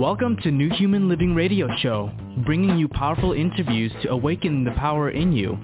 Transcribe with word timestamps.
Welcome 0.00 0.38
to 0.44 0.50
New 0.50 0.70
Human 0.70 1.10
Living 1.10 1.34
Radio 1.34 1.68
Show, 1.76 2.10
bringing 2.46 2.78
you 2.78 2.88
powerful 2.88 3.34
interviews 3.34 3.92
to 4.02 4.08
awaken 4.08 4.64
the 4.64 4.70
power 4.70 5.10
in 5.10 5.30
you. 5.30 5.58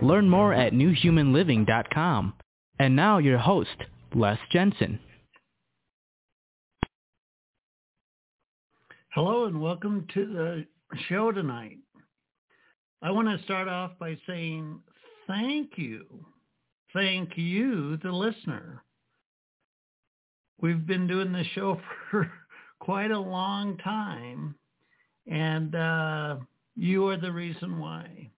Learn 0.00 0.30
more 0.30 0.54
at 0.54 0.72
newhumanliving.com. 0.72 2.32
And 2.78 2.96
now 2.96 3.18
your 3.18 3.36
host, 3.36 3.76
Les 4.14 4.38
Jensen. 4.50 4.98
Hello 9.10 9.44
and 9.44 9.60
welcome 9.60 10.06
to 10.14 10.24
the 10.24 10.66
show 11.10 11.30
tonight. 11.30 11.76
I 13.02 13.10
want 13.10 13.28
to 13.28 13.44
start 13.44 13.68
off 13.68 13.90
by 14.00 14.16
saying 14.26 14.80
thank 15.26 15.72
you. 15.76 16.06
Thank 16.94 17.36
you, 17.36 17.98
the 17.98 18.10
listener. 18.10 18.82
We've 20.62 20.86
been 20.86 21.06
doing 21.06 21.34
this 21.34 21.46
show 21.48 21.78
for 22.10 22.32
quite 22.82 23.12
a 23.12 23.18
long 23.18 23.76
time, 23.76 24.56
and 25.28 25.76
uh, 25.76 26.36
you 26.74 27.06
are 27.06 27.16
the 27.16 27.30
reason 27.30 27.78
why. 27.78 28.28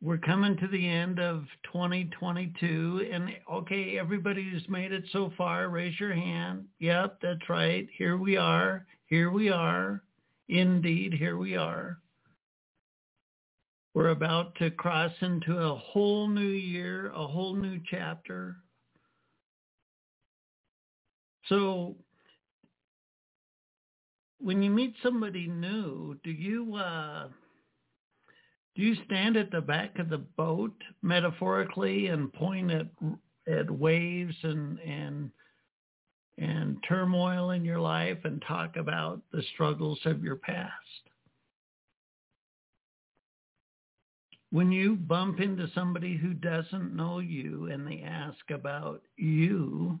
We're 0.00 0.16
coming 0.16 0.56
to 0.56 0.68
the 0.68 0.88
end 0.88 1.20
of 1.20 1.44
2022, 1.70 3.10
and 3.12 3.28
okay, 3.52 3.98
everybody 3.98 4.48
who's 4.50 4.66
made 4.70 4.90
it 4.90 5.04
so 5.12 5.30
far, 5.36 5.68
raise 5.68 6.00
your 6.00 6.14
hand. 6.14 6.64
Yep, 6.78 7.18
that's 7.20 7.46
right. 7.50 7.86
Here 7.98 8.16
we 8.16 8.38
are. 8.38 8.86
Here 9.08 9.30
we 9.30 9.50
are. 9.50 10.02
Indeed, 10.48 11.12
here 11.12 11.36
we 11.36 11.58
are. 11.58 11.98
We're 13.92 14.10
about 14.10 14.54
to 14.60 14.70
cross 14.70 15.12
into 15.20 15.58
a 15.58 15.74
whole 15.74 16.26
new 16.26 16.40
year, 16.40 17.12
a 17.14 17.26
whole 17.26 17.54
new 17.54 17.78
chapter, 17.90 18.56
so 21.48 21.96
when 24.38 24.62
you 24.62 24.70
meet 24.70 24.94
somebody 25.02 25.46
new, 25.46 26.16
do 26.22 26.30
you 26.30 26.76
uh, 26.76 27.28
do 28.74 28.82
you 28.82 28.94
stand 29.06 29.36
at 29.36 29.50
the 29.50 29.60
back 29.60 29.98
of 29.98 30.08
the 30.08 30.18
boat 30.18 30.74
metaphorically 31.02 32.08
and 32.08 32.32
point 32.32 32.70
at 32.70 32.86
at 33.48 33.70
waves 33.70 34.36
and 34.42 34.78
and 34.80 35.30
and 36.38 36.76
turmoil 36.86 37.50
in 37.50 37.64
your 37.64 37.80
life 37.80 38.18
and 38.24 38.42
talk 38.46 38.76
about 38.76 39.22
the 39.32 39.42
struggles 39.54 39.98
of 40.04 40.22
your 40.22 40.36
past? 40.36 40.72
When 44.50 44.70
you 44.70 44.96
bump 44.96 45.40
into 45.40 45.68
somebody 45.74 46.16
who 46.16 46.32
doesn't 46.32 46.94
know 46.94 47.18
you 47.18 47.68
and 47.72 47.86
they 47.86 48.02
ask 48.06 48.50
about 48.50 49.02
you, 49.16 49.98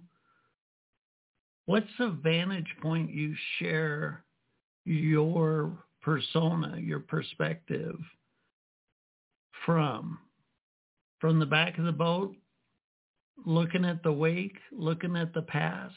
what's 1.66 1.86
the 1.98 2.18
vantage 2.22 2.74
point 2.80 3.12
you 3.12 3.34
share 3.58 4.24
your 4.84 5.84
persona, 6.02 6.78
your 6.78 7.00
perspective 7.00 7.98
from? 9.64 10.18
From 11.20 11.38
the 11.38 11.46
back 11.46 11.78
of 11.78 11.84
the 11.84 11.92
boat, 11.92 12.34
looking 13.44 13.84
at 13.84 14.02
the 14.02 14.12
wake, 14.12 14.58
looking 14.70 15.16
at 15.16 15.34
the 15.34 15.42
past. 15.42 15.94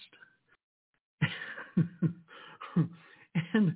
and 3.54 3.76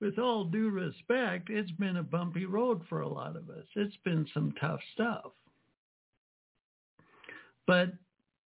with 0.00 0.18
all 0.18 0.44
due 0.44 0.70
respect, 0.70 1.48
it's 1.50 1.70
been 1.72 1.96
a 1.96 2.02
bumpy 2.02 2.44
road 2.44 2.82
for 2.88 3.00
a 3.00 3.08
lot 3.08 3.36
of 3.36 3.48
us. 3.50 3.64
It's 3.74 3.96
been 4.04 4.26
some 4.34 4.54
tough 4.60 4.80
stuff. 4.94 5.32
But 7.66 7.92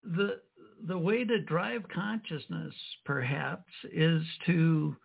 the 0.02 0.40
the 0.84 0.98
way 0.98 1.24
to 1.24 1.40
drive 1.40 1.88
consciousness, 1.88 2.74
perhaps, 3.04 3.72
is 3.92 4.22
to 4.46 4.96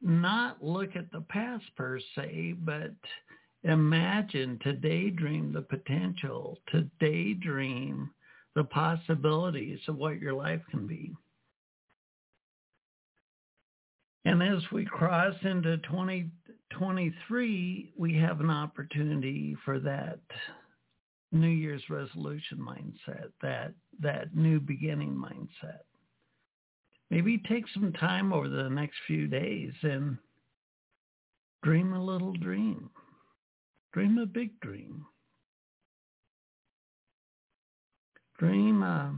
not 0.00 0.62
look 0.62 0.94
at 0.96 1.10
the 1.12 1.20
past 1.22 1.64
per 1.76 1.98
se, 2.14 2.54
but 2.58 2.92
imagine, 3.64 4.58
to 4.62 4.72
daydream 4.72 5.52
the 5.52 5.62
potential, 5.62 6.60
to 6.70 6.88
daydream 7.00 8.08
the 8.54 8.62
possibilities 8.64 9.80
of 9.88 9.96
what 9.96 10.20
your 10.20 10.34
life 10.34 10.62
can 10.70 10.86
be. 10.86 11.12
And 14.24 14.42
as 14.42 14.62
we 14.72 14.84
cross 14.84 15.34
into 15.42 15.76
2023, 15.78 17.92
we 17.96 18.18
have 18.18 18.40
an 18.40 18.50
opportunity 18.50 19.56
for 19.64 19.78
that 19.80 20.20
New 21.32 21.48
Year's 21.48 21.88
resolution 21.88 22.58
mindset, 22.58 23.30
that 23.42 23.72
that 24.00 24.34
new 24.34 24.60
beginning 24.60 25.14
mindset. 25.14 25.80
Maybe 27.10 27.38
take 27.48 27.64
some 27.72 27.92
time 27.92 28.32
over 28.32 28.48
the 28.48 28.68
next 28.68 28.96
few 29.06 29.26
days 29.26 29.72
and 29.82 30.18
dream 31.62 31.92
a 31.92 32.04
little 32.04 32.34
dream. 32.34 32.90
Dream 33.92 34.18
a 34.18 34.26
big 34.26 34.60
dream. 34.60 35.06
Dream 38.38 38.82
a 38.82 39.14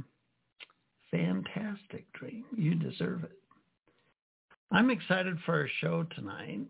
fantastic 1.11 2.11
dream. 2.13 2.45
You 2.57 2.75
deserve 2.75 3.25
it. 3.25 3.39
I'm 4.71 4.91
excited 4.91 5.37
for 5.45 5.55
our 5.55 5.69
show 5.81 6.05
tonight 6.15 6.61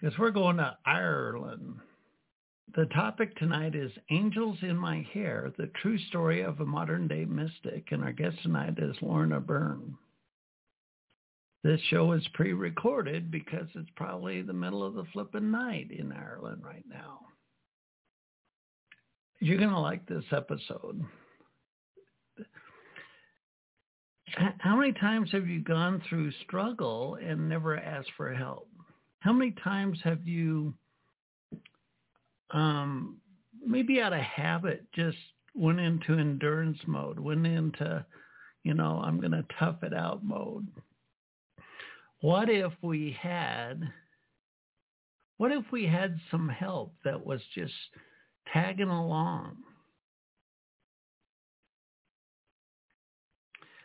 because 0.00 0.18
we're 0.18 0.30
going 0.30 0.56
to 0.56 0.76
Ireland 0.86 1.76
the 2.74 2.86
topic 2.86 3.36
tonight 3.36 3.74
is 3.74 3.90
Angels 4.10 4.58
in 4.62 4.76
My 4.76 5.06
Hair, 5.12 5.52
the 5.58 5.70
true 5.80 5.98
story 6.08 6.42
of 6.42 6.60
a 6.60 6.64
modern 6.64 7.06
day 7.08 7.24
mystic. 7.24 7.88
And 7.90 8.02
our 8.02 8.12
guest 8.12 8.36
tonight 8.42 8.74
is 8.78 8.96
Lorna 9.02 9.40
Byrne. 9.40 9.96
This 11.64 11.80
show 11.90 12.12
is 12.12 12.26
pre-recorded 12.34 13.30
because 13.30 13.68
it's 13.74 13.90
probably 13.94 14.42
the 14.42 14.52
middle 14.52 14.84
of 14.84 14.94
the 14.94 15.04
flipping 15.12 15.50
night 15.50 15.90
in 15.90 16.12
Ireland 16.12 16.62
right 16.64 16.84
now. 16.88 17.20
You're 19.38 19.58
going 19.58 19.70
to 19.70 19.78
like 19.78 20.06
this 20.06 20.24
episode. 20.32 21.04
How 24.58 24.76
many 24.76 24.92
times 24.94 25.30
have 25.32 25.46
you 25.46 25.60
gone 25.60 26.02
through 26.08 26.32
struggle 26.46 27.18
and 27.22 27.48
never 27.48 27.76
asked 27.76 28.12
for 28.16 28.32
help? 28.32 28.68
How 29.20 29.32
many 29.32 29.54
times 29.62 29.98
have 30.04 30.26
you 30.26 30.74
um, 32.52 33.18
maybe 33.64 34.00
out 34.00 34.12
of 34.12 34.20
habit, 34.20 34.84
just 34.94 35.16
went 35.54 35.80
into 35.80 36.18
endurance 36.18 36.78
mode, 36.86 37.18
went 37.18 37.46
into, 37.46 38.04
you 38.62 38.74
know, 38.74 39.02
I'm 39.04 39.18
going 39.20 39.32
to 39.32 39.44
tough 39.58 39.82
it 39.82 39.94
out 39.94 40.24
mode. 40.24 40.66
What 42.20 42.48
if 42.48 42.72
we 42.82 43.16
had, 43.20 43.82
what 45.38 45.50
if 45.50 45.64
we 45.72 45.86
had 45.86 46.18
some 46.30 46.48
help 46.48 46.94
that 47.04 47.24
was 47.26 47.40
just 47.54 47.74
tagging 48.52 48.88
along? 48.88 49.56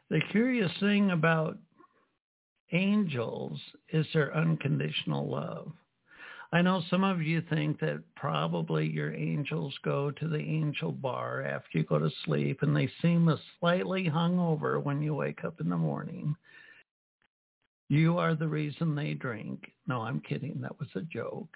The 0.09 0.21
curious 0.31 0.71
thing 0.79 1.11
about 1.11 1.57
angels 2.71 3.59
is 3.89 4.05
their 4.13 4.35
unconditional 4.35 5.29
love. 5.29 5.71
I 6.53 6.61
know 6.61 6.81
some 6.89 7.03
of 7.03 7.21
you 7.21 7.41
think 7.49 7.79
that 7.81 8.01
probably 8.15 8.87
your 8.87 9.13
angels 9.13 9.73
go 9.83 10.11
to 10.11 10.27
the 10.29 10.39
angel 10.39 10.93
bar 10.93 11.43
after 11.43 11.77
you 11.77 11.83
go 11.83 11.99
to 11.99 12.09
sleep 12.23 12.59
and 12.61 12.75
they 12.75 12.89
seem 13.01 13.27
a 13.27 13.39
slightly 13.59 14.05
hungover 14.05 14.81
when 14.81 15.01
you 15.01 15.13
wake 15.13 15.43
up 15.43 15.59
in 15.59 15.69
the 15.69 15.77
morning. 15.77 16.35
You 17.89 18.17
are 18.17 18.35
the 18.35 18.47
reason 18.47 18.95
they 18.95 19.13
drink. 19.13 19.71
No, 19.87 20.01
I'm 20.01 20.21
kidding. 20.21 20.59
That 20.61 20.79
was 20.79 20.89
a 20.95 21.01
joke. 21.01 21.49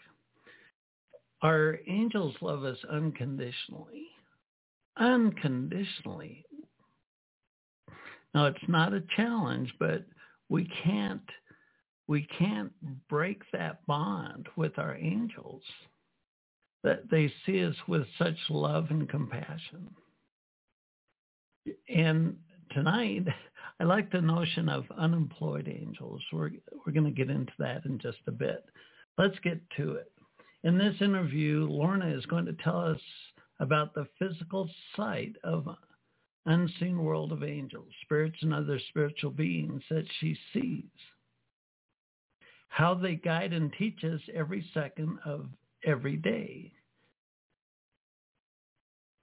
Our 1.41 1.79
angels 1.87 2.35
love 2.41 2.63
us 2.63 2.77
unconditionally. 2.89 4.07
Unconditionally. 4.97 6.45
Now, 8.33 8.45
it's 8.45 8.59
not 8.67 8.93
a 8.93 9.03
challenge, 9.15 9.73
but 9.79 10.05
we 10.49 10.69
can't 10.83 11.21
we 12.11 12.27
can't 12.37 12.73
break 13.07 13.41
that 13.53 13.85
bond 13.87 14.45
with 14.57 14.77
our 14.77 14.97
angels 14.97 15.61
that 16.83 17.09
they 17.09 17.31
see 17.45 17.63
us 17.63 17.75
with 17.87 18.05
such 18.17 18.35
love 18.49 18.87
and 18.89 19.07
compassion. 19.07 19.89
And 21.87 22.35
tonight, 22.71 23.27
I 23.79 23.85
like 23.85 24.11
the 24.11 24.19
notion 24.19 24.67
of 24.67 24.83
unemployed 24.97 25.69
angels. 25.69 26.21
We're, 26.33 26.51
we're 26.85 26.91
going 26.91 27.05
to 27.05 27.11
get 27.11 27.29
into 27.29 27.53
that 27.59 27.85
in 27.85 27.97
just 27.97 28.17
a 28.27 28.31
bit. 28.31 28.65
Let's 29.17 29.39
get 29.41 29.61
to 29.77 29.93
it. 29.93 30.11
In 30.65 30.77
this 30.77 30.95
interview, 30.99 31.65
Lorna 31.69 32.13
is 32.13 32.25
going 32.25 32.45
to 32.45 32.57
tell 32.61 32.79
us 32.79 32.99
about 33.61 33.93
the 33.93 34.05
physical 34.19 34.69
sight 34.97 35.37
of 35.45 35.65
unseen 36.45 37.01
world 37.05 37.31
of 37.31 37.41
angels, 37.41 37.87
spirits 38.01 38.37
and 38.41 38.53
other 38.53 38.81
spiritual 38.89 39.31
beings 39.31 39.81
that 39.89 40.05
she 40.19 40.37
sees 40.51 40.89
how 42.71 42.93
they 42.93 43.15
guide 43.15 43.51
and 43.51 43.71
teach 43.77 44.01
us 44.05 44.21
every 44.33 44.65
second 44.73 45.19
of 45.25 45.45
every 45.85 46.15
day. 46.15 46.71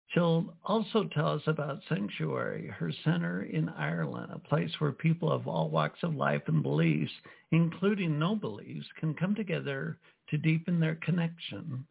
She'll 0.09 0.55
also 0.65 1.05
tell 1.05 1.29
us 1.29 1.43
about 1.47 1.81
Sanctuary, 1.89 2.69
her 2.79 2.93
center 3.05 3.45
in 3.45 3.71
Ireland, 3.71 4.33
a 4.33 4.39
place 4.39 4.71
where 4.79 4.93
people 4.93 5.33
of 5.33 5.49
all 5.49 5.71
walks 5.71 6.01
of 6.03 6.15
life 6.15 6.43
and 6.47 6.63
beliefs, 6.63 7.13
including 7.51 8.19
no 8.19 8.37
beliefs, 8.37 8.87
can 9.01 9.15
come 9.15 9.35
together 9.35 9.99
to 10.29 10.37
deepen 10.37 10.79
their 10.79 10.97
connection 10.97 11.87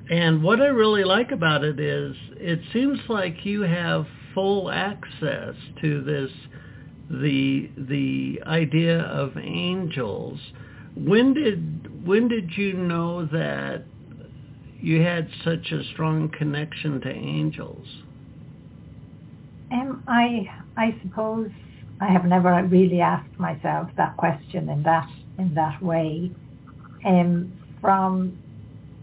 and 0.10 0.42
what 0.42 0.62
I 0.62 0.68
really 0.68 1.04
like 1.04 1.32
about 1.32 1.64
it 1.64 1.80
is 1.80 2.16
it 2.32 2.60
seems 2.72 3.00
like 3.10 3.46
you 3.46 3.62
have 3.62 4.06
full 4.34 4.72
access 4.72 5.56
to 5.82 6.04
this 6.04 6.32
the 7.10 7.70
the 7.78 8.42
idea 8.46 9.02
of 9.02 9.38
angels. 9.38 10.40
When 10.96 11.34
did 11.34 12.06
when 12.06 12.28
did 12.28 12.52
you 12.56 12.74
know 12.74 13.26
that 13.26 13.84
you 14.80 15.02
had 15.02 15.30
such 15.44 15.72
a 15.72 15.84
strong 15.94 16.30
connection 16.30 17.02
to 17.02 17.10
angels? 17.10 17.88
Um, 19.72 20.04
I 20.08 20.48
I 20.78 20.98
suppose 21.04 21.50
I 22.00 22.12
have 22.12 22.26
never 22.26 22.64
really 22.66 23.02
asked 23.02 23.38
myself 23.40 23.90
that 23.98 24.16
question 24.18 24.70
in 24.70 24.84
that 24.84 25.10
in 25.38 25.54
that 25.56 25.82
way. 25.82 26.32
Um, 27.06 27.54
from 27.82 28.38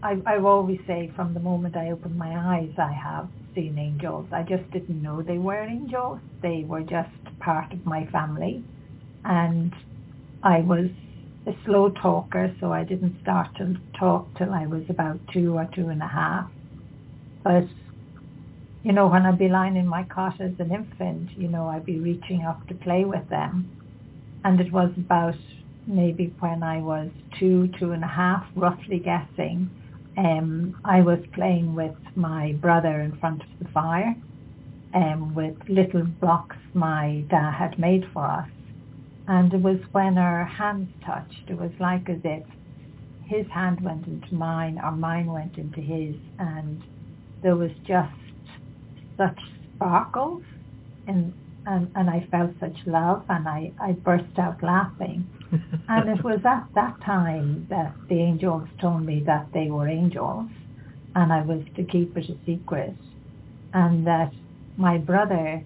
I, 0.05 0.21
I 0.27 0.37
always 0.37 0.79
say 0.85 1.11
from 1.15 1.33
the 1.33 1.39
moment 1.39 1.75
I 1.75 1.89
opened 1.89 2.15
my 2.15 2.57
eyes, 2.57 2.69
I 2.77 2.91
have 2.91 3.27
seen 3.55 3.79
angels. 3.79 4.27
I 4.31 4.43
just 4.43 4.69
didn't 4.69 5.01
know 5.01 5.23
they 5.23 5.39
were 5.39 5.63
angels. 5.63 6.19
They 6.43 6.63
were 6.63 6.81
just 6.81 7.09
part 7.39 7.73
of 7.73 7.83
my 7.87 8.05
family. 8.11 8.63
And 9.23 9.73
I 10.43 10.59
was 10.59 10.91
a 11.47 11.53
slow 11.65 11.89
talker, 11.89 12.55
so 12.59 12.71
I 12.71 12.83
didn't 12.83 13.19
start 13.23 13.55
to 13.57 13.77
talk 13.99 14.27
till 14.37 14.53
I 14.53 14.67
was 14.67 14.83
about 14.89 15.19
two 15.33 15.57
or 15.57 15.67
two 15.73 15.89
and 15.89 16.03
a 16.03 16.07
half. 16.07 16.51
But, 17.43 17.65
you 18.83 18.91
know, 18.91 19.07
when 19.07 19.25
I'd 19.25 19.39
be 19.39 19.49
lying 19.49 19.75
in 19.75 19.87
my 19.87 20.03
cot 20.03 20.39
as 20.39 20.51
an 20.59 20.71
infant, 20.71 21.31
you 21.35 21.47
know, 21.47 21.67
I'd 21.67 21.85
be 21.85 21.99
reaching 21.99 22.43
up 22.43 22.67
to 22.67 22.75
play 22.75 23.05
with 23.05 23.27
them. 23.29 23.71
And 24.43 24.61
it 24.61 24.71
was 24.71 24.91
about 24.97 25.33
maybe 25.87 26.31
when 26.39 26.61
I 26.61 26.79
was 26.79 27.09
two, 27.39 27.69
two 27.79 27.91
and 27.93 28.03
a 28.03 28.07
half, 28.07 28.45
roughly 28.55 28.99
guessing, 28.99 29.71
um, 30.17 30.79
I 30.85 31.01
was 31.01 31.19
playing 31.33 31.75
with 31.75 31.95
my 32.15 32.53
brother 32.53 33.01
in 33.01 33.17
front 33.19 33.41
of 33.41 33.49
the 33.59 33.71
fire 33.71 34.15
um, 34.93 35.35
with 35.35 35.55
little 35.67 36.03
blocks 36.03 36.57
my 36.73 37.23
dad 37.29 37.51
had 37.51 37.79
made 37.79 38.05
for 38.13 38.25
us. 38.25 38.49
And 39.27 39.53
it 39.53 39.61
was 39.61 39.79
when 39.91 40.17
our 40.17 40.45
hands 40.45 40.89
touched, 41.05 41.49
it 41.49 41.57
was 41.57 41.71
like 41.79 42.09
as 42.09 42.19
if 42.23 42.43
his 43.25 43.45
hand 43.47 43.81
went 43.81 44.05
into 44.07 44.33
mine 44.33 44.79
or 44.83 44.91
mine 44.91 45.25
went 45.25 45.57
into 45.57 45.81
his 45.81 46.15
and 46.37 46.83
there 47.41 47.55
was 47.55 47.71
just 47.87 48.13
such 49.17 49.39
sparkles 49.75 50.43
and, 51.07 51.33
and, 51.65 51.91
and 51.95 52.09
I 52.09 52.27
felt 52.29 52.51
such 52.59 52.77
love 52.85 53.25
and 53.29 53.47
I, 53.47 53.71
I 53.81 53.93
burst 53.93 54.37
out 54.37 54.61
laughing 54.61 55.27
and 55.89 56.09
it 56.09 56.23
was 56.23 56.39
at 56.45 56.67
that 56.75 56.99
time 57.01 57.67
that 57.69 57.93
the 58.09 58.15
angels 58.15 58.67
told 58.79 59.05
me 59.05 59.23
that 59.25 59.47
they 59.53 59.69
were 59.69 59.87
angels 59.87 60.49
and 61.15 61.31
I 61.31 61.41
was 61.41 61.63
to 61.75 61.83
keep 61.83 62.15
it 62.17 62.29
a 62.29 62.37
secret 62.45 62.95
and 63.73 64.05
that 64.07 64.31
my 64.77 64.97
brother 64.97 65.63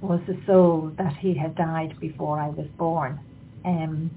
was 0.00 0.20
a 0.28 0.46
soul 0.46 0.92
that 0.96 1.16
he 1.16 1.34
had 1.34 1.54
died 1.56 1.98
before 2.00 2.38
I 2.38 2.48
was 2.48 2.66
born. 2.78 3.18
Um, 3.64 4.10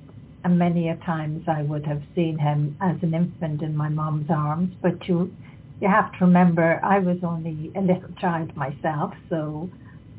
and 0.43 0.57
many 0.57 0.89
a 0.89 0.95
times 0.97 1.43
I 1.47 1.63
would 1.63 1.85
have 1.85 2.01
seen 2.15 2.37
him 2.37 2.75
as 2.81 2.97
an 3.01 3.13
infant 3.13 3.61
in 3.61 3.75
my 3.75 3.89
mom's 3.89 4.29
arms, 4.29 4.73
but 4.81 5.07
you 5.07 5.35
you 5.79 5.87
have 5.87 6.11
to 6.13 6.25
remember 6.25 6.79
I 6.83 6.99
was 6.99 7.17
only 7.23 7.71
a 7.75 7.81
little 7.81 8.11
child 8.19 8.55
myself, 8.55 9.13
so 9.29 9.69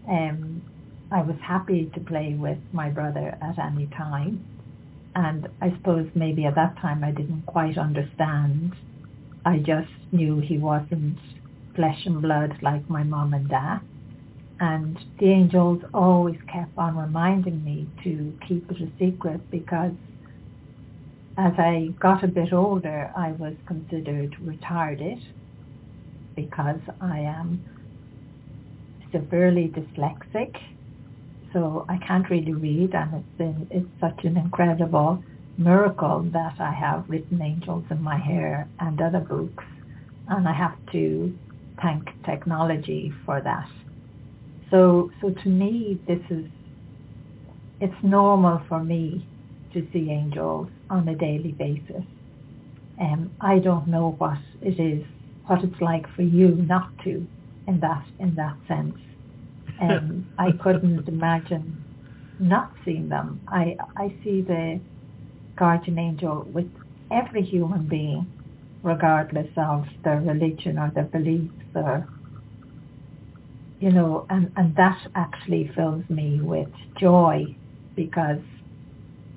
um, 0.08 0.62
I 1.12 1.20
was 1.20 1.36
happy 1.42 1.90
to 1.94 2.00
play 2.00 2.34
with 2.38 2.56
my 2.72 2.88
brother 2.88 3.36
at 3.42 3.58
any 3.58 3.86
time. 3.88 4.46
And 5.14 5.46
I 5.60 5.70
suppose 5.76 6.08
maybe 6.14 6.46
at 6.46 6.54
that 6.54 6.78
time 6.78 7.04
I 7.04 7.10
didn't 7.10 7.44
quite 7.44 7.76
understand. 7.76 8.74
I 9.44 9.58
just 9.58 9.90
knew 10.10 10.40
he 10.40 10.56
wasn't 10.56 11.18
flesh 11.76 12.06
and 12.06 12.22
blood 12.22 12.56
like 12.62 12.88
my 12.88 13.02
mom 13.02 13.34
and 13.34 13.46
dad. 13.46 13.80
And 14.58 14.98
the 15.18 15.26
angels 15.26 15.82
always 15.92 16.38
kept 16.50 16.78
on 16.78 16.96
reminding 16.96 17.62
me 17.62 17.88
to 18.04 18.32
keep 18.48 18.70
it 18.70 18.80
a 18.80 18.88
secret 18.98 19.50
because 19.50 19.92
as 21.36 21.52
I 21.58 21.88
got 22.00 22.24
a 22.24 22.28
bit 22.28 22.54
older, 22.54 23.12
I 23.14 23.32
was 23.32 23.54
considered 23.66 24.34
retarded 24.42 25.22
because 26.36 26.80
I 27.02 27.18
am 27.18 27.62
severely 29.12 29.68
dyslexic 29.68 30.56
so 31.52 31.84
I 31.88 31.98
can't 31.98 32.28
really 32.30 32.54
read, 32.54 32.94
and 32.94 33.14
it's 33.14 33.38
been 33.38 33.66
it's 33.70 33.88
such 34.00 34.24
an 34.24 34.36
incredible 34.36 35.22
miracle 35.58 36.22
that 36.32 36.60
I 36.60 36.72
have 36.72 37.04
written 37.08 37.42
Angels 37.42 37.84
in 37.90 38.02
My 38.02 38.18
Hair 38.18 38.68
and 38.80 39.00
other 39.00 39.20
books, 39.20 39.64
and 40.28 40.48
I 40.48 40.52
have 40.52 40.76
to 40.92 41.36
thank 41.80 42.08
technology 42.24 43.12
for 43.26 43.40
that. 43.40 43.68
So 44.70 45.10
so 45.20 45.30
to 45.30 45.48
me, 45.48 46.00
this 46.06 46.20
is 46.30 46.46
it's 47.80 48.02
normal 48.02 48.62
for 48.68 48.82
me 48.82 49.26
to 49.74 49.86
see 49.92 50.10
angels 50.10 50.68
on 50.90 51.08
a 51.08 51.14
daily 51.14 51.52
basis. 51.52 52.04
Um, 53.00 53.32
I 53.40 53.58
don't 53.58 53.88
know 53.88 54.14
what 54.18 54.38
it 54.60 54.78
is, 54.78 55.04
what 55.46 55.64
it's 55.64 55.80
like 55.80 56.06
for 56.14 56.22
you 56.22 56.48
not 56.48 56.90
to 57.04 57.26
in 57.66 57.80
that 57.80 58.04
in 58.18 58.34
that 58.36 58.56
sense 58.68 58.96
and 59.82 60.26
I 60.38 60.52
couldn't 60.52 61.08
imagine 61.08 61.82
not 62.38 62.72
seeing 62.84 63.08
them. 63.08 63.40
I 63.48 63.76
I 63.96 64.14
see 64.22 64.40
the 64.42 64.80
guardian 65.56 65.98
angel 65.98 66.46
with 66.52 66.70
every 67.10 67.42
human 67.42 67.86
being, 67.86 68.26
regardless 68.82 69.48
of 69.56 69.86
their 70.04 70.20
religion 70.20 70.78
or 70.78 70.90
their 70.94 71.04
beliefs 71.04 71.52
or 71.74 72.06
you 73.80 73.90
know, 73.90 74.26
and, 74.30 74.52
and 74.56 74.76
that 74.76 74.98
actually 75.16 75.68
fills 75.74 76.08
me 76.08 76.40
with 76.40 76.68
joy 77.00 77.44
because 77.96 78.38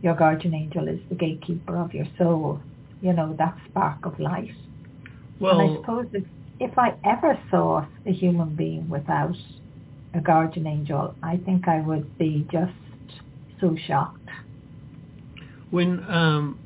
your 0.04 0.14
guardian 0.14 0.54
angel 0.54 0.88
is 0.88 1.00
the 1.10 1.16
gatekeeper 1.16 1.76
of 1.76 1.96
your 1.96 2.06
soul, 2.16 2.60
you 3.02 3.12
know, 3.12 3.36
that 3.40 3.58
spark 3.68 4.06
of 4.06 4.20
light. 4.20 4.52
Well, 5.40 5.60
and 5.60 5.72
I 5.72 5.76
suppose 5.82 6.06
if, 6.14 6.24
if 6.60 6.78
I 6.78 6.94
ever 7.04 7.40
saw 7.50 7.88
a 8.06 8.12
human 8.12 8.56
being 8.56 8.88
without 8.88 9.36
a 10.16 10.22
guardian 10.22 10.68
angel, 10.68 11.16
I 11.22 11.38
think 11.38 11.68
I 11.68 11.82
would 11.82 12.18
be 12.18 12.48
just 12.52 12.74
so 13.60 13.76
shocked. 13.88 14.30
When 15.72 16.04
um, 16.10 16.60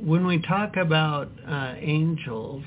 when 0.00 0.26
we 0.26 0.40
talk 0.40 0.76
about 0.76 1.28
uh, 1.46 1.74
angels, 1.78 2.62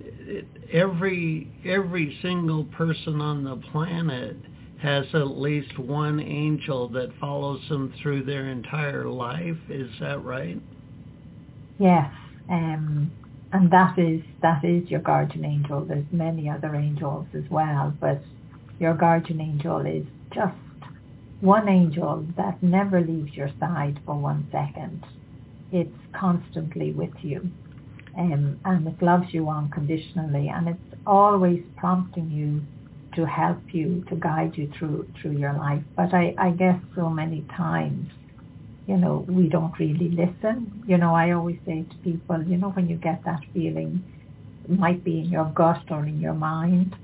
it, 0.00 0.46
every 0.72 1.50
every 1.64 2.18
single 2.22 2.64
person 2.64 3.20
on 3.20 3.44
the 3.44 3.56
planet 3.70 4.36
has 4.82 5.06
at 5.14 5.38
least 5.38 5.78
one 5.78 6.20
angel 6.20 6.88
that 6.90 7.08
follows 7.18 7.60
them 7.68 7.94
through 8.02 8.24
their 8.24 8.48
entire 8.48 9.08
life. 9.08 9.56
Is 9.70 9.88
that 10.00 10.22
right? 10.22 10.60
Yes. 11.78 12.12
Um, 12.50 13.10
and 13.52 13.70
that 13.70 13.98
is 13.98 14.20
that 14.42 14.64
is 14.64 14.88
your 14.90 15.00
guardian 15.00 15.44
angel. 15.44 15.84
There's 15.84 16.04
many 16.12 16.50
other 16.50 16.74
angels 16.74 17.26
as 17.34 17.44
well, 17.50 17.94
but 18.00 18.20
your 18.84 18.94
guardian 18.94 19.40
angel 19.40 19.80
is 19.86 20.04
just 20.34 20.54
one 21.40 21.68
angel 21.70 22.26
that 22.36 22.62
never 22.62 23.00
leaves 23.00 23.32
your 23.32 23.50
side 23.58 23.98
for 24.04 24.14
one 24.14 24.46
second. 24.52 25.02
It's 25.72 26.00
constantly 26.12 26.92
with 26.92 27.16
you. 27.22 27.50
Um, 28.18 28.60
and 28.66 28.86
it 28.86 29.00
loves 29.02 29.28
you 29.32 29.48
unconditionally 29.48 30.48
and 30.48 30.68
it's 30.68 31.00
always 31.06 31.62
prompting 31.78 32.30
you 32.30 32.50
to 33.16 33.26
help 33.26 33.62
you, 33.72 34.04
to 34.10 34.16
guide 34.16 34.52
you 34.58 34.70
through 34.78 35.08
through 35.16 35.36
your 35.44 35.54
life. 35.54 35.82
But 35.96 36.12
I, 36.12 36.34
I 36.38 36.50
guess 36.50 36.78
so 36.94 37.08
many 37.08 37.40
times 37.56 38.10
you 38.86 38.98
know, 38.98 39.24
we 39.26 39.48
don't 39.48 39.76
really 39.78 40.10
listen. 40.10 40.84
You 40.86 40.98
know, 40.98 41.14
I 41.14 41.30
always 41.30 41.58
say 41.64 41.84
to 41.90 41.96
people, 42.08 42.42
you 42.42 42.58
know, 42.58 42.70
when 42.70 42.86
you 42.88 42.96
get 42.96 43.24
that 43.24 43.40
feeling, 43.54 44.04
it 44.64 44.78
might 44.78 45.02
be 45.02 45.20
in 45.20 45.30
your 45.30 45.46
gut 45.46 45.84
or 45.90 46.04
in 46.04 46.20
your 46.20 46.34
mind, 46.34 46.94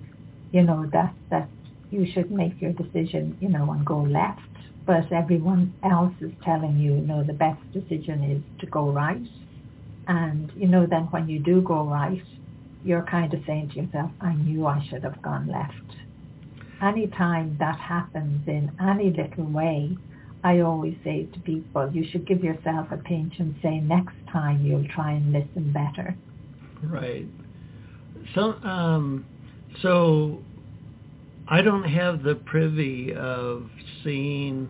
you 0.53 0.63
know, 0.63 0.87
that, 0.93 1.15
that 1.31 1.49
you 1.91 2.07
should 2.13 2.31
make 2.31 2.61
your 2.61 2.73
decision, 2.73 3.37
you 3.41 3.49
know, 3.49 3.71
and 3.73 3.85
go 3.85 4.01
left. 4.01 4.41
But 4.87 5.13
everyone 5.13 5.75
else 5.85 6.15
is 6.21 6.33
telling 6.45 6.79
you, 6.79 6.95
you 6.95 7.01
know, 7.03 7.23
the 7.23 7.33
best 7.33 7.61
decision 7.73 8.25
is 8.25 8.61
to 8.61 8.67
go 8.67 8.91
right. 8.91 9.23
And, 10.09 10.51
you 10.57 10.67
know, 10.67 10.87
then 10.87 11.03
when 11.11 11.29
you 11.29 11.39
do 11.39 11.61
go 11.61 11.85
right, 11.85 12.23
you're 12.85 13.05
kind 13.05 13.33
of 13.33 13.41
saying 13.47 13.71
to 13.71 13.83
yourself, 13.83 14.11
I 14.21 14.35
knew 14.35 14.67
I 14.67 14.85
should 14.89 15.05
have 15.05 15.21
gone 15.23 15.49
left. 15.49 15.75
Anytime 16.83 17.57
that 17.61 17.79
happens 17.79 18.49
in 18.49 18.73
any 18.81 19.11
little 19.11 19.45
way, 19.45 19.97
I 20.43 20.61
always 20.61 20.97
say 21.05 21.27
to 21.27 21.41
people, 21.41 21.91
you 21.93 22.05
should 22.11 22.27
give 22.27 22.43
yourself 22.43 22.89
a 22.91 22.97
pinch 22.97 23.35
and 23.39 23.55
say 23.63 23.81
next 23.81 24.15
time 24.33 24.65
you'll 24.65 24.89
try 24.89 25.13
and 25.13 25.33
listen 25.33 25.73
better. 25.73 26.17
Right. 26.83 27.27
So, 28.35 28.55
um, 28.65 29.27
so 29.83 30.41
I 31.51 31.63
don't 31.63 31.83
have 31.85 32.23
the 32.23 32.37
privy 32.37 33.13
of 33.13 33.69
seeing, 34.05 34.69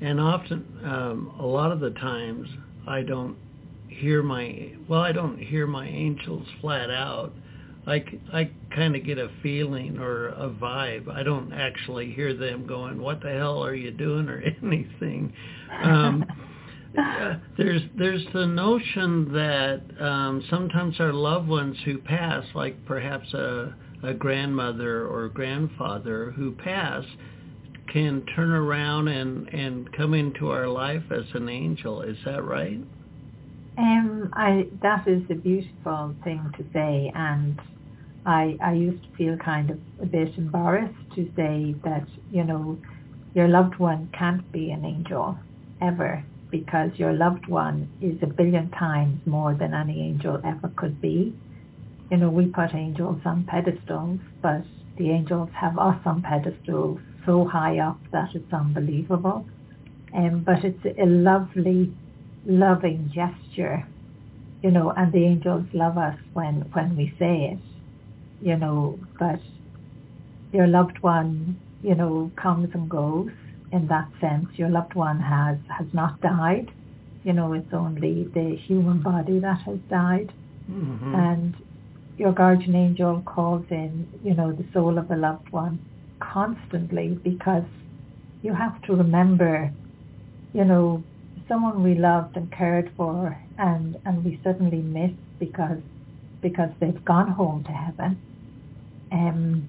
and 0.00 0.20
often, 0.20 0.66
um, 0.84 1.32
a 1.38 1.46
lot 1.46 1.70
of 1.70 1.78
the 1.78 1.90
times, 1.90 2.48
I 2.88 3.02
don't 3.02 3.36
hear 3.86 4.24
my, 4.24 4.72
well, 4.88 5.00
I 5.00 5.12
don't 5.12 5.38
hear 5.38 5.68
my 5.68 5.86
angels 5.86 6.44
flat 6.60 6.90
out. 6.90 7.32
I, 7.86 8.04
I 8.32 8.50
kind 8.74 8.96
of 8.96 9.04
get 9.04 9.18
a 9.18 9.30
feeling 9.44 9.98
or 9.98 10.28
a 10.28 10.50
vibe. 10.50 11.08
I 11.08 11.22
don't 11.22 11.52
actually 11.52 12.10
hear 12.10 12.34
them 12.34 12.66
going, 12.66 13.00
"What 13.00 13.22
the 13.22 13.30
hell 13.30 13.64
are 13.64 13.74
you 13.74 13.90
doing?" 13.92 14.28
or 14.28 14.42
anything. 14.62 15.32
Um, 15.82 16.26
uh, 16.98 17.36
there's 17.56 17.80
there's 17.96 18.26
the 18.34 18.46
notion 18.46 19.32
that 19.32 19.80
um, 20.00 20.44
sometimes 20.50 21.00
our 21.00 21.14
loved 21.14 21.48
ones 21.48 21.78
who 21.86 21.96
pass, 21.96 22.44
like 22.54 22.84
perhaps 22.84 23.32
a 23.32 23.74
a 24.02 24.14
grandmother 24.14 25.06
or 25.06 25.28
grandfather 25.28 26.32
who 26.32 26.52
pass, 26.52 27.04
can 27.92 28.24
turn 28.36 28.50
around 28.50 29.08
and 29.08 29.48
and 29.48 29.92
come 29.94 30.14
into 30.14 30.50
our 30.50 30.68
life 30.68 31.04
as 31.10 31.24
an 31.34 31.48
angel. 31.48 32.02
Is 32.02 32.18
that 32.24 32.44
right? 32.44 32.80
Um, 33.78 34.30
I 34.34 34.66
that 34.82 35.06
is 35.08 35.22
a 35.30 35.34
beautiful 35.34 36.14
thing 36.24 36.52
to 36.58 36.64
say, 36.72 37.10
and 37.14 37.60
I, 38.28 38.58
I 38.62 38.72
used 38.74 39.02
to 39.04 39.16
feel 39.16 39.36
kind 39.38 39.70
of 39.70 39.78
a 40.02 40.06
bit 40.06 40.36
embarrassed 40.36 40.98
to 41.14 41.24
say 41.34 41.74
that, 41.82 42.06
you 42.30 42.44
know, 42.44 42.78
your 43.34 43.48
loved 43.48 43.76
one 43.76 44.10
can't 44.18 44.50
be 44.52 44.70
an 44.70 44.84
angel 44.84 45.38
ever 45.80 46.22
because 46.50 46.90
your 46.96 47.14
loved 47.14 47.46
one 47.46 47.88
is 48.02 48.18
a 48.22 48.26
billion 48.26 48.70
times 48.70 49.20
more 49.26 49.54
than 49.54 49.72
any 49.72 50.02
angel 50.02 50.40
ever 50.44 50.70
could 50.76 51.00
be. 51.00 51.34
You 52.10 52.16
know, 52.16 52.30
we 52.30 52.46
put 52.46 52.74
angels 52.74 53.20
on 53.24 53.44
pedestals, 53.44 54.20
but 54.42 54.62
the 54.96 55.10
angels 55.10 55.50
have 55.54 55.78
us 55.78 56.00
on 56.04 56.22
pedestals 56.22 57.00
so 57.26 57.44
high 57.44 57.78
up 57.78 57.98
that 58.12 58.30
it's 58.34 58.52
unbelievable. 58.52 59.46
Um, 60.14 60.42
but 60.44 60.64
it's 60.64 60.84
a 60.98 61.04
lovely, 61.04 61.92
loving 62.46 63.12
gesture, 63.14 63.86
you 64.62 64.70
know, 64.70 64.90
and 64.90 65.12
the 65.12 65.24
angels 65.24 65.66
love 65.74 65.98
us 65.98 66.18
when, 66.32 66.62
when 66.72 66.96
we 66.96 67.14
say 67.18 67.52
it 67.52 67.58
you 68.40 68.56
know, 68.56 68.98
but 69.18 69.40
your 70.52 70.66
loved 70.66 70.98
one, 71.00 71.58
you 71.82 71.94
know, 71.94 72.30
comes 72.36 72.70
and 72.74 72.88
goes 72.88 73.30
in 73.72 73.86
that 73.88 74.08
sense. 74.20 74.46
Your 74.54 74.68
loved 74.68 74.94
one 74.94 75.20
has, 75.20 75.58
has 75.76 75.86
not 75.92 76.20
died. 76.20 76.70
You 77.24 77.32
know, 77.32 77.52
it's 77.52 77.72
only 77.72 78.24
the 78.24 78.56
human 78.56 79.02
body 79.02 79.40
that 79.40 79.60
has 79.62 79.78
died. 79.90 80.32
Mm-hmm. 80.70 81.14
And 81.14 81.56
your 82.18 82.32
guardian 82.32 82.74
angel 82.74 83.22
calls 83.24 83.64
in, 83.70 84.08
you 84.22 84.34
know, 84.34 84.52
the 84.52 84.64
soul 84.72 84.98
of 84.98 85.10
a 85.10 85.16
loved 85.16 85.50
one 85.50 85.78
constantly 86.20 87.10
because 87.22 87.64
you 88.42 88.52
have 88.52 88.80
to 88.82 88.94
remember, 88.94 89.70
you 90.52 90.64
know, 90.64 91.02
someone 91.48 91.82
we 91.82 91.94
loved 91.94 92.36
and 92.36 92.50
cared 92.52 92.92
for 92.96 93.38
and, 93.58 93.96
and 94.04 94.24
we 94.24 94.40
suddenly 94.44 94.78
miss 94.78 95.12
because 95.38 95.80
because 96.40 96.70
they've 96.78 97.04
gone 97.04 97.28
home 97.28 97.64
to 97.64 97.72
heaven 97.72 98.20
um, 99.12 99.68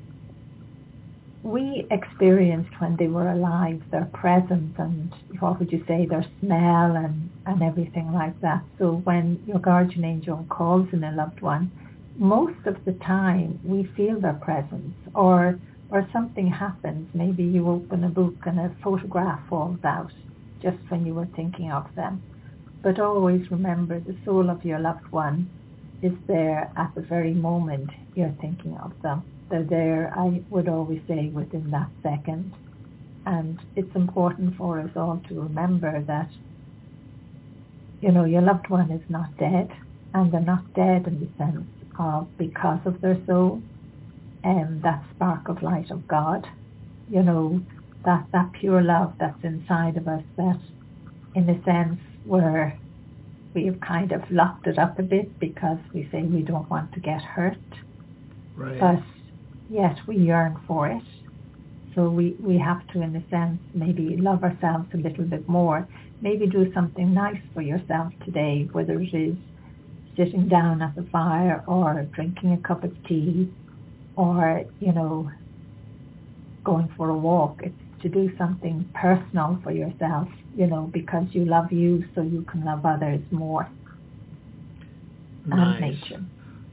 we 1.44 1.88
experienced 1.89 2.70
when 2.79 2.96
they 2.98 3.08
were 3.08 3.29
alive 3.29 3.82
their 3.91 4.06
presence 4.13 4.75
and 4.77 5.13
what 5.39 5.60
would 5.60 5.72
you 5.72 5.84
say 5.88 6.06
their 6.06 6.25
smell 6.41 6.96
and, 6.96 7.29
and 7.46 7.63
everything 7.63 8.12
like 8.13 8.39
that. 8.41 8.62
So 8.77 8.96
when 9.06 9.41
your 9.48 9.60
guardian 9.60 10.03
angel 10.03 10.46
calls 10.50 10.88
in 10.91 11.03
a 11.03 11.12
loved 11.12 11.41
one, 11.41 11.72
most 12.19 12.67
of 12.67 12.75
the 12.83 12.91
time 12.91 13.57
we 13.63 13.89
feel 13.95 14.19
their 14.19 14.33
presence 14.33 14.93
or 15.15 15.57
or 15.91 16.07
something 16.13 16.47
happens. 16.47 17.09
Maybe 17.13 17.43
you 17.43 17.67
open 17.67 18.03
a 18.03 18.09
book 18.09 18.35
and 18.45 18.59
a 18.59 18.75
photograph 18.83 19.39
falls 19.49 19.79
out 19.83 20.11
just 20.61 20.77
when 20.89 21.05
you 21.05 21.15
were 21.15 21.27
thinking 21.35 21.71
of 21.71 21.88
them. 21.95 22.21
But 22.83 22.99
always 22.99 23.49
remember 23.49 23.99
the 23.99 24.15
soul 24.23 24.49
of 24.49 24.63
your 24.63 24.79
loved 24.79 25.11
one 25.11 25.49
is 26.01 26.13
there 26.27 26.71
at 26.77 26.93
the 26.93 27.01
very 27.01 27.33
moment 27.33 27.89
you're 28.15 28.35
thinking 28.39 28.77
of 28.77 28.93
them. 29.01 29.23
They're 29.49 29.63
there, 29.63 30.13
I 30.15 30.43
would 30.49 30.69
always 30.69 31.01
say, 31.07 31.29
within 31.29 31.71
that 31.71 31.89
second. 32.03 32.53
And 33.25 33.59
it's 33.75 33.95
important 33.95 34.57
for 34.57 34.79
us 34.79 34.91
all 34.95 35.21
to 35.27 35.41
remember 35.41 36.01
that, 36.03 36.29
you 38.01 38.11
know, 38.11 38.25
your 38.25 38.41
loved 38.41 38.69
one 38.69 38.91
is 38.91 39.01
not 39.09 39.35
dead. 39.38 39.71
And 40.13 40.31
they're 40.31 40.41
not 40.41 40.73
dead 40.73 41.07
in 41.07 41.19
the 41.19 41.27
sense 41.38 41.67
because 42.38 42.79
of 42.86 43.01
their 43.01 43.18
soul 43.27 43.62
and 44.44 44.82
that 44.84 45.03
spark 45.15 45.50
of 45.50 45.62
light 45.62 45.91
of 45.91 46.08
God. 46.08 46.48
You 47.10 47.24
know, 47.24 47.62
that, 48.06 48.25
that 48.32 48.51
pure 48.53 48.82
love 48.82 49.13
that's 49.20 49.44
inside 49.44 49.98
of 49.98 50.08
us 50.08 50.24
that 50.38 50.60
in 51.36 51.50
a 51.50 51.63
sense 51.63 52.00
we're 52.25 52.74
we've 53.53 53.79
kind 53.82 54.12
of 54.12 54.22
locked 54.32 54.68
it 54.68 54.77
up 54.77 55.00
a 55.00 55.03
bit 55.03 55.39
because 55.39 55.79
we 55.94 56.08
say 56.12 56.22
we 56.22 56.41
don't 56.41 56.70
want 56.70 56.94
to 56.94 57.00
get 57.00 57.22
hurt. 57.22 57.58
Right. 58.56 58.79
But 58.79 59.03
yet 59.70 59.98
we 60.08 60.18
yearn 60.18 60.60
for 60.68 60.88
it. 60.88 61.03
So 61.96 62.10
we, 62.10 62.36
we 62.39 62.58
have 62.60 62.88
to, 62.89 63.01
in 63.01 63.15
a 63.15 63.29
sense, 63.29 63.60
maybe 63.74 64.15
love 64.18 64.44
ourselves 64.44 64.88
a 64.94 64.98
little 64.98 65.25
bit 65.25 65.50
more. 65.50 65.88
Maybe 66.22 66.46
do 66.46 66.72
something 66.74 67.13
nice 67.13 67.41
for 67.53 67.62
yourself 67.62 68.13
today, 68.24 68.70
whether 68.72 69.00
it 69.01 69.13
is 69.13 69.36
sitting 70.19 70.49
down 70.49 70.81
at 70.81 70.95
the 70.95 71.03
fire 71.11 71.63
or 71.65 72.05
drinking 72.13 72.51
a 72.51 72.67
cup 72.67 72.83
of 72.83 72.91
tea 73.07 73.49
or, 74.17 74.65
you 74.79 74.91
know, 74.91 75.31
going 76.65 76.91
for 76.97 77.09
a 77.09 77.17
walk. 77.17 77.61
It's 77.63 77.73
to 78.01 78.09
do 78.09 78.29
something 78.38 78.89
personal 78.93 79.59
for 79.63 79.71
yourself 79.71 80.27
you 80.55 80.67
know, 80.67 80.89
because 80.93 81.25
you 81.31 81.45
love 81.45 81.71
you 81.71 82.03
so 82.13 82.21
you 82.21 82.41
can 82.43 82.65
love 82.65 82.85
others 82.85 83.21
more. 83.31 83.69
Nice. 85.45 85.81
And 85.81 86.01
nature. 86.01 86.25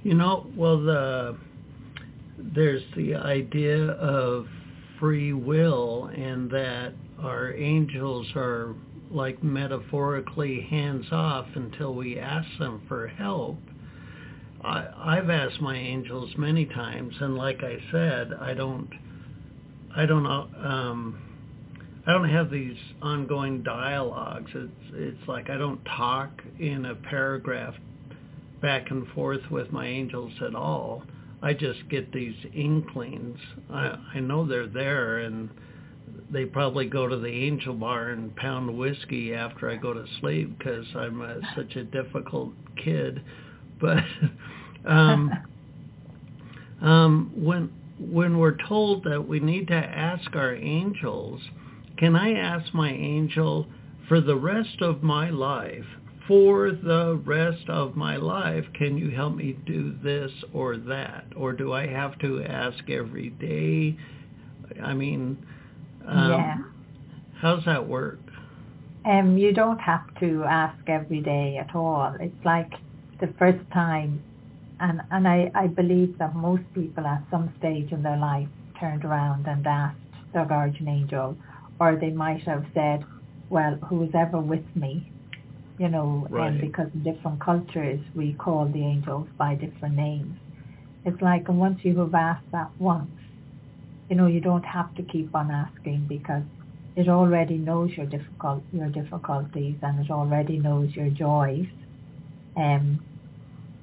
You 0.02 0.14
know, 0.14 0.46
well, 0.56 0.82
the 0.82 1.36
there's 2.38 2.82
the 2.96 3.14
idea 3.14 3.90
of 3.92 4.46
free 4.98 5.32
will 5.32 6.10
and 6.16 6.50
that 6.50 6.94
our 7.20 7.54
angels 7.54 8.26
are 8.34 8.74
like 9.16 9.42
metaphorically 9.42 10.60
hands 10.68 11.06
off 11.10 11.46
until 11.54 11.94
we 11.94 12.18
ask 12.18 12.46
them 12.58 12.82
for 12.86 13.08
help. 13.08 13.58
I, 14.62 14.86
I've 14.96 15.30
asked 15.30 15.60
my 15.60 15.76
angels 15.76 16.30
many 16.36 16.66
times, 16.66 17.14
and 17.20 17.34
like 17.36 17.62
I 17.62 17.78
said, 17.90 18.32
I 18.40 18.54
don't, 18.54 18.90
I 19.96 20.06
don't 20.06 20.26
um, 20.26 21.22
I 22.06 22.12
don't 22.12 22.28
have 22.28 22.50
these 22.50 22.76
ongoing 23.02 23.62
dialogues. 23.62 24.50
It's 24.54 24.92
it's 24.92 25.28
like 25.28 25.50
I 25.50 25.56
don't 25.56 25.84
talk 25.84 26.30
in 26.60 26.86
a 26.86 26.94
paragraph 26.94 27.74
back 28.62 28.90
and 28.90 29.08
forth 29.08 29.50
with 29.50 29.72
my 29.72 29.86
angels 29.86 30.32
at 30.46 30.54
all. 30.54 31.02
I 31.42 31.52
just 31.52 31.88
get 31.88 32.12
these 32.12 32.36
inklings. 32.54 33.38
I 33.70 33.98
I 34.14 34.20
know 34.20 34.46
they're 34.46 34.68
there 34.68 35.18
and 35.18 35.50
they 36.30 36.44
probably 36.44 36.86
go 36.86 37.06
to 37.06 37.16
the 37.16 37.28
Angel 37.28 37.74
Bar 37.74 38.08
and 38.10 38.34
pound 38.36 38.76
whiskey 38.76 39.34
after 39.34 39.70
I 39.70 39.76
go 39.76 39.92
to 39.92 40.04
sleep 40.20 40.58
because 40.58 40.86
I'm 40.94 41.20
a, 41.20 41.40
such 41.54 41.76
a 41.76 41.84
difficult 41.84 42.52
kid. 42.82 43.22
But 43.80 44.04
um, 44.84 45.30
um, 46.82 47.32
when 47.36 47.72
when 47.98 48.38
we're 48.38 48.56
told 48.68 49.04
that 49.04 49.26
we 49.26 49.40
need 49.40 49.68
to 49.68 49.74
ask 49.74 50.34
our 50.34 50.54
angels, 50.54 51.40
can 51.96 52.14
I 52.14 52.34
ask 52.34 52.74
my 52.74 52.90
angel 52.90 53.66
for 54.08 54.20
the 54.20 54.36
rest 54.36 54.82
of 54.82 55.02
my 55.02 55.30
life? 55.30 55.86
For 56.28 56.72
the 56.72 57.20
rest 57.24 57.68
of 57.68 57.96
my 57.96 58.16
life, 58.16 58.64
can 58.74 58.98
you 58.98 59.10
help 59.10 59.36
me 59.36 59.56
do 59.64 59.94
this 60.02 60.32
or 60.52 60.76
that? 60.76 61.24
Or 61.36 61.52
do 61.52 61.72
I 61.72 61.86
have 61.86 62.18
to 62.18 62.42
ask 62.42 62.90
every 62.90 63.30
day? 63.30 63.96
I 64.82 64.92
mean, 64.92 65.38
um, 66.06 66.30
yeah. 66.30 66.56
how's 67.40 67.64
that 67.64 67.86
work? 67.88 68.18
Um, 69.04 69.38
you 69.38 69.52
don't 69.52 69.78
have 69.78 70.02
to 70.20 70.44
ask 70.44 70.76
every 70.88 71.20
day 71.20 71.58
at 71.58 71.74
all. 71.76 72.14
It's 72.18 72.44
like 72.44 72.72
the 73.20 73.28
first 73.38 73.64
time, 73.72 74.22
and 74.80 75.00
and 75.10 75.28
I, 75.28 75.50
I 75.54 75.66
believe 75.68 76.18
that 76.18 76.34
most 76.34 76.64
people 76.74 77.06
at 77.06 77.22
some 77.30 77.52
stage 77.58 77.92
in 77.92 78.02
their 78.02 78.16
life 78.16 78.48
turned 78.80 79.04
around 79.04 79.46
and 79.46 79.66
asked 79.66 79.96
their 80.32 80.44
guardian 80.44 80.88
angel, 80.88 81.36
or 81.80 81.96
they 81.96 82.10
might 82.10 82.42
have 82.42 82.64
said, 82.74 83.04
well, 83.48 83.76
who 83.88 83.96
was 83.96 84.10
ever 84.14 84.40
with 84.40 84.64
me, 84.74 85.10
you 85.78 85.88
know, 85.88 86.26
Right. 86.30 86.48
and 86.52 86.60
because 86.60 86.88
in 86.94 87.02
different 87.04 87.40
cultures 87.40 88.00
we 88.14 88.32
call 88.34 88.66
the 88.66 88.82
angels 88.84 89.28
by 89.38 89.54
different 89.54 89.94
names. 89.94 90.36
It's 91.04 91.22
like, 91.22 91.48
and 91.48 91.60
once 91.60 91.78
you 91.84 91.96
have 91.98 92.14
asked 92.14 92.50
that 92.50 92.70
once, 92.80 93.10
you 94.08 94.16
know, 94.16 94.26
you 94.26 94.40
don't 94.40 94.64
have 94.64 94.94
to 94.96 95.02
keep 95.02 95.34
on 95.34 95.50
asking 95.50 96.06
because 96.08 96.42
it 96.96 97.08
already 97.08 97.58
knows 97.58 97.90
your 97.96 98.06
difficult 98.06 98.62
your 98.72 98.88
difficulties 98.88 99.76
and 99.82 100.04
it 100.04 100.10
already 100.10 100.58
knows 100.58 100.94
your 100.94 101.10
joys. 101.10 101.66
Um, 102.56 103.04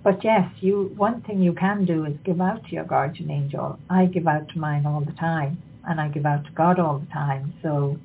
but 0.03 0.23
yes, 0.23 0.49
you 0.59 0.91
one 0.97 1.21
thing 1.21 1.41
you 1.41 1.53
can 1.53 1.85
do 1.85 2.05
is 2.05 2.15
give 2.25 2.41
out 2.41 2.65
to 2.65 2.71
your 2.71 2.85
guardian 2.85 3.29
angel. 3.29 3.79
I 3.89 4.05
give 4.05 4.27
out 4.27 4.49
to 4.49 4.59
mine 4.59 4.85
all 4.85 5.01
the 5.01 5.13
time, 5.13 5.61
and 5.87 6.01
I 6.01 6.07
give 6.09 6.25
out 6.25 6.43
to 6.45 6.51
God 6.51 6.79
all 6.79 6.99
the 6.99 7.13
time. 7.13 7.53
So, 7.61 7.97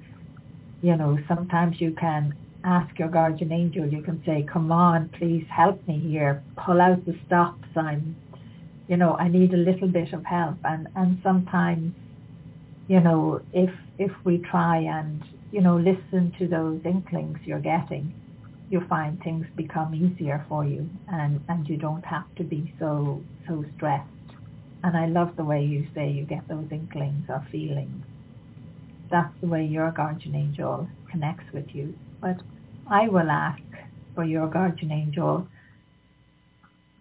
you 0.82 0.94
know, 0.94 1.18
sometimes 1.26 1.80
you 1.80 1.92
can 1.92 2.34
ask 2.62 2.98
your 2.98 3.08
guardian 3.08 3.50
angel. 3.50 3.86
You 3.86 4.02
can 4.02 4.22
say, 4.24 4.42
"Come 4.42 4.70
on, 4.70 5.08
please 5.08 5.46
help 5.48 5.86
me 5.88 5.98
here. 5.98 6.42
Pull 6.56 6.80
out 6.80 7.04
the 7.06 7.16
stops. 7.26 7.68
I'm, 7.74 8.14
you 8.88 8.96
know, 8.96 9.16
I 9.16 9.28
need 9.28 9.54
a 9.54 9.56
little 9.56 9.88
bit 9.88 10.12
of 10.12 10.24
help." 10.24 10.58
And 10.64 10.86
and 10.94 11.18
sometimes 11.22 11.94
you 12.88 13.00
know, 13.00 13.40
if 13.52 13.70
if 13.98 14.10
we 14.24 14.38
try 14.38 14.78
and 14.78 15.22
you 15.52 15.60
know 15.60 15.76
listen 15.76 16.34
to 16.38 16.48
those 16.48 16.80
inklings 16.84 17.38
you're 17.44 17.60
getting, 17.60 18.14
you'll 18.70 18.88
find 18.88 19.22
things 19.22 19.46
become 19.56 19.94
easier 19.94 20.44
for 20.48 20.64
you, 20.64 20.88
and 21.08 21.40
and 21.48 21.68
you 21.68 21.76
don't 21.76 22.04
have 22.04 22.34
to 22.36 22.44
be 22.44 22.74
so 22.78 23.22
so 23.46 23.64
stressed. 23.76 24.08
And 24.82 24.96
I 24.96 25.06
love 25.06 25.36
the 25.36 25.44
way 25.44 25.64
you 25.64 25.86
say 25.94 26.10
you 26.10 26.24
get 26.24 26.48
those 26.48 26.66
inklings 26.70 27.26
or 27.28 27.46
feelings. 27.52 28.04
That's 29.10 29.34
the 29.40 29.48
way 29.48 29.64
your 29.64 29.90
guardian 29.90 30.34
angel 30.34 30.88
connects 31.10 31.52
with 31.52 31.66
you. 31.74 31.94
But 32.20 32.36
I 32.90 33.08
will 33.08 33.30
ask 33.30 33.62
for 34.14 34.24
your 34.24 34.48
guardian 34.48 34.92
angel 34.92 35.46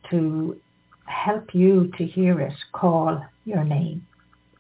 to 0.10 0.60
help 1.06 1.54
you 1.54 1.92
to 1.98 2.06
hear 2.06 2.42
it 2.42 2.54
call 2.74 3.24
your 3.46 3.64
name 3.64 4.06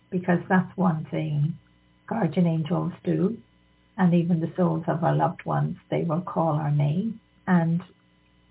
because 0.09 0.39
that's 0.49 0.75
one 0.77 1.05
thing 1.11 1.57
guardian 2.07 2.47
angels 2.47 2.93
do 3.03 3.37
and 3.97 4.13
even 4.13 4.39
the 4.39 4.51
souls 4.55 4.83
of 4.87 5.03
our 5.03 5.15
loved 5.15 5.43
ones 5.45 5.75
they 5.89 6.03
will 6.03 6.21
call 6.21 6.53
our 6.53 6.71
name. 6.71 7.19
And 7.47 7.81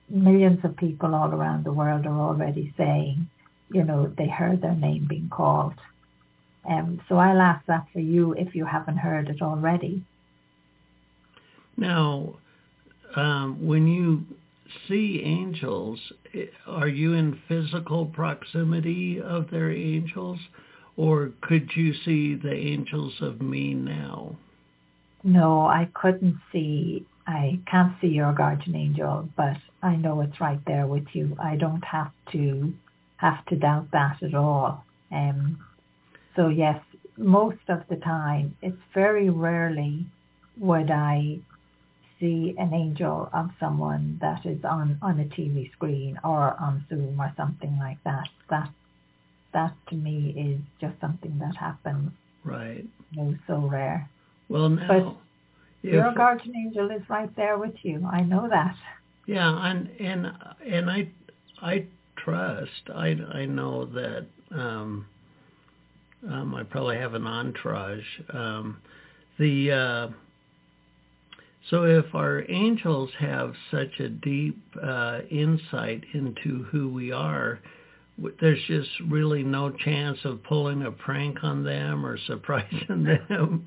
millions 0.08 0.60
of 0.64 0.76
people 0.76 1.14
all 1.14 1.32
around 1.32 1.64
the 1.64 1.72
world 1.72 2.06
are 2.06 2.20
already 2.20 2.72
saying 2.76 3.28
you 3.72 3.82
know 3.82 4.12
they 4.16 4.28
heard 4.28 4.62
their 4.62 4.74
name 4.74 5.06
being 5.08 5.28
called. 5.28 5.74
Um, 6.68 7.00
so 7.08 7.16
I'll 7.16 7.40
ask 7.40 7.64
that 7.66 7.86
for 7.92 8.00
you 8.00 8.32
if 8.32 8.54
you 8.54 8.64
haven't 8.64 8.96
heard 8.96 9.28
it 9.28 9.40
already. 9.40 10.04
Now, 11.76 12.36
um, 13.14 13.64
when 13.66 13.86
you 13.86 14.24
see 14.88 15.22
angels, 15.24 16.00
are 16.66 16.88
you 16.88 17.12
in 17.12 17.40
physical 17.46 18.06
proximity 18.06 19.20
of 19.20 19.50
their 19.50 19.70
angels, 19.70 20.40
or 20.96 21.30
could 21.42 21.70
you 21.74 21.92
see 22.04 22.34
the 22.34 22.52
angels 22.52 23.14
of 23.20 23.40
me 23.40 23.74
now? 23.74 24.36
No, 25.22 25.66
I 25.66 25.88
couldn't 25.94 26.38
see, 26.52 27.06
I 27.26 27.60
can't 27.70 27.94
see 28.00 28.08
your 28.08 28.32
guardian 28.32 28.76
angel, 28.76 29.28
but 29.36 29.56
I 29.82 29.96
know 29.96 30.20
it's 30.20 30.40
right 30.40 30.60
there 30.66 30.86
with 30.86 31.06
you. 31.12 31.36
I 31.42 31.56
don't 31.56 31.84
have 31.84 32.12
to 32.32 32.72
have 33.16 33.44
to 33.46 33.56
doubt 33.56 33.90
that 33.92 34.22
at 34.22 34.34
all. 34.34 34.84
Um, 35.10 35.58
so 36.34 36.48
yes, 36.48 36.80
most 37.16 37.60
of 37.68 37.82
the 37.88 37.96
time, 37.96 38.56
it's 38.62 38.76
very 38.94 39.30
rarely 39.30 40.06
would 40.58 40.90
I 40.90 41.38
see 42.20 42.54
an 42.58 42.72
angel 42.72 43.28
of 43.32 43.50
someone 43.60 44.18
that 44.20 44.46
is 44.46 44.64
on, 44.64 44.98
on 45.02 45.20
a 45.20 45.24
TV 45.24 45.70
screen 45.72 46.18
or 46.24 46.56
on 46.60 46.84
Zoom 46.88 47.20
or 47.20 47.32
something 47.36 47.76
like 47.78 47.98
that. 48.04 48.28
That 48.48 48.70
that 49.58 49.72
to 49.90 49.94
me 49.96 50.16
is 50.46 50.60
just 50.82 50.96
something 51.00 51.34
that 51.44 51.56
happens, 51.56 52.10
Right. 52.44 52.84
you 53.12 53.16
know, 53.22 53.34
so 53.46 53.56
rare. 53.78 54.08
Well, 54.48 54.68
now, 54.68 55.16
Your 55.82 56.08
if- 56.10 56.14
guardian 56.16 56.54
angel 56.56 56.90
is 56.90 57.02
right 57.08 57.32
there 57.36 57.56
with 57.58 57.76
you. 57.82 57.96
I 58.18 58.20
know 58.22 58.48
that. 58.48 58.76
Yeah, 59.26 59.50
and 59.70 59.88
and 60.08 60.20
and 60.76 60.90
I 60.90 61.00
I 61.60 61.74
trust. 62.16 62.84
I 62.94 63.08
I 63.40 63.44
know 63.58 63.86
that 64.00 64.26
um, 64.52 65.06
um, 66.32 66.54
I 66.54 66.62
probably 66.62 66.96
have 67.04 67.14
an 67.14 67.26
entourage. 67.26 68.06
Um, 68.32 68.66
the 69.38 69.54
uh, 69.72 70.06
so 71.70 71.84
if 71.84 72.14
our 72.14 72.44
angels 72.48 73.10
have 73.18 73.54
such 73.70 73.98
a 74.00 74.08
deep 74.08 74.58
uh, 74.80 75.20
insight 75.30 76.04
into 76.14 76.62
who 76.70 76.88
we 76.88 77.10
are, 77.10 77.58
there's 78.40 78.62
just 78.66 78.88
really 79.08 79.42
no 79.42 79.70
chance 79.70 80.18
of 80.24 80.42
pulling 80.42 80.82
a 80.82 80.90
prank 80.90 81.42
on 81.42 81.62
them 81.62 82.04
or 82.04 82.18
surprising 82.26 83.04
them. 83.28 83.66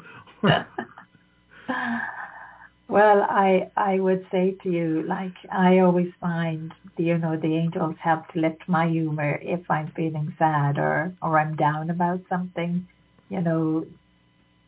well, 2.89 3.21
I 3.29 3.69
I 3.77 3.99
would 3.99 4.25
say 4.31 4.55
to 4.63 4.69
you, 4.69 5.03
like 5.03 5.35
I 5.51 5.79
always 5.79 6.11
find, 6.19 6.73
you 6.97 7.17
know, 7.17 7.37
the 7.37 7.55
angels 7.55 7.95
help 8.01 8.27
to 8.29 8.39
lift 8.39 8.67
my 8.67 8.87
humor 8.87 9.39
if 9.41 9.69
I'm 9.69 9.91
feeling 9.95 10.33
sad 10.39 10.79
or 10.79 11.13
or 11.21 11.39
I'm 11.39 11.55
down 11.55 11.89
about 11.89 12.21
something. 12.29 12.87
You 13.29 13.41
know, 13.41 13.85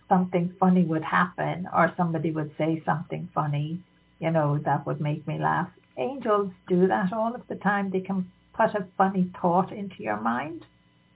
something 0.10 0.54
funny 0.60 0.84
would 0.84 1.04
happen 1.04 1.68
or 1.74 1.94
somebody 1.98 2.32
would 2.32 2.52
say 2.58 2.84
something 2.86 3.30
funny. 3.34 3.80
You 4.20 4.30
know, 4.30 4.60
that 4.66 4.86
would 4.86 5.02
make 5.02 5.28
me 5.28 5.40
laugh. 5.40 5.70
Angels 5.98 6.52
do 6.68 6.88
that 6.88 7.12
all 7.12 7.34
of 7.34 7.42
the 7.48 7.56
time. 7.56 7.90
They 7.90 8.02
can 8.02 8.32
put 8.54 8.76
a 8.76 8.86
funny 8.98 9.30
thought 9.42 9.72
into 9.72 10.04
your 10.04 10.20
mind 10.20 10.66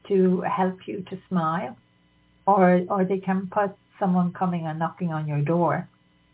to 0.07 0.41
help 0.41 0.87
you 0.87 1.01
to 1.09 1.17
smile, 1.29 1.77
or 2.45 2.83
or 2.89 3.05
they 3.05 3.19
can 3.19 3.47
put 3.51 3.75
someone 3.99 4.33
coming 4.33 4.65
and 4.67 4.79
knocking 4.79 5.11
on 5.11 5.27
your 5.27 5.41
door 5.41 5.87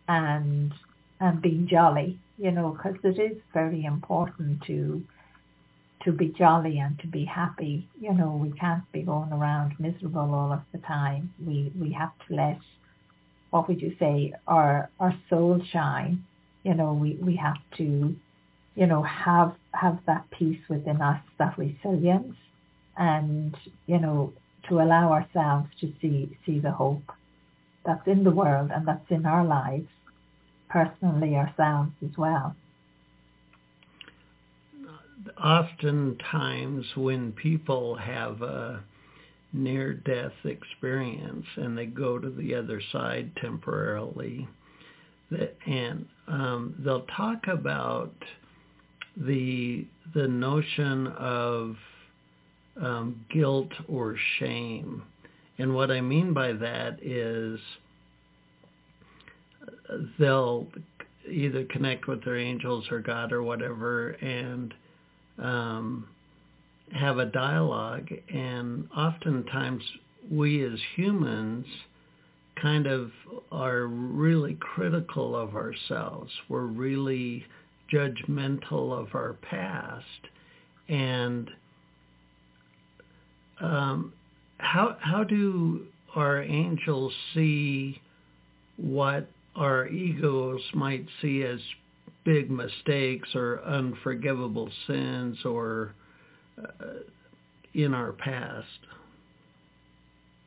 and 0.07 0.73
and 1.19 1.41
being 1.41 1.67
jolly, 1.67 2.17
you 2.37 2.51
know, 2.51 2.71
because 2.71 2.97
it 3.03 3.19
is 3.19 3.37
very 3.53 3.85
important 3.85 4.61
to 4.63 5.03
to 6.03 6.11
be 6.11 6.29
jolly 6.29 6.79
and 6.79 6.97
to 6.99 7.07
be 7.07 7.25
happy. 7.25 7.87
You 7.99 8.13
know, 8.13 8.31
we 8.41 8.51
can't 8.57 8.89
be 8.91 9.03
going 9.03 9.31
around 9.31 9.79
miserable 9.79 10.33
all 10.33 10.51
of 10.51 10.61
the 10.71 10.79
time. 10.79 11.33
We 11.45 11.71
we 11.79 11.91
have 11.93 12.11
to 12.27 12.35
let 12.35 12.59
what 13.51 13.67
would 13.67 13.81
you 13.81 13.95
say 13.99 14.33
our 14.47 14.89
our 14.99 15.13
soul 15.29 15.61
shine. 15.71 16.23
You 16.63 16.73
know, 16.73 16.93
we 16.93 17.17
we 17.21 17.35
have 17.35 17.57
to, 17.77 18.15
you 18.75 18.87
know, 18.87 19.03
have 19.03 19.53
have 19.73 19.99
that 20.07 20.29
peace 20.31 20.61
within 20.69 21.01
us, 21.01 21.21
that 21.39 21.57
resilience, 21.57 22.35
and 22.97 23.55
you 23.87 23.99
know, 23.99 24.33
to 24.69 24.81
allow 24.81 25.11
ourselves 25.11 25.67
to 25.81 25.91
see 26.01 26.37
see 26.45 26.59
the 26.59 26.71
hope 26.71 27.03
that's 27.85 28.07
in 28.07 28.23
the 28.23 28.31
world 28.31 28.69
and 28.73 28.87
that's 28.87 29.09
in 29.09 29.25
our 29.25 29.45
lives, 29.45 29.87
personally 30.69 31.35
ourselves 31.35 31.91
as 32.03 32.17
well. 32.17 32.55
oftentimes 35.43 36.85
when 36.95 37.31
people 37.33 37.95
have 37.95 38.41
a 38.41 38.83
near 39.53 39.93
death 39.93 40.33
experience 40.45 41.45
and 41.57 41.77
they 41.77 41.85
go 41.85 42.17
to 42.17 42.29
the 42.29 42.55
other 42.55 42.81
side 42.91 43.31
temporarily 43.41 44.47
and 45.65 46.05
um, 46.27 46.75
they'll 46.79 47.05
talk 47.17 47.47
about 47.47 48.13
the 49.17 49.85
the 50.13 50.27
notion 50.27 51.07
of 51.07 51.75
um, 52.81 53.25
guilt 53.29 53.71
or 53.87 54.15
shame 54.39 55.03
and 55.61 55.75
what 55.75 55.91
I 55.91 56.01
mean 56.01 56.33
by 56.33 56.53
that 56.53 56.97
is 57.03 57.59
they'll 60.17 60.65
either 61.29 61.65
connect 61.65 62.07
with 62.07 62.25
their 62.25 62.37
angels 62.37 62.85
or 62.89 62.99
God 62.99 63.31
or 63.31 63.43
whatever 63.43 64.09
and 64.09 64.73
um, 65.37 66.07
have 66.93 67.19
a 67.19 67.27
dialogue. 67.27 68.09
And 68.33 68.87
oftentimes 68.97 69.83
we 70.31 70.63
as 70.65 70.79
humans 70.95 71.67
kind 72.59 72.87
of 72.87 73.11
are 73.51 73.85
really 73.85 74.57
critical 74.59 75.35
of 75.35 75.55
ourselves. 75.55 76.31
We're 76.49 76.65
really 76.65 77.45
judgmental 77.93 78.91
of 78.97 79.13
our 79.13 79.35
past. 79.41 80.05
And 80.89 81.49
um, 83.59 84.13
how 84.57 84.97
how 84.99 85.23
do 85.23 85.85
our 86.15 86.41
angels 86.41 87.13
see 87.33 88.01
what 88.77 89.29
our 89.55 89.87
egos 89.87 90.61
might 90.73 91.05
see 91.21 91.43
as 91.43 91.59
big 92.23 92.49
mistakes 92.49 93.29
or 93.35 93.61
unforgivable 93.63 94.69
sins 94.87 95.37
or 95.45 95.93
uh, 96.57 96.99
in 97.73 97.93
our 97.93 98.11
past? 98.13 98.67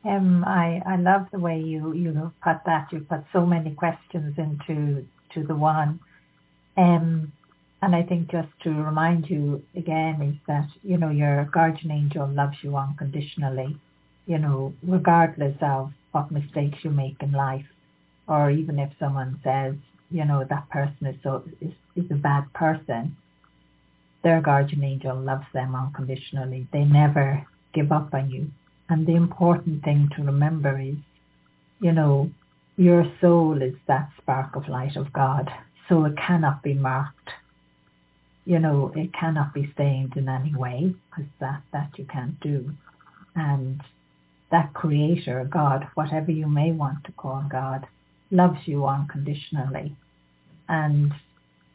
Um, 0.04 0.44
I, 0.46 0.82
I 0.86 0.96
love 0.96 1.26
the 1.32 1.38
way 1.38 1.58
you, 1.60 1.92
you 1.94 2.32
put 2.42 2.58
that. 2.66 2.88
You 2.92 3.00
put 3.00 3.24
so 3.32 3.46
many 3.46 3.70
questions 3.70 4.34
into 4.36 5.04
to 5.32 5.42
the 5.46 5.54
one. 5.54 5.98
Um, 6.76 7.32
and 7.82 7.94
I 7.94 8.02
think 8.02 8.30
just 8.30 8.48
to 8.62 8.70
remind 8.70 9.28
you 9.28 9.62
again 9.76 10.22
is 10.22 10.36
that, 10.46 10.68
you 10.82 10.96
know, 10.96 11.10
your 11.10 11.44
guardian 11.52 11.90
angel 11.90 12.26
loves 12.26 12.56
you 12.62 12.76
unconditionally, 12.76 13.78
you 14.26 14.38
know, 14.38 14.72
regardless 14.82 15.56
of 15.60 15.92
what 16.12 16.30
mistakes 16.30 16.78
you 16.82 16.90
make 16.90 17.16
in 17.20 17.32
life 17.32 17.66
or 18.26 18.50
even 18.50 18.78
if 18.78 18.90
someone 18.98 19.38
says, 19.44 19.74
you 20.10 20.24
know, 20.24 20.44
that 20.48 20.68
person 20.70 21.06
is 21.06 21.16
so 21.22 21.42
is, 21.60 21.72
is 21.96 22.10
a 22.10 22.14
bad 22.14 22.52
person, 22.54 23.16
their 24.22 24.40
guardian 24.40 24.82
angel 24.82 25.16
loves 25.16 25.46
them 25.52 25.74
unconditionally. 25.74 26.66
They 26.72 26.84
never 26.84 27.46
give 27.74 27.92
up 27.92 28.14
on 28.14 28.30
you. 28.30 28.50
And 28.88 29.06
the 29.06 29.14
important 29.14 29.84
thing 29.84 30.10
to 30.16 30.22
remember 30.22 30.78
is, 30.78 30.96
you 31.80 31.92
know, 31.92 32.30
your 32.76 33.04
soul 33.20 33.60
is 33.60 33.74
that 33.86 34.10
spark 34.20 34.56
of 34.56 34.68
light 34.68 34.96
of 34.96 35.12
God. 35.12 35.50
So 35.88 36.04
it 36.04 36.16
cannot 36.16 36.62
be 36.62 36.74
marked. 36.74 37.30
You 38.46 38.58
know, 38.58 38.92
it 38.94 39.12
cannot 39.12 39.54
be 39.54 39.70
stained 39.74 40.16
in 40.16 40.28
any 40.28 40.54
way 40.54 40.94
because 41.10 41.30
that, 41.40 41.62
that 41.72 41.90
you 41.96 42.04
can't 42.04 42.38
do. 42.40 42.70
And 43.34 43.82
that 44.50 44.72
creator, 44.74 45.44
God, 45.50 45.88
whatever 45.94 46.30
you 46.30 46.46
may 46.48 46.72
want 46.72 47.04
to 47.04 47.12
call 47.12 47.44
God, 47.50 47.86
loves 48.30 48.60
you 48.66 48.86
unconditionally. 48.86 49.96
And, 50.68 51.12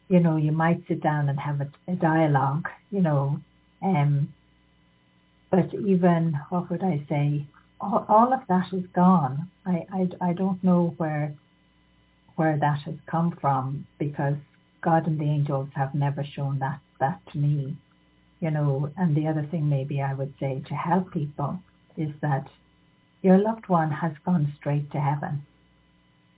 you 0.08 0.20
know, 0.20 0.36
you 0.36 0.52
might 0.52 0.86
sit 0.88 1.02
down 1.02 1.28
and 1.28 1.38
have 1.38 1.60
a, 1.60 1.68
a 1.88 1.94
dialogue, 1.94 2.68
you 2.90 3.00
know, 3.00 3.40
um, 3.82 4.32
but 5.50 5.74
even, 5.74 6.38
what 6.50 6.70
would 6.70 6.82
I 6.82 7.04
say, 7.08 7.44
all, 7.80 8.04
all 8.08 8.32
of 8.32 8.40
that 8.48 8.72
is 8.72 8.84
gone. 8.94 9.50
I, 9.66 9.86
I, 9.92 10.28
I 10.28 10.32
don't 10.32 10.62
know 10.62 10.94
where 10.96 11.34
where 12.40 12.56
that 12.56 12.80
has 12.86 12.94
come 13.04 13.36
from 13.38 13.86
because 13.98 14.36
God 14.80 15.06
and 15.06 15.20
the 15.20 15.24
angels 15.24 15.68
have 15.76 15.94
never 15.94 16.24
shown 16.24 16.58
that, 16.60 16.80
that 16.98 17.20
to 17.32 17.38
me. 17.38 17.76
You 18.40 18.50
know, 18.50 18.90
and 18.96 19.14
the 19.14 19.28
other 19.28 19.46
thing 19.50 19.68
maybe 19.68 20.00
I 20.00 20.14
would 20.14 20.32
say 20.40 20.62
to 20.66 20.74
help 20.74 21.12
people 21.12 21.60
is 21.98 22.08
that 22.22 22.46
your 23.20 23.36
loved 23.36 23.68
one 23.68 23.90
has 23.90 24.12
gone 24.24 24.54
straight 24.58 24.90
to 24.92 24.98
heaven 24.98 25.42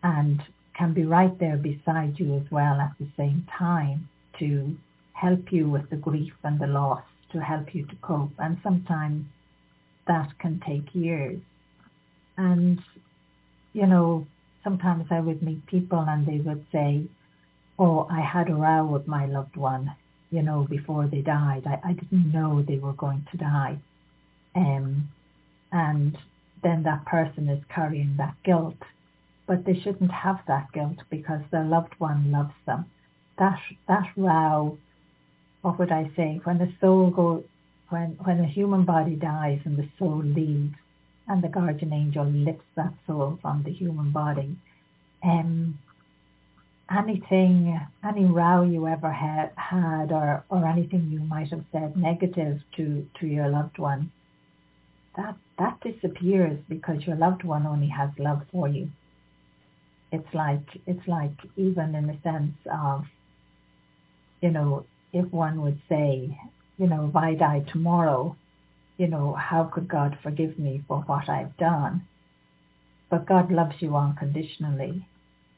and 0.03 0.43
can 0.77 0.93
be 0.93 1.05
right 1.05 1.38
there 1.38 1.57
beside 1.57 2.19
you 2.19 2.35
as 2.35 2.51
well 2.51 2.81
at 2.81 2.95
the 2.99 3.07
same 3.17 3.47
time 3.57 4.09
to 4.41 4.77
help 5.12 5.53
you 5.53 5.71
with 5.71 5.88
the 5.88 6.03
grief 6.09 6.33
and 6.43 6.59
the 6.59 6.67
loss, 6.67 7.05
to 7.31 7.41
help 7.41 7.77
you 7.77 7.87
to 7.87 7.95
cope. 8.03 8.33
And 8.41 8.59
sometimes 8.65 9.25
that 10.09 10.37
can 10.41 10.61
take 10.67 10.93
years. 10.97 11.38
And, 12.37 12.81
you 13.73 13.87
know, 13.87 14.27
sometimes 14.64 15.07
I 15.11 15.20
would 15.20 15.42
meet 15.42 15.66
people 15.66 16.05
and 16.07 16.27
they 16.27 16.38
would 16.38 16.64
say, 16.72 17.05
oh, 17.79 18.07
I 18.11 18.20
had 18.20 18.48
a 18.48 18.55
row 18.55 18.87
with 18.87 19.07
my 19.07 19.27
loved 19.27 19.57
one, 19.57 19.94
you 20.31 20.42
know, 20.42 20.66
before 20.68 21.07
they 21.07 21.20
died. 21.20 21.64
I, 21.66 21.81
I 21.90 21.92
didn't 21.94 22.33
know 22.33 22.62
they 22.62 22.79
were 22.79 22.92
going 22.92 23.27
to 23.31 23.37
die. 23.37 23.79
Um, 24.55 25.09
and 25.72 26.16
then 26.62 26.83
that 26.85 27.07
person 27.07 27.48
is 27.48 27.62
carrying 27.68 28.16
that 28.18 28.35
guilt 28.44 28.77
but 29.46 29.64
they 29.64 29.79
shouldn't 29.81 30.11
have 30.11 30.40
that 30.46 30.72
guilt 30.72 30.98
because 31.11 31.40
their 31.51 31.64
loved 31.64 31.94
one 31.98 32.31
loves 32.31 32.55
them. 32.66 32.87
That 33.38 33.59
that 33.88 34.11
row, 34.16 34.79
what 35.62 35.79
would 35.79 35.92
I 35.92 36.11
say? 36.16 36.40
When 36.44 36.59
the 36.59 36.72
soul 36.81 37.11
goes, 37.11 37.44
when 37.88 38.16
when 38.25 38.40
a 38.40 38.46
human 38.46 38.85
body 38.85 39.16
dies 39.16 39.61
and 39.64 39.77
the 39.77 39.88
soul 39.98 40.22
leaves, 40.22 40.75
and 41.28 41.42
the 41.42 41.48
guardian 41.48 41.92
angel 41.92 42.24
lifts 42.24 42.64
that 42.76 42.92
soul 43.06 43.38
from 43.40 43.62
the 43.62 43.72
human 43.72 44.11
body, 44.11 44.56
um, 45.22 45.78
anything, 46.90 47.80
any 48.06 48.24
row 48.24 48.62
you 48.62 48.87
ever 48.87 49.11
had, 49.11 49.52
had 49.56 50.12
or, 50.12 50.44
or 50.48 50.66
anything 50.66 51.08
you 51.11 51.20
might 51.20 51.48
have 51.48 51.64
said 51.72 51.96
negative 51.96 52.61
to, 52.76 53.06
to 53.20 53.26
your 53.26 53.48
loved 53.48 53.78
one, 53.78 54.11
that, 55.16 55.37
that 55.58 55.78
disappears 55.80 56.58
because 56.68 57.02
your 57.06 57.16
loved 57.16 57.44
one 57.44 57.66
only 57.66 57.88
has 57.88 58.11
love 58.18 58.42
for 58.50 58.68
you. 58.68 58.90
It's 60.11 60.35
like 60.35 60.66
it's 60.87 61.08
like 61.08 61.32
even 61.56 61.94
in 61.94 62.06
the 62.06 62.18
sense 62.22 62.54
of 62.70 63.06
you 64.42 64.50
know 64.50 64.85
if 65.14 65.24
one 65.32 65.62
would 65.62 65.80
say 65.88 66.38
you 66.76 66.87
know 66.87 67.06
if 67.08 67.16
I 67.16 67.35
die 67.35 67.64
tomorrow 67.72 68.37
you 68.96 69.07
know 69.07 69.35
how 69.35 69.64
could 69.64 69.88
God 69.88 70.18
forgive 70.22 70.59
me 70.59 70.83
for 70.87 70.98
what 71.00 71.28
I've 71.28 71.57
done? 71.57 72.07
But 73.11 73.26
God 73.26 73.50
loves 73.50 73.76
you 73.81 73.96
unconditionally. 73.96 75.07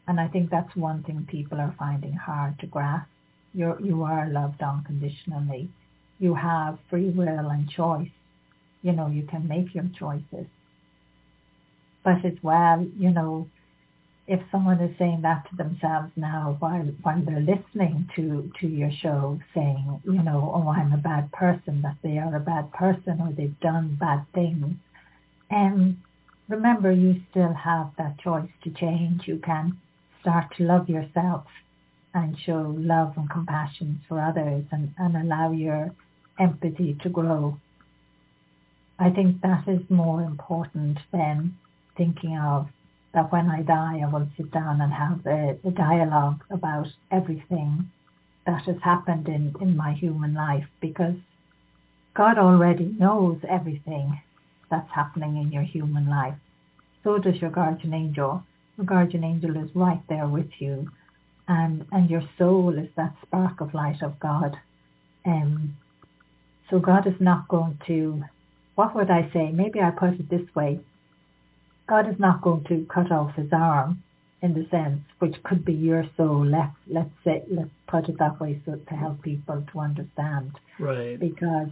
And 0.07 0.21
I 0.21 0.29
think 0.29 0.51
that's 0.51 0.77
one 0.77 1.03
thing 1.03 1.27
people 1.31 1.61
are 1.61 1.75
finding 1.79 2.13
hard 2.13 2.59
to 2.61 2.67
grasp. 2.67 3.09
You're, 3.55 3.81
you 3.81 4.03
are 4.03 4.29
loved 4.29 4.63
unconditionally. 4.63 5.71
You 6.19 6.35
have 6.35 6.79
free 6.91 7.11
will 7.11 7.49
and 7.51 7.69
choice. 7.69 8.11
You 8.83 8.93
know 8.93 9.07
you 9.07 9.23
can 9.23 9.49
make 9.49 9.75
your 9.75 9.89
choices. 9.99 10.47
But 12.03 12.25
as 12.25 12.35
well 12.43 12.87
you 12.99 13.11
know 13.11 13.49
if 14.27 14.41
someone 14.51 14.81
is 14.81 14.97
saying 14.99 15.21
that 15.23 15.47
to 15.51 15.57
themselves 15.57 16.11
now 16.17 16.57
while 16.59 16.85
while 17.03 17.23
they're 17.27 17.41
listening 17.41 18.09
to 18.17 18.51
to 18.59 18.67
your 18.67 18.91
show 19.03 19.39
saying 19.55 20.01
you 20.05 20.23
know 20.23 20.51
oh 20.55 20.69
i'm 20.69 20.93
a 20.93 20.97
bad 20.97 21.31
person 21.33 21.83
that 21.83 21.97
they 22.03 22.17
are 22.19 22.35
a 22.35 22.41
bad 22.41 22.73
person 22.73 23.21
or 23.21 23.33
they've 23.37 23.61
done 23.61 23.97
bad 24.01 24.25
things. 24.35 24.77
And 25.51 25.99
remember 26.49 26.91
you 26.93 27.23
still 27.31 27.53
have 27.53 27.91
that 27.99 28.19
choice 28.19 28.51
to 28.65 28.71
change. 28.71 29.23
You 29.27 29.39
can 29.45 29.79
start 30.21 30.57
to 30.57 30.65
love 30.65 30.89
yourself 30.89 31.45
and 32.15 32.37
show 32.39 32.75
love 32.79 33.15
and 33.17 33.29
compassion 33.29 34.01
for 34.09 34.21
others 34.21 34.65
and, 34.71 34.95
and 34.99 35.17
allow 35.17 35.53
your 35.53 35.93
empathy 36.39 36.97
to 37.03 37.09
grow. 37.09 37.59
I 38.99 39.11
think 39.11 39.41
that 39.43 39.65
is 39.67 39.83
more 39.91 40.23
important 40.23 40.99
than 41.13 41.57
thinking 41.97 42.39
of 42.39 42.69
that 43.15 43.33
when 43.33 43.49
I 43.49 43.63
die, 43.63 44.01
I 44.03 44.13
will 44.13 44.29
sit 44.37 44.51
down 44.51 44.81
and 44.81 44.93
have 44.93 45.25
a, 45.27 45.57
a 45.67 45.71
dialogue 45.71 46.43
about 46.51 46.89
everything 47.11 47.91
that 48.47 48.63
has 48.63 48.77
happened 48.83 49.29
in, 49.29 49.55
in 49.61 49.77
my 49.77 49.93
human 49.93 50.35
life 50.35 50.67
because 50.81 51.15
God 52.15 52.39
already 52.39 52.95
knows 52.99 53.39
everything 53.49 54.21
that's 54.71 54.91
happening 54.93 55.37
in 55.37 55.53
your 55.53 55.63
human 55.63 56.09
life. 56.09 56.35
So 57.03 57.19
does 57.19 57.37
your 57.37 57.51
guardian 57.51 57.95
angel. 57.95 58.43
Your 58.77 58.87
guardian 58.87 59.25
angel 59.25 59.57
is 59.57 59.71
right 59.75 60.03
there 60.09 60.27
with 60.27 60.51
you 60.59 60.91
and, 61.47 61.87
and 61.93 62.11
your 62.11 62.23
soul 62.39 62.77
is 62.77 62.89
that 62.97 63.15
spark 63.23 63.61
of 63.61 63.75
light 63.75 64.03
of 64.03 64.19
God. 64.19 64.57
Um, 65.25 65.77
so 66.71 66.79
God 66.79 67.07
is 67.07 67.21
not 67.21 67.49
going 67.49 67.79
to, 67.87 68.25
what 68.75 68.95
would 68.97 69.11
I 69.11 69.31
say? 69.33 69.51
Maybe 69.53 69.81
I 69.81 69.91
put 69.91 70.15
it 70.15 70.29
this 70.31 70.55
way. 70.55 70.81
God 71.87 72.09
is 72.09 72.19
not 72.19 72.43
going 72.43 72.65
to 72.65 72.87
cut 72.93 73.13
off 73.13 73.35
his 73.35 73.53
arm 73.53 74.03
in 74.43 74.55
the 74.55 74.67
sense 74.71 75.01
which 75.19 75.43
could 75.43 75.65
be 75.65 75.73
your 75.73 76.05
soul. 76.17 76.45
Let's 76.45 76.77
let's 76.87 77.11
say 77.25 77.43
let's 77.49 77.71
put 77.87 78.09
it 78.09 78.19
that 78.19 78.41
way 78.41 78.61
so 78.65 78.77
to 78.77 78.95
help 78.95 79.23
people 79.23 79.65
to 79.73 79.79
understand. 79.81 80.53
Right. 80.79 81.19
Because 81.19 81.71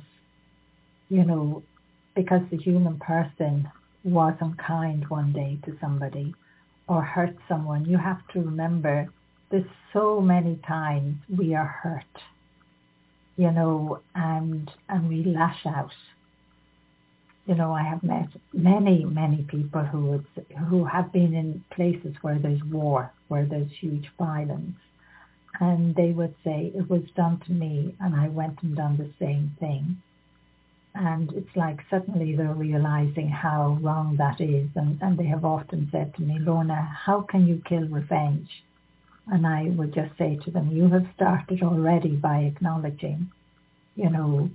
you 1.09 1.25
know, 1.25 1.63
because 2.15 2.43
the 2.51 2.57
human 2.57 2.99
person 2.99 3.71
was 4.05 4.35
unkind 4.41 5.09
one 5.09 5.33
day 5.33 5.59
to 5.65 5.77
somebody 5.81 6.35
or 6.89 7.03
hurt 7.03 7.37
someone, 7.49 7.85
you 7.85 7.99
have 7.99 8.27
to 8.33 8.41
remember 8.41 9.09
there's 9.51 9.65
so 9.93 10.21
many 10.21 10.57
times 10.67 11.17
we 11.39 11.55
are 11.55 11.67
hurt, 11.67 12.23
you 13.37 13.51
know, 13.51 14.01
and 14.15 14.71
and 14.89 15.09
we 15.09 15.25
lash 15.25 15.67
out 15.67 15.93
you 17.47 17.55
know, 17.57 17.73
I 17.73 17.83
have 17.83 18.03
met 18.03 18.29
many, 18.53 19.05
many 19.05 19.43
people 19.43 19.83
who 19.83 20.07
would, 20.07 20.27
who 20.69 20.85
have 20.85 21.13
been 21.13 21.35
in 21.35 21.65
places 21.71 22.15
where 22.23 22.39
there's 22.39 22.63
war, 22.65 23.13
where 23.29 23.47
there's 23.47 23.71
huge 23.81 24.09
violence, 24.17 24.77
and 25.61 25.95
they 25.97 26.11
would 26.13 26.35
say 26.45 26.73
it 26.75 26.89
was 26.89 27.03
done 27.17 27.41
to 27.47 27.53
me, 27.53 27.95
and 28.01 28.15
I 28.15 28.29
went 28.29 28.63
and 28.63 28.77
done 28.77 28.97
the 28.97 29.11
same 29.19 29.57
thing. 29.59 29.97
And 30.95 31.33
it's 31.33 31.57
like 31.57 31.81
suddenly 31.91 32.37
they're 32.37 32.55
realizing 32.55 33.29
how 33.29 33.79
wrong 33.81 34.17
that 34.19 34.41
is, 34.41 34.69
and, 34.77 35.01
and 35.03 35.19
they 35.19 35.27
have 35.27 35.45
often 35.45 35.89
said 35.91 36.15
to 36.15 36.23
me, 36.23 36.39
Lorna, 36.39 36.81
how 36.83 37.23
can 37.23 37.47
you 37.49 37.61
kill 37.67 37.89
revenge? 37.89 38.49
And 39.27 39.47
I 39.47 39.65
would 39.77 39.95
just 39.95 40.17
say 40.17 40.39
to 40.45 40.51
them, 40.51 40.71
you 40.71 40.89
have 40.91 41.07
started 41.17 41.63
already 41.63 42.17
by 42.17 42.41
acknowledging, 42.41 43.31
you 43.97 44.11
know, 44.11 44.51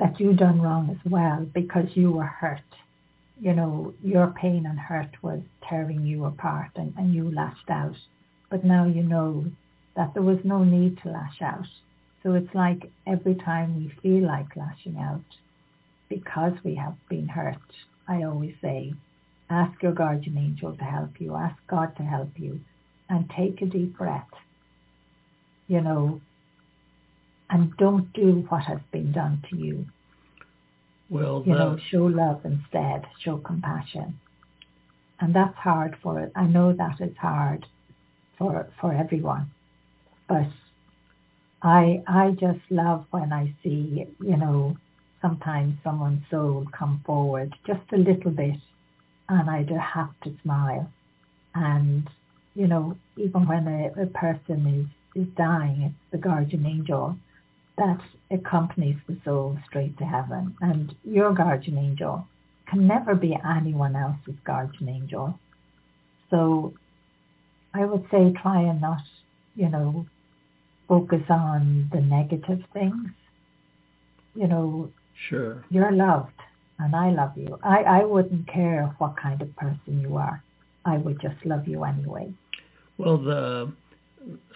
that 0.00 0.18
you 0.18 0.32
done 0.32 0.62
wrong 0.62 0.88
as 0.90 1.10
well 1.10 1.46
because 1.54 1.84
you 1.94 2.10
were 2.10 2.24
hurt. 2.24 2.60
You 3.38 3.52
know, 3.52 3.94
your 4.02 4.28
pain 4.28 4.66
and 4.66 4.78
hurt 4.78 5.10
was 5.22 5.40
tearing 5.68 6.04
you 6.04 6.24
apart 6.24 6.70
and, 6.74 6.94
and 6.96 7.14
you 7.14 7.30
lashed 7.30 7.68
out. 7.68 7.96
But 8.50 8.64
now 8.64 8.86
you 8.86 9.02
know 9.02 9.44
that 9.96 10.14
there 10.14 10.22
was 10.22 10.38
no 10.42 10.64
need 10.64 10.98
to 11.02 11.10
lash 11.10 11.42
out. 11.42 11.66
So 12.22 12.34
it's 12.34 12.54
like 12.54 12.90
every 13.06 13.34
time 13.34 13.76
we 13.76 13.92
feel 14.02 14.26
like 14.26 14.56
lashing 14.56 14.98
out 14.98 15.24
because 16.08 16.54
we 16.64 16.74
have 16.74 16.96
been 17.08 17.28
hurt, 17.28 17.56
I 18.08 18.22
always 18.22 18.54
say, 18.62 18.94
ask 19.50 19.82
your 19.82 19.92
guardian 19.92 20.38
angel 20.38 20.76
to 20.76 20.84
help 20.84 21.20
you, 21.20 21.34
ask 21.34 21.56
God 21.68 21.94
to 21.96 22.02
help 22.02 22.30
you, 22.36 22.60
and 23.08 23.30
take 23.36 23.60
a 23.60 23.66
deep 23.66 23.98
breath. 23.98 24.28
You 25.68 25.82
know, 25.82 26.20
and 27.50 27.76
don't 27.76 28.12
do 28.12 28.46
what 28.48 28.62
has 28.62 28.78
been 28.92 29.12
done 29.12 29.42
to 29.50 29.56
you. 29.56 29.86
Well, 31.08 31.42
you 31.44 31.52
know, 31.52 31.76
show 31.90 32.04
love 32.04 32.42
instead, 32.44 33.04
show 33.18 33.38
compassion. 33.38 34.20
And 35.20 35.34
that's 35.34 35.56
hard 35.56 35.96
for 36.02 36.20
it. 36.20 36.32
I 36.36 36.46
know 36.46 36.72
that 36.72 37.00
is 37.00 37.16
hard 37.16 37.66
for 38.38 38.68
for 38.80 38.94
everyone. 38.94 39.50
But 40.28 40.48
I 41.62 42.02
I 42.06 42.30
just 42.30 42.60
love 42.70 43.06
when 43.10 43.32
I 43.32 43.54
see, 43.62 44.06
you 44.20 44.36
know, 44.36 44.76
sometimes 45.20 45.74
someone's 45.82 46.22
soul 46.30 46.66
come 46.72 47.02
forward 47.04 47.54
just 47.66 47.92
a 47.92 47.96
little 47.96 48.30
bit 48.30 48.60
and 49.28 49.50
I 49.50 49.64
just 49.64 49.80
have 49.80 50.12
to 50.24 50.32
smile. 50.42 50.90
And, 51.54 52.08
you 52.54 52.66
know, 52.66 52.96
even 53.16 53.46
when 53.46 53.66
a, 53.66 54.02
a 54.02 54.06
person 54.06 54.88
is, 55.14 55.22
is 55.22 55.28
dying, 55.36 55.82
it's 55.82 56.12
the 56.12 56.18
guardian 56.18 56.64
angel 56.66 57.16
that 57.80 58.00
accompanies 58.30 58.96
the 59.08 59.16
soul 59.24 59.58
straight 59.66 59.96
to 59.98 60.04
heaven. 60.04 60.54
And 60.60 60.94
your 61.02 61.32
guardian 61.32 61.78
angel 61.78 62.26
can 62.68 62.86
never 62.86 63.14
be 63.14 63.36
anyone 63.58 63.96
else's 63.96 64.38
guardian 64.44 64.88
angel. 64.88 65.38
So 66.28 66.74
I 67.74 67.84
would 67.86 68.04
say 68.10 68.32
try 68.40 68.60
and 68.60 68.80
not, 68.80 69.02
you 69.56 69.68
know, 69.68 70.06
focus 70.88 71.22
on 71.30 71.88
the 71.92 72.00
negative 72.00 72.62
things. 72.74 73.10
You 74.34 74.46
know, 74.46 74.92
sure. 75.28 75.64
You're 75.70 75.92
loved 75.92 76.38
and 76.78 76.94
I 76.94 77.10
love 77.10 77.32
you. 77.36 77.58
I, 77.62 77.82
I 77.82 78.04
wouldn't 78.04 78.46
care 78.46 78.94
what 78.98 79.16
kind 79.16 79.40
of 79.40 79.56
person 79.56 80.02
you 80.02 80.16
are. 80.18 80.42
I 80.84 80.98
would 80.98 81.20
just 81.20 81.44
love 81.46 81.66
you 81.66 81.84
anyway. 81.84 82.32
Well, 82.98 83.16
the 83.16 83.72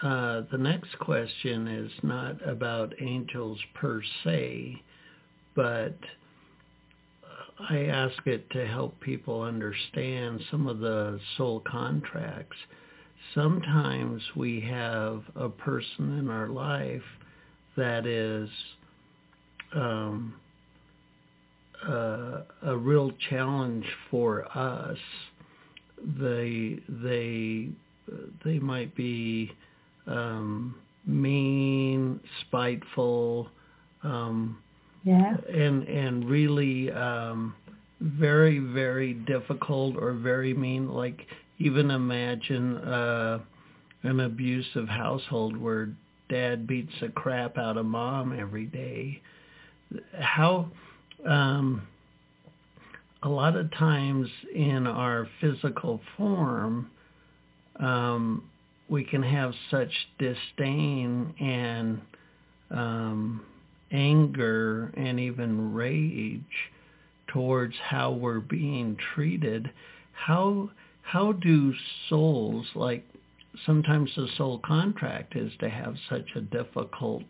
uh, 0.01 0.41
the 0.51 0.57
next 0.57 0.97
question 0.99 1.67
is 1.67 1.91
not 2.03 2.47
about 2.47 2.93
angels 3.01 3.59
per 3.73 4.01
se, 4.23 4.81
but 5.55 5.97
I 7.69 7.85
ask 7.85 8.27
it 8.27 8.49
to 8.51 8.67
help 8.67 8.99
people 8.99 9.41
understand 9.41 10.41
some 10.51 10.67
of 10.67 10.79
the 10.79 11.19
soul 11.37 11.61
contracts. 11.61 12.57
Sometimes 13.33 14.21
we 14.35 14.61
have 14.61 15.23
a 15.35 15.49
person 15.49 16.19
in 16.19 16.29
our 16.29 16.49
life 16.49 17.01
that 17.75 18.05
is 18.05 18.49
um, 19.73 20.35
uh, 21.87 22.41
a 22.63 22.77
real 22.77 23.11
challenge 23.29 23.85
for 24.11 24.45
us. 24.57 24.97
They 26.19 26.79
they 26.87 27.69
they 28.43 28.59
might 28.59 28.95
be 28.95 29.51
um, 30.07 30.75
mean, 31.05 32.19
spiteful, 32.41 33.49
um, 34.03 34.57
yeah, 35.03 35.35
and 35.53 35.83
and 35.83 36.29
really 36.29 36.91
um, 36.91 37.55
very 38.01 38.59
very 38.59 39.13
difficult 39.13 39.95
or 39.97 40.13
very 40.13 40.53
mean. 40.53 40.89
Like 40.91 41.25
even 41.59 41.91
imagine 41.91 42.77
uh, 42.77 43.39
an 44.03 44.19
abusive 44.19 44.87
household 44.87 45.57
where 45.57 45.89
dad 46.29 46.67
beats 46.67 46.93
the 47.01 47.09
crap 47.09 47.57
out 47.57 47.77
of 47.77 47.85
mom 47.85 48.37
every 48.37 48.65
day. 48.65 49.21
How 50.19 50.69
um, 51.27 51.87
a 53.23 53.29
lot 53.29 53.55
of 53.55 53.71
times 53.75 54.27
in 54.53 54.87
our 54.87 55.27
physical 55.39 56.01
form, 56.17 56.89
um, 57.79 58.43
we 58.87 59.03
can 59.03 59.23
have 59.23 59.53
such 59.71 59.91
disdain 60.19 61.33
and 61.39 62.01
um, 62.71 63.45
anger 63.91 64.93
and 64.95 65.19
even 65.19 65.73
rage 65.73 66.41
towards 67.27 67.75
how 67.83 68.11
we're 68.11 68.39
being 68.39 68.97
treated. 69.13 69.69
How 70.13 70.69
how 71.01 71.33
do 71.33 71.73
souls 72.09 72.65
like 72.75 73.05
sometimes 73.65 74.11
the 74.15 74.27
soul 74.37 74.59
contract 74.65 75.35
is 75.35 75.51
to 75.59 75.69
have 75.69 75.95
such 76.09 76.29
a 76.35 76.41
difficult, 76.41 77.23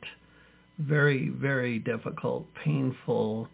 very 0.80 1.30
very 1.30 1.80
difficult, 1.80 2.46
painful, 2.64 3.48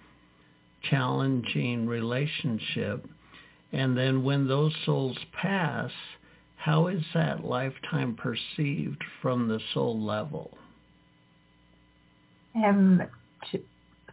challenging 0.89 1.85
relationship, 1.87 3.05
and 3.71 3.95
then 3.97 4.23
when 4.23 4.47
those 4.47 4.73
souls 4.85 5.17
pass 5.33 5.91
how 6.63 6.85
is 6.85 7.01
that 7.15 7.43
lifetime 7.43 8.15
perceived 8.15 9.03
from 9.19 9.47
the 9.47 9.59
soul 9.73 9.99
level? 9.99 10.55
Um, 12.53 13.01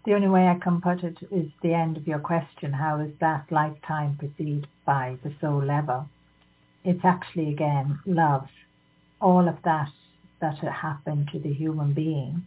the 0.06 0.14
only 0.14 0.28
way 0.28 0.46
I 0.46 0.58
can 0.58 0.80
put 0.80 1.04
it 1.04 1.18
is 1.30 1.50
the 1.62 1.74
end 1.74 1.98
of 1.98 2.08
your 2.08 2.20
question. 2.20 2.72
How 2.72 3.00
is 3.00 3.12
that 3.20 3.44
lifetime 3.50 4.16
perceived 4.18 4.66
by 4.86 5.18
the 5.22 5.34
soul 5.42 5.62
level? 5.62 6.08
It's 6.84 7.04
actually, 7.04 7.50
again, 7.50 7.98
love. 8.06 8.48
All 9.20 9.46
of 9.46 9.56
that 9.64 9.90
that 10.40 10.56
happened 10.56 11.28
to 11.32 11.38
the 11.38 11.52
human 11.52 11.92
being, 11.92 12.44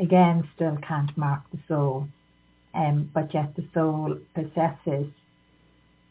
again, 0.00 0.48
still 0.54 0.78
can't 0.86 1.16
mark 1.18 1.40
the 1.50 1.58
soul. 1.66 2.06
Um, 2.72 3.10
but 3.12 3.34
yet 3.34 3.56
the 3.56 3.66
soul 3.74 4.16
possesses 4.36 5.08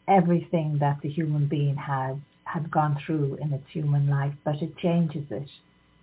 everything 0.06 0.76
that 0.80 1.00
the 1.00 1.08
human 1.08 1.46
being 1.46 1.76
has 1.76 2.16
had 2.52 2.70
gone 2.70 2.98
through 3.04 3.36
in 3.40 3.52
its 3.52 3.68
human 3.70 4.08
life, 4.08 4.34
but 4.44 4.62
it 4.62 4.76
changes 4.78 5.24
it. 5.30 5.48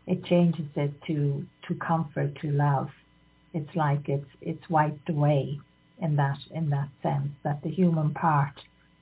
It 0.05 0.23
changes 0.25 0.67
it 0.75 0.93
to, 1.07 1.45
to 1.67 1.75
comfort, 1.75 2.35
to 2.41 2.51
love. 2.51 2.89
It's 3.53 3.75
like 3.75 4.09
it's 4.09 4.29
it's 4.41 4.69
wiped 4.69 5.09
away 5.09 5.59
in 5.99 6.17
that 6.17 6.37
in 6.53 6.69
that 6.71 6.89
sense 7.01 7.31
that 7.43 7.63
the 7.63 7.69
human 7.69 8.13
part 8.13 8.53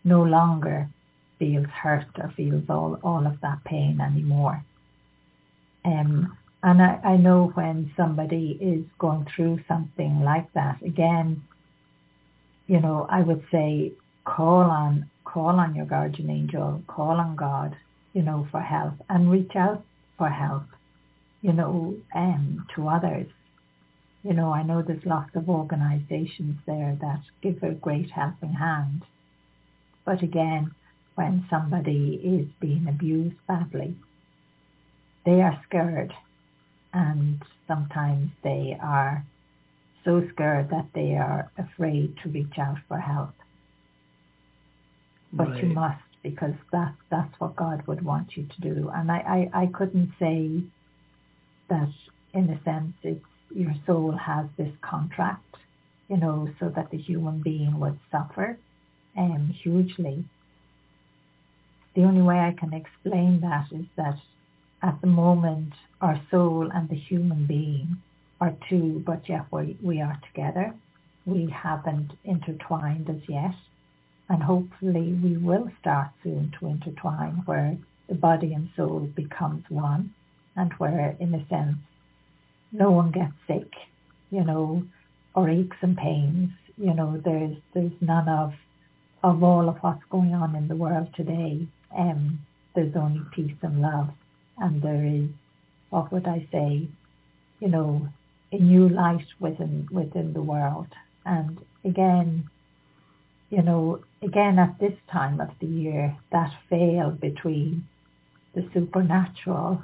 no 0.04 0.22
longer 0.22 0.88
feels 1.40 1.68
hurt 1.68 2.08
or 2.18 2.32
feels 2.38 2.64
all, 2.70 3.00
all 3.04 3.26
of 3.26 3.42
that 3.42 3.64
pain 3.66 4.00
anymore. 4.00 4.64
Um, 5.84 6.38
and 6.62 6.82
I, 6.82 7.00
I 7.04 7.18
know 7.18 7.52
when 7.56 7.92
somebody 7.98 8.58
is 8.62 8.86
going 9.00 9.26
through 9.36 9.60
something 9.68 10.22
like 10.22 10.52
that, 10.54 10.82
again, 10.82 11.44
you 12.68 12.80
know, 12.80 13.06
I 13.10 13.22
would 13.22 13.44
say 13.52 13.92
call 14.24 14.62
on 14.62 15.10
call 15.34 15.60
on 15.60 15.74
your 15.74 15.86
guardian 15.86 16.30
angel, 16.30 16.84
call 16.86 17.20
on 17.20 17.36
God, 17.36 17.76
you 18.14 18.22
know, 18.22 18.48
for 18.52 18.62
help 18.62 18.94
and 19.10 19.32
reach 19.32 19.56
out 19.56 19.84
for 20.16 20.30
help, 20.30 20.66
you 21.42 21.52
know, 21.52 21.98
um, 22.14 22.68
to 22.76 22.88
others. 22.88 23.26
You 24.24 24.34
know, 24.34 24.54
I 24.54 24.62
know 24.62 24.84
there's 24.84 25.06
lots 25.06 25.36
of 25.36 25.50
organizations 25.50 26.60
there 26.68 26.96
that 27.02 27.22
give 27.42 27.64
a 27.64 27.72
great 27.72 28.12
helping 28.12 28.54
hand. 28.54 29.02
But 30.06 30.22
again, 30.22 30.72
when 31.16 31.48
somebody 31.50 32.22
is 32.24 32.48
being 32.60 32.88
abused 32.88 33.36
badly, 33.48 33.96
they 35.26 35.42
are 35.42 35.60
scared 35.68 36.14
and 36.94 37.42
sometimes 37.68 38.30
they 38.44 38.78
are 38.80 39.26
so 40.06 40.28
scared 40.32 40.70
that 40.70 40.90
they 40.94 41.16
are 41.16 41.50
afraid 41.58 42.18
to 42.22 42.30
reach 42.30 42.60
out 42.60 42.78
for 42.88 43.00
help 43.00 43.34
but 45.34 45.50
right. 45.50 45.64
you 45.64 45.70
must 45.70 46.02
because 46.22 46.54
that 46.72 46.94
that's 47.10 47.34
what 47.40 47.56
God 47.56 47.86
would 47.88 48.04
want 48.04 48.38
you 48.38 48.44
to 48.46 48.62
do. 48.62 48.90
And 48.96 49.12
I, 49.12 49.50
I, 49.54 49.64
I 49.64 49.66
couldn't 49.68 50.14
say 50.20 50.64
that 51.70 51.92
in 52.34 52.50
a 52.50 52.64
sense 52.64 52.94
it's 53.04 53.26
your 53.54 53.74
soul 53.86 54.14
has 54.14 54.46
this 54.58 54.74
contract. 54.82 55.44
you 56.10 56.18
know, 56.18 56.50
so 56.60 56.70
that 56.76 56.92
the 56.92 56.98
human 56.98 57.42
being 57.42 57.80
would 57.80 58.00
suffer 58.12 58.58
um, 59.18 59.54
hugely. 59.64 60.24
The 61.96 62.04
only 62.04 62.22
way 62.22 62.40
I 62.40 62.56
can 62.60 62.74
explain 62.74 63.42
that 63.42 63.68
is 63.72 63.86
that 63.98 64.18
at 64.82 65.00
the 65.02 65.08
moment 65.08 65.74
our 66.02 66.22
soul 66.30 66.70
and 66.74 66.90
the 66.90 66.96
human 66.96 67.46
being 67.46 67.98
are 68.42 68.54
two, 68.70 69.02
but 69.06 69.28
yet 69.30 69.46
we, 69.52 69.78
we 69.82 70.02
are 70.02 70.20
together. 70.28 70.74
We 71.26 71.50
haven't 71.50 72.12
intertwined 72.24 73.10
as 73.10 73.22
yet. 73.30 73.56
And 74.30 74.42
hopefully 74.42 75.14
we 75.14 75.38
will 75.38 75.70
start 75.80 76.10
soon 76.24 76.54
to 76.60 76.68
intertwine 76.68 77.44
where 77.46 77.78
the 78.08 78.16
body 78.16 78.54
and 78.54 78.70
soul 78.76 79.02
becomes 79.16 79.64
one 79.70 80.14
and 80.56 80.72
where, 80.74 81.16
in 81.20 81.34
a 81.34 81.48
sense, 81.48 81.78
no 82.72 82.92
one 82.92 83.12
gets 83.12 83.34
sick, 83.48 83.72
you 84.32 84.44
know, 84.44 84.84
or 85.36 85.50
aches 85.50 85.78
and 85.82 85.98
pains. 85.98 86.50
You 86.78 86.94
know, 86.94 87.22
there's 87.24 87.58
there's 87.74 87.92
none 88.02 88.28
of 88.28 88.54
of 89.24 89.44
all 89.44 89.70
of 89.70 89.78
what's 89.78 90.04
going 90.10 90.34
on 90.34 90.56
in 90.56 90.68
the 90.68 90.76
world 90.76 91.08
today. 91.16 91.68
Um, 91.96 92.40
there's 92.76 92.96
only 92.96 93.22
peace 93.32 93.56
and 93.62 93.82
love, 93.82 94.10
and 94.58 94.82
there 94.82 95.06
is, 95.06 95.30
what 95.92 96.12
would 96.12 96.28
I 96.28 96.48
say, 96.52 96.88
you 97.60 97.68
know, 97.68 98.08
a 98.52 98.58
new 98.58 98.90
light 98.90 99.26
within 99.40 99.88
within 99.92 100.34
the 100.34 100.42
world. 100.42 100.88
And 101.26 101.60
again, 101.86 102.50
you 103.50 103.62
know, 103.62 104.02
again 104.24 104.60
at 104.60 104.80
this 104.80 104.98
time 105.12 105.40
of 105.40 105.50
the 105.60 105.68
year, 105.68 106.16
that 106.32 106.52
veil 106.70 107.12
between 107.12 107.88
the 108.56 108.68
supernatural 108.74 109.82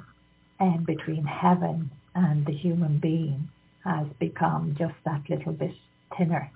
and 0.58 0.86
between 0.86 1.24
heaven 1.24 1.90
and 2.14 2.46
the 2.46 2.52
human 2.52 2.98
being 2.98 3.48
has 3.84 4.06
become 4.18 4.74
just 4.78 4.94
that 5.04 5.22
little 5.28 5.52
bit 5.52 5.72
thinner, 6.16 6.50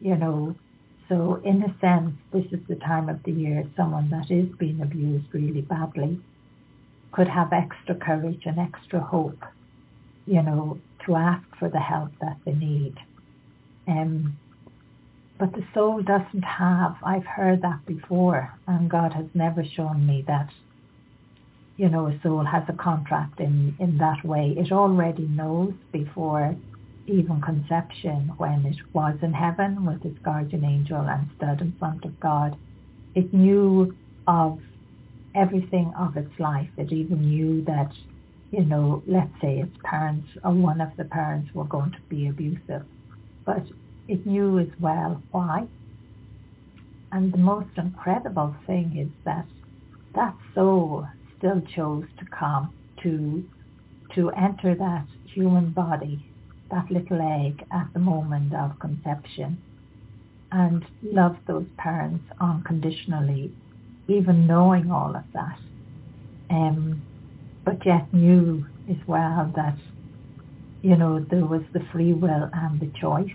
you 0.00 0.16
know. 0.16 0.54
So 1.08 1.40
in 1.44 1.62
a 1.62 1.74
sense, 1.80 2.14
this 2.32 2.44
is 2.52 2.60
the 2.68 2.76
time 2.76 3.08
of 3.08 3.22
the 3.22 3.32
year 3.32 3.64
someone 3.76 4.10
that 4.10 4.30
is 4.30 4.48
being 4.58 4.80
abused 4.80 5.26
really 5.32 5.62
badly 5.62 6.20
could 7.12 7.28
have 7.28 7.52
extra 7.52 7.94
courage 7.94 8.42
and 8.44 8.58
extra 8.58 9.00
hope, 9.00 9.42
you 10.26 10.42
know, 10.42 10.78
to 11.06 11.16
ask 11.16 11.44
for 11.58 11.68
the 11.68 11.80
help 11.80 12.10
that 12.20 12.36
they 12.44 12.52
need. 12.52 12.94
Um, 13.86 14.36
but 15.38 15.52
the 15.52 15.64
soul 15.74 16.02
doesn't 16.02 16.42
have, 16.42 16.96
I've 17.02 17.26
heard 17.26 17.62
that 17.62 17.86
before, 17.86 18.52
and 18.66 18.90
God 18.90 19.12
has 19.12 19.26
never 19.34 19.64
shown 19.64 20.06
me 20.06 20.24
that 20.26 20.50
you 21.78 21.88
know, 21.88 22.08
a 22.08 22.20
soul 22.22 22.44
has 22.44 22.64
a 22.68 22.72
contract 22.72 23.38
in, 23.40 23.74
in 23.78 23.98
that 23.98 24.24
way. 24.24 24.54
It 24.58 24.72
already 24.72 25.28
knows 25.28 25.72
before 25.92 26.56
even 27.06 27.40
conception 27.40 28.32
when 28.36 28.66
it 28.66 28.76
was 28.92 29.16
in 29.22 29.32
heaven 29.32 29.86
with 29.86 30.04
its 30.04 30.18
guardian 30.24 30.64
angel 30.64 31.00
and 31.08 31.28
stood 31.36 31.60
in 31.60 31.74
front 31.78 32.04
of 32.04 32.18
God. 32.18 32.56
It 33.14 33.32
knew 33.32 33.96
of 34.26 34.58
everything 35.36 35.92
of 35.96 36.16
its 36.16 36.32
life. 36.40 36.68
It 36.76 36.92
even 36.92 37.28
knew 37.28 37.64
that, 37.66 37.92
you 38.50 38.64
know, 38.64 39.04
let's 39.06 39.30
say 39.40 39.60
its 39.60 39.76
parents 39.84 40.28
or 40.42 40.52
one 40.52 40.80
of 40.80 40.90
the 40.96 41.04
parents 41.04 41.54
were 41.54 41.64
going 41.64 41.92
to 41.92 42.00
be 42.10 42.26
abusive. 42.26 42.82
But 43.46 43.62
it 44.08 44.26
knew 44.26 44.58
as 44.58 44.68
well 44.80 45.22
why. 45.30 45.66
And 47.12 47.32
the 47.32 47.38
most 47.38 47.68
incredible 47.76 48.54
thing 48.66 48.96
is 48.98 49.10
that 49.24 49.46
that 50.14 50.34
soul 50.54 51.06
still 51.36 51.62
chose 51.74 52.04
to 52.18 52.24
come 52.26 52.72
to 53.02 53.44
to 54.14 54.30
enter 54.30 54.74
that 54.74 55.06
human 55.26 55.70
body, 55.70 56.24
that 56.70 56.90
little 56.90 57.20
egg 57.20 57.64
at 57.70 57.88
the 57.92 57.98
moment 57.98 58.54
of 58.54 58.78
conception 58.80 59.62
and 60.50 60.84
love 61.02 61.36
those 61.46 61.66
parents 61.76 62.24
unconditionally, 62.40 63.52
even 64.08 64.46
knowing 64.46 64.90
all 64.90 65.14
of 65.14 65.24
that. 65.34 65.58
Um, 66.50 67.02
but 67.64 67.84
yet 67.84 68.12
knew 68.14 68.64
as 68.88 68.96
well 69.06 69.52
that, 69.56 69.76
you 70.80 70.96
know, 70.96 71.20
there 71.30 71.44
was 71.44 71.62
the 71.74 71.80
free 71.92 72.14
will 72.14 72.48
and 72.52 72.80
the 72.80 72.90
choice. 72.98 73.28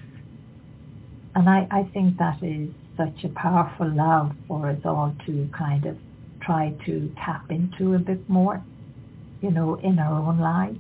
And 1.36 1.50
I, 1.50 1.67
I 1.72 1.84
think 1.93 2.17
that 2.17 2.41
is 2.43 2.69
such 2.96 3.24
a 3.24 3.30
powerful 3.30 3.89
love 3.91 4.32
for 4.48 4.69
us 4.69 4.78
all 4.86 5.15
to 5.26 5.50
kind 5.58 5.86
of 5.86 5.98
try 6.41 6.74
to 6.86 7.12
tap 7.26 7.50
into 7.50 7.96
a 7.96 8.00
bit 8.00 8.28
more, 8.30 8.62
you 9.41 9.50
know, 9.50 9.76
in 9.76 9.98
our 10.00 10.19
own 10.22 10.39
lives. 10.39 10.80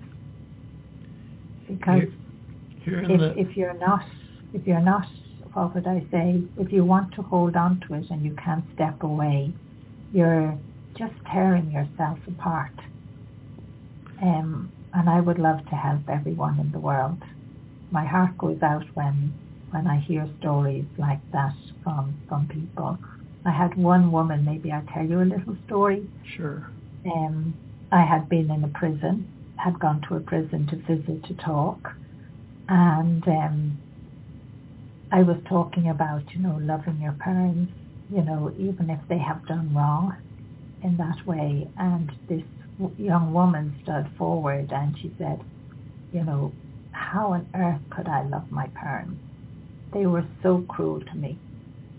Because 1.67 2.01
Here- 2.01 2.11
here 2.85 2.99
in 2.99 3.11
if, 3.11 3.19
the- 3.19 3.39
if 3.39 3.57
you're 3.57 3.77
not, 3.79 4.03
if 4.53 4.67
you're 4.67 4.81
not, 4.81 5.07
what 5.53 5.73
would 5.73 5.87
I 5.87 6.05
say, 6.11 6.43
if 6.57 6.71
you 6.71 6.83
want 6.83 7.13
to 7.15 7.21
hold 7.21 7.55
on 7.55 7.79
to 7.87 7.93
it 7.95 8.09
and 8.09 8.23
you 8.23 8.35
can't 8.35 8.63
step 8.75 9.01
away, 9.03 9.53
you're 10.11 10.55
just 10.95 11.13
tearing 11.31 11.71
yourself 11.71 12.19
apart. 12.27 12.73
Um, 14.21 14.71
and 14.93 15.09
I 15.09 15.19
would 15.19 15.39
love 15.39 15.59
to 15.69 15.75
help 15.75 16.01
everyone 16.07 16.59
in 16.59 16.71
the 16.71 16.79
world. 16.79 17.17
My 17.91 18.05
heart 18.05 18.37
goes 18.37 18.61
out 18.61 18.85
when 18.93 19.33
when 19.73 19.87
I 19.87 19.99
hear 19.99 20.29
stories 20.39 20.87
like 20.97 21.21
that 21.33 21.55
from 21.83 22.21
from 22.29 22.47
people. 22.49 22.99
I 23.45 23.51
had 23.51 23.75
one 23.77 24.11
woman, 24.11 24.45
maybe 24.45 24.71
I'll 24.71 24.85
tell 24.93 25.05
you 25.05 25.21
a 25.21 25.23
little 25.35 25.57
story. 25.65 26.09
Sure. 26.23 26.71
Um, 27.05 27.59
I 27.91 28.05
had 28.05 28.29
been 28.29 28.51
in 28.51 28.63
a 28.63 28.69
prison, 28.69 29.33
had 29.57 29.79
gone 29.79 30.01
to 30.09 30.15
a 30.17 30.21
prison 30.21 30.67
to 30.67 30.77
visit 30.77 31.23
to 31.25 31.35
talk, 31.35 31.89
and 32.69 33.27
um, 33.27 33.81
I 35.11 35.23
was 35.23 35.41
talking 35.47 35.89
about, 35.89 36.33
you 36.35 36.41
know, 36.41 36.57
loving 36.57 36.99
your 37.01 37.13
parents, 37.13 37.73
you 38.09 38.23
know, 38.23 38.53
even 38.57 38.89
if 38.89 38.99
they 39.07 39.19
have 39.19 39.45
done 39.45 39.73
wrong 39.73 40.17
in 40.81 40.97
that 40.97 41.25
way. 41.25 41.71
And 41.77 42.11
this 42.29 42.43
w- 42.79 42.95
young 43.03 43.33
woman 43.33 43.79
stood 43.83 44.09
forward 44.17 44.71
and 44.73 44.97
she 44.99 45.15
said, 45.17 45.43
you 46.11 46.23
know, 46.25 46.57
how 46.91 47.33
on 47.33 47.49
earth 47.55 47.81
could 47.91 48.07
I 48.09 48.23
love 48.23 48.51
my 48.51 48.67
parents? 48.75 49.23
They 49.93 50.05
were 50.05 50.25
so 50.41 50.65
cruel 50.67 51.01
to 51.01 51.15
me. 51.15 51.37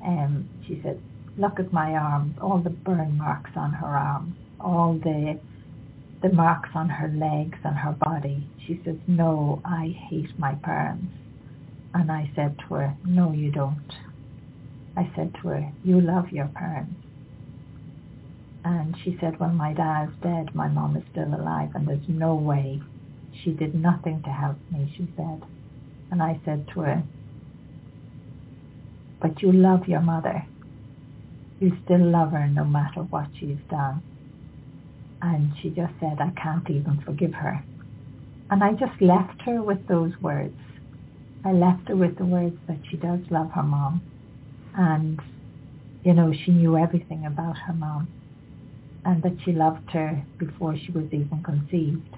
Um, 0.05 0.49
she 0.67 0.81
said, 0.83 1.01
look 1.39 1.59
at 1.59 1.73
my 1.73 1.93
arms, 1.93 2.37
all 2.41 2.59
the 2.59 2.71
burn 2.71 3.17
marks 3.17 3.51
on 3.57 3.73
her 3.73 3.87
arms, 3.87 4.35
all 4.61 4.95
the 4.95 5.39
the 6.23 6.33
marks 6.33 6.71
on 6.75 6.89
her 6.89 7.09
legs 7.09 7.59
and 7.65 7.77
her 7.77 7.93
body. 7.93 8.49
She 8.67 8.81
says, 8.83 8.97
no, 9.07 9.61
I 9.63 9.95
hate 10.09 10.39
my 10.39 10.55
parents. 10.55 11.13
And 11.93 12.11
I 12.11 12.31
said 12.35 12.57
to 12.61 12.75
her, 12.75 12.97
no, 13.05 13.33
you 13.33 13.53
don't. 13.53 13.93
I 14.97 15.13
said 15.15 15.35
to 15.43 15.49
her, 15.49 15.73
you 15.85 16.01
love 16.01 16.31
your 16.31 16.47
parents. 16.49 16.95
And 18.65 18.97
she 19.05 19.19
said, 19.21 19.39
when 19.39 19.55
my 19.55 19.75
dad's 19.75 20.13
dead, 20.23 20.55
my 20.55 20.67
mom 20.67 20.97
is 20.97 21.03
still 21.13 21.35
alive 21.35 21.71
and 21.75 21.87
there's 21.87 22.09
no 22.09 22.35
way. 22.35 22.81
She 23.43 23.51
did 23.51 23.75
nothing 23.75 24.23
to 24.23 24.31
help 24.31 24.57
me, 24.73 24.91
she 24.97 25.07
said. 25.17 25.43
And 26.11 26.23
I 26.23 26.41
said 26.47 26.67
to 26.73 26.81
her, 26.81 27.03
but 29.25 29.41
you 29.41 29.51
love 29.51 29.89
your 29.89 30.03
mother. 30.03 30.45
You 31.59 31.73
still 31.83 32.05
love 32.05 32.33
her 32.33 32.47
no 32.47 32.63
matter 32.63 33.01
what 33.01 33.27
she's 33.41 33.57
done. 33.71 34.03
And 35.23 35.51
she 35.63 35.71
just 35.71 35.95
said, 35.99 36.19
I 36.21 36.31
can't 36.39 36.69
even 36.69 37.01
forgive 37.07 37.33
her. 37.33 37.65
And 38.51 38.63
I 38.63 38.73
just 38.73 39.01
left 39.01 39.41
her 39.47 39.63
with 39.63 39.89
those 39.89 40.13
words. 40.21 40.61
I 41.43 41.53
left 41.53 41.89
her 41.89 41.97
with 41.97 42.19
the 42.19 42.27
words 42.27 42.59
that 42.69 42.77
she 42.91 42.99
does 42.99 43.21
love 43.31 43.51
her 43.53 43.63
mom. 43.63 44.03
And, 44.77 45.19
you 46.05 46.13
know, 46.13 46.31
she 46.45 46.51
knew 46.51 46.77
everything 46.77 47.25
about 47.25 47.57
her 47.67 47.73
mom. 47.73 48.09
And 49.07 49.23
that 49.23 49.39
she 49.43 49.53
loved 49.53 49.91
her 49.93 50.23
before 50.37 50.77
she 50.77 50.93
was 50.93 51.07
even 51.07 51.43
conceived. 51.43 52.15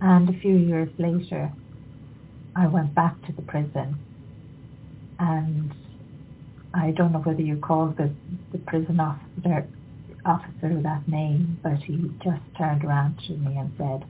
And 0.00 0.28
a 0.28 0.40
few 0.40 0.56
years 0.56 0.90
later, 0.98 1.52
I 2.56 2.66
went 2.66 2.96
back 2.96 3.14
to 3.26 3.32
the 3.32 3.42
prison. 3.42 3.96
And 5.20 5.72
I 6.74 6.90
don't 6.90 7.12
know 7.12 7.20
whether 7.20 7.40
you 7.42 7.56
called 7.56 7.96
the, 7.96 8.12
the 8.52 8.58
prison 8.58 9.00
officer, 9.00 9.66
officer 10.24 10.80
that 10.82 11.08
name, 11.08 11.58
but 11.62 11.78
he 11.78 12.10
just 12.22 12.42
turned 12.58 12.84
around 12.84 13.18
to 13.26 13.32
me 13.34 13.56
and 13.56 13.72
said, 13.78 14.04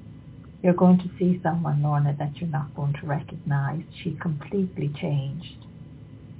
you're 0.63 0.75
going 0.75 0.99
to 0.99 1.11
see 1.19 1.41
someone, 1.43 1.83
Lorna, 1.83 2.17
that 2.19 2.37
you're 2.37 2.51
not 2.51 2.75
going 2.75 2.95
to 2.95 3.07
recognize. 3.07 3.83
She 4.03 4.17
completely 4.21 4.91
changed. 5.01 5.65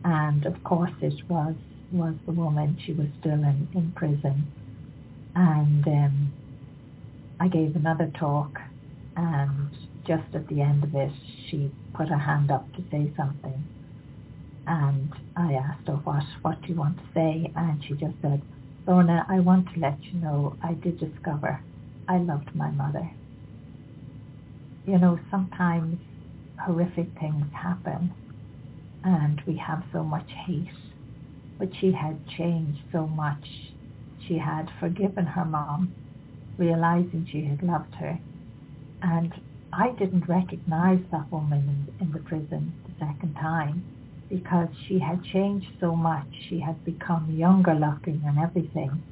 And 0.05 0.47
of 0.47 0.62
course 0.64 0.93
it 1.01 1.14
was, 1.29 1.55
was 1.93 2.14
the 2.27 2.33
woman. 2.33 2.79
She 2.85 2.93
was 2.93 3.09
still 3.21 3.35
in, 3.35 3.69
in 3.75 3.93
prison. 3.95 4.51
And 5.35 5.87
um, 5.87 6.33
I 7.39 7.49
gave 7.49 7.77
another 7.77 8.11
talk 8.19 8.59
and 9.17 9.71
just 10.07 10.35
at 10.35 10.47
the 10.49 10.61
end 10.61 10.85
of 10.85 10.95
it, 10.95 11.11
she 11.49 11.71
put 11.95 12.09
her 12.09 12.19
hand 12.19 12.51
up 12.51 12.73
to 12.75 12.83
say 12.91 13.12
something. 13.17 13.64
And 14.67 15.12
I 15.37 15.55
asked 15.55 15.87
her, 15.87 15.95
what, 15.95 16.25
what 16.43 16.61
do 16.62 16.69
you 16.69 16.75
want 16.75 16.97
to 16.99 17.05
say? 17.14 17.53
And 17.55 17.83
she 17.85 17.95
just 17.95 18.14
said, 18.21 18.43
Lorna, 18.87 19.25
I 19.29 19.41
want 19.41 19.73
to 19.75 19.81
let 19.81 20.03
you 20.05 20.14
know 20.14 20.57
I 20.62 20.75
did 20.75 20.99
discover 20.99 21.61
I 22.09 22.19
loved 22.19 22.55
my 22.55 22.71
mother. 22.71 23.11
You 24.87 24.99
know, 24.99 25.19
sometimes 25.31 25.99
horrific 26.61 27.09
things 27.19 27.47
happen 27.53 28.12
and 29.05 29.41
we 29.47 29.57
have 29.57 29.85
so 29.93 30.03
much 30.03 30.29
hate. 30.47 30.69
But 31.59 31.71
she 31.81 31.93
had 31.93 32.27
changed 32.29 32.81
so 32.93 33.07
much. 33.07 33.45
She 34.27 34.39
had 34.39 34.71
forgiven 34.79 35.27
her 35.27 35.45
mom, 35.45 35.93
realizing 36.59 37.29
she 37.31 37.45
had 37.45 37.62
loved 37.62 37.95
her. 37.97 38.19
And 39.03 39.33
I 39.73 39.91
didn't 39.91 40.29
recognize 40.29 41.01
that 41.12 41.31
woman 41.31 41.89
in, 42.01 42.07
in 42.07 42.12
the 42.12 42.21
prison 42.21 42.73
the 42.87 43.05
second 43.05 43.35
time 43.35 43.85
because 44.29 44.68
she 44.87 44.99
had 44.99 45.22
changed 45.24 45.68
so 45.81 45.95
much. 45.95 46.27
She 46.49 46.61
had 46.61 46.85
become 46.85 47.31
younger 47.31 47.74
looking 47.74 48.22
and 48.27 48.39
everything. 48.39 49.03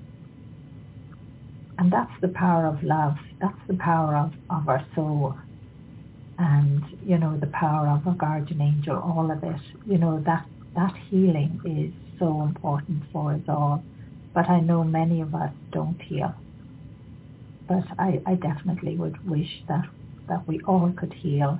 And 1.78 1.92
that's 1.92 2.12
the 2.20 2.28
power 2.28 2.66
of 2.66 2.82
love. 2.82 3.16
That's 3.40 3.58
the 3.66 3.74
power 3.74 4.16
of, 4.16 4.32
of 4.50 4.68
our 4.68 4.84
soul. 4.94 5.34
And, 6.38 6.82
you 7.04 7.18
know, 7.18 7.36
the 7.36 7.48
power 7.48 7.88
of 7.88 8.06
a 8.06 8.16
guardian 8.16 8.60
angel, 8.60 8.96
all 8.96 9.30
of 9.30 9.42
it. 9.42 9.60
You 9.86 9.98
know, 9.98 10.20
that, 10.26 10.46
that 10.76 10.94
healing 11.08 11.60
is 11.64 12.18
so 12.18 12.42
important 12.42 13.02
for 13.12 13.32
us 13.32 13.42
all. 13.48 13.82
But 14.32 14.48
I 14.48 14.60
know 14.60 14.82
many 14.82 15.20
of 15.20 15.34
us 15.34 15.52
don't 15.72 16.00
heal. 16.02 16.34
But 17.68 17.84
I, 17.98 18.20
I 18.26 18.34
definitely 18.34 18.96
would 18.96 19.28
wish 19.28 19.62
that, 19.68 19.86
that 20.28 20.46
we 20.46 20.60
all 20.62 20.92
could 20.96 21.12
heal 21.12 21.58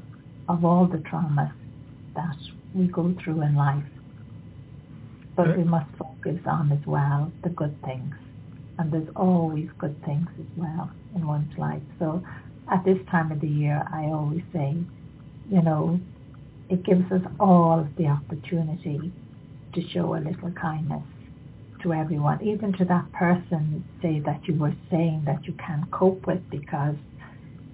of 0.48 0.64
all 0.64 0.86
the 0.86 0.98
traumas 0.98 1.52
that 2.14 2.36
we 2.74 2.86
go 2.88 3.14
through 3.22 3.42
in 3.42 3.54
life. 3.54 3.84
But 5.36 5.56
we 5.56 5.64
must 5.64 5.90
focus 5.98 6.38
on 6.46 6.70
as 6.72 6.86
well 6.86 7.32
the 7.42 7.50
good 7.50 7.80
things. 7.82 8.14
And 8.78 8.92
there's 8.92 9.08
always 9.16 9.68
good 9.78 10.02
things 10.04 10.28
as 10.38 10.46
well 10.56 10.90
in 11.14 11.26
one's 11.26 11.56
life. 11.58 11.82
So 11.98 12.22
at 12.70 12.84
this 12.84 12.98
time 13.10 13.32
of 13.32 13.40
the 13.40 13.48
year, 13.48 13.84
I 13.92 14.06
always 14.06 14.42
say, 14.52 14.76
you 15.50 15.62
know, 15.62 16.00
it 16.68 16.82
gives 16.84 17.10
us 17.12 17.20
all 17.38 17.86
the 17.96 18.06
opportunity 18.06 19.12
to 19.74 19.88
show 19.90 20.14
a 20.14 20.18
little 20.18 20.50
kindness 20.52 21.02
to 21.82 21.92
everyone, 21.92 22.42
even 22.42 22.72
to 22.74 22.84
that 22.86 23.12
person, 23.12 23.84
say 24.00 24.20
that 24.20 24.40
you 24.48 24.54
were 24.54 24.74
saying 24.90 25.22
that 25.26 25.44
you 25.44 25.52
can't 25.54 25.88
cope 25.90 26.26
with 26.26 26.40
because, 26.50 26.96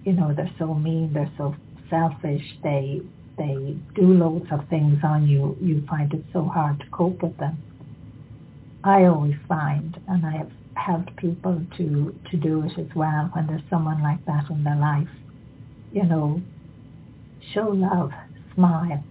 you 0.04 0.12
know, 0.12 0.34
they're 0.34 0.52
so 0.58 0.74
mean, 0.74 1.12
they're 1.12 1.32
so 1.38 1.54
selfish, 1.88 2.42
they 2.62 3.00
they 3.40 3.74
do 3.94 4.02
loads 4.02 4.46
of 4.52 4.68
things 4.68 4.98
on 5.02 5.26
you, 5.26 5.56
you 5.62 5.82
find 5.88 6.12
it 6.12 6.22
so 6.30 6.44
hard 6.44 6.78
to 6.78 6.86
cope 6.90 7.22
with 7.22 7.36
them. 7.38 7.56
I 8.84 9.04
always 9.04 9.36
find, 9.48 9.98
and 10.08 10.26
I 10.26 10.32
have 10.32 10.50
helped 10.74 11.16
people 11.16 11.62
to, 11.78 12.14
to 12.30 12.36
do 12.36 12.62
it 12.64 12.78
as 12.78 12.94
well 12.94 13.30
when 13.32 13.46
there's 13.46 13.62
someone 13.70 14.02
like 14.02 14.24
that 14.26 14.50
in 14.50 14.62
their 14.62 14.76
life, 14.76 15.08
you 15.90 16.04
know, 16.04 16.42
show 17.54 17.68
love, 17.68 18.10
smile, 18.54 19.02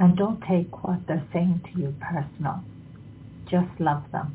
and 0.00 0.16
don't 0.16 0.42
take 0.48 0.82
what 0.82 1.06
they're 1.06 1.26
saying 1.32 1.60
to 1.72 1.80
you 1.80 1.94
personal. 2.00 2.64
Just 3.48 3.70
love 3.78 4.02
them. 4.10 4.34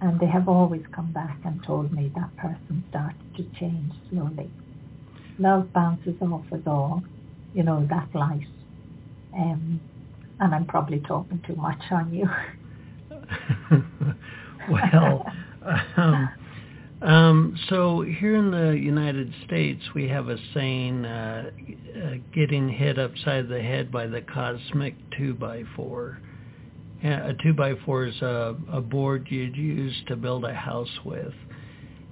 And 0.00 0.18
they 0.18 0.26
have 0.26 0.48
always 0.48 0.82
come 0.92 1.12
back 1.12 1.38
and 1.44 1.62
told 1.62 1.92
me 1.92 2.10
that 2.16 2.36
person 2.36 2.84
started 2.90 3.36
to 3.36 3.44
change 3.58 3.92
slowly. 4.10 4.50
Love 5.38 5.72
bounces 5.72 6.16
off 6.20 6.44
us 6.52 6.60
all 6.66 7.04
you 7.56 7.62
know, 7.62 7.86
that 7.88 8.08
light. 8.14 8.46
Um, 9.34 9.80
and 10.38 10.54
I'm 10.54 10.66
probably 10.66 11.00
talking 11.00 11.42
too 11.46 11.56
much 11.56 11.80
on 11.90 12.12
you. 12.12 12.28
well, 14.70 15.26
um, 15.96 16.28
um, 17.00 17.58
so 17.70 18.02
here 18.02 18.36
in 18.36 18.50
the 18.50 18.78
United 18.78 19.32
States, 19.46 19.82
we 19.94 20.06
have 20.08 20.28
a 20.28 20.36
saying, 20.52 21.06
uh, 21.06 21.50
uh, 21.96 22.14
getting 22.34 22.68
hit 22.68 22.98
upside 22.98 23.48
the 23.48 23.62
head 23.62 23.90
by 23.90 24.06
the 24.06 24.20
cosmic 24.20 24.94
2 25.16 25.32
by 25.34 25.62
4 25.74 26.18
A 27.04 27.32
2 27.42 27.54
by 27.54 27.74
4 27.86 28.04
is 28.04 28.20
a, 28.20 28.54
a 28.70 28.82
board 28.82 29.28
you'd 29.30 29.56
use 29.56 29.94
to 30.08 30.16
build 30.16 30.44
a 30.44 30.52
house 30.52 30.98
with. 31.06 31.32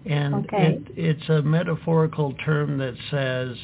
And 0.06 0.34
okay. 0.46 0.78
it, 0.78 0.82
it's 0.96 1.28
a 1.28 1.42
metaphorical 1.42 2.32
term 2.44 2.78
that 2.78 2.94
says 3.10 3.56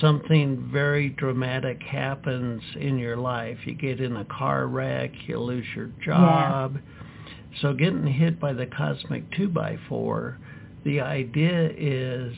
something 0.00 0.68
very 0.72 1.10
dramatic 1.10 1.82
happens 1.82 2.62
in 2.76 2.98
your 2.98 3.16
life. 3.16 3.58
You 3.64 3.74
get 3.74 4.00
in 4.00 4.16
a 4.16 4.24
car 4.26 4.66
wreck, 4.66 5.10
you 5.26 5.38
lose 5.38 5.66
your 5.74 5.90
job. 6.04 6.74
Yeah. 6.74 6.80
So 7.60 7.74
getting 7.74 8.06
hit 8.06 8.38
by 8.38 8.52
the 8.52 8.66
cosmic 8.66 9.30
2 9.32 9.48
by 9.48 9.78
4 9.88 10.38
the 10.84 11.00
idea 11.00 11.70
is 11.76 12.34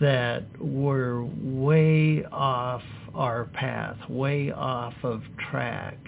that 0.00 0.44
we're 0.60 1.22
way 1.22 2.24
off 2.24 2.82
our 3.14 3.44
path, 3.46 3.96
way 4.08 4.50
off 4.50 4.94
of 5.02 5.22
track 5.50 5.98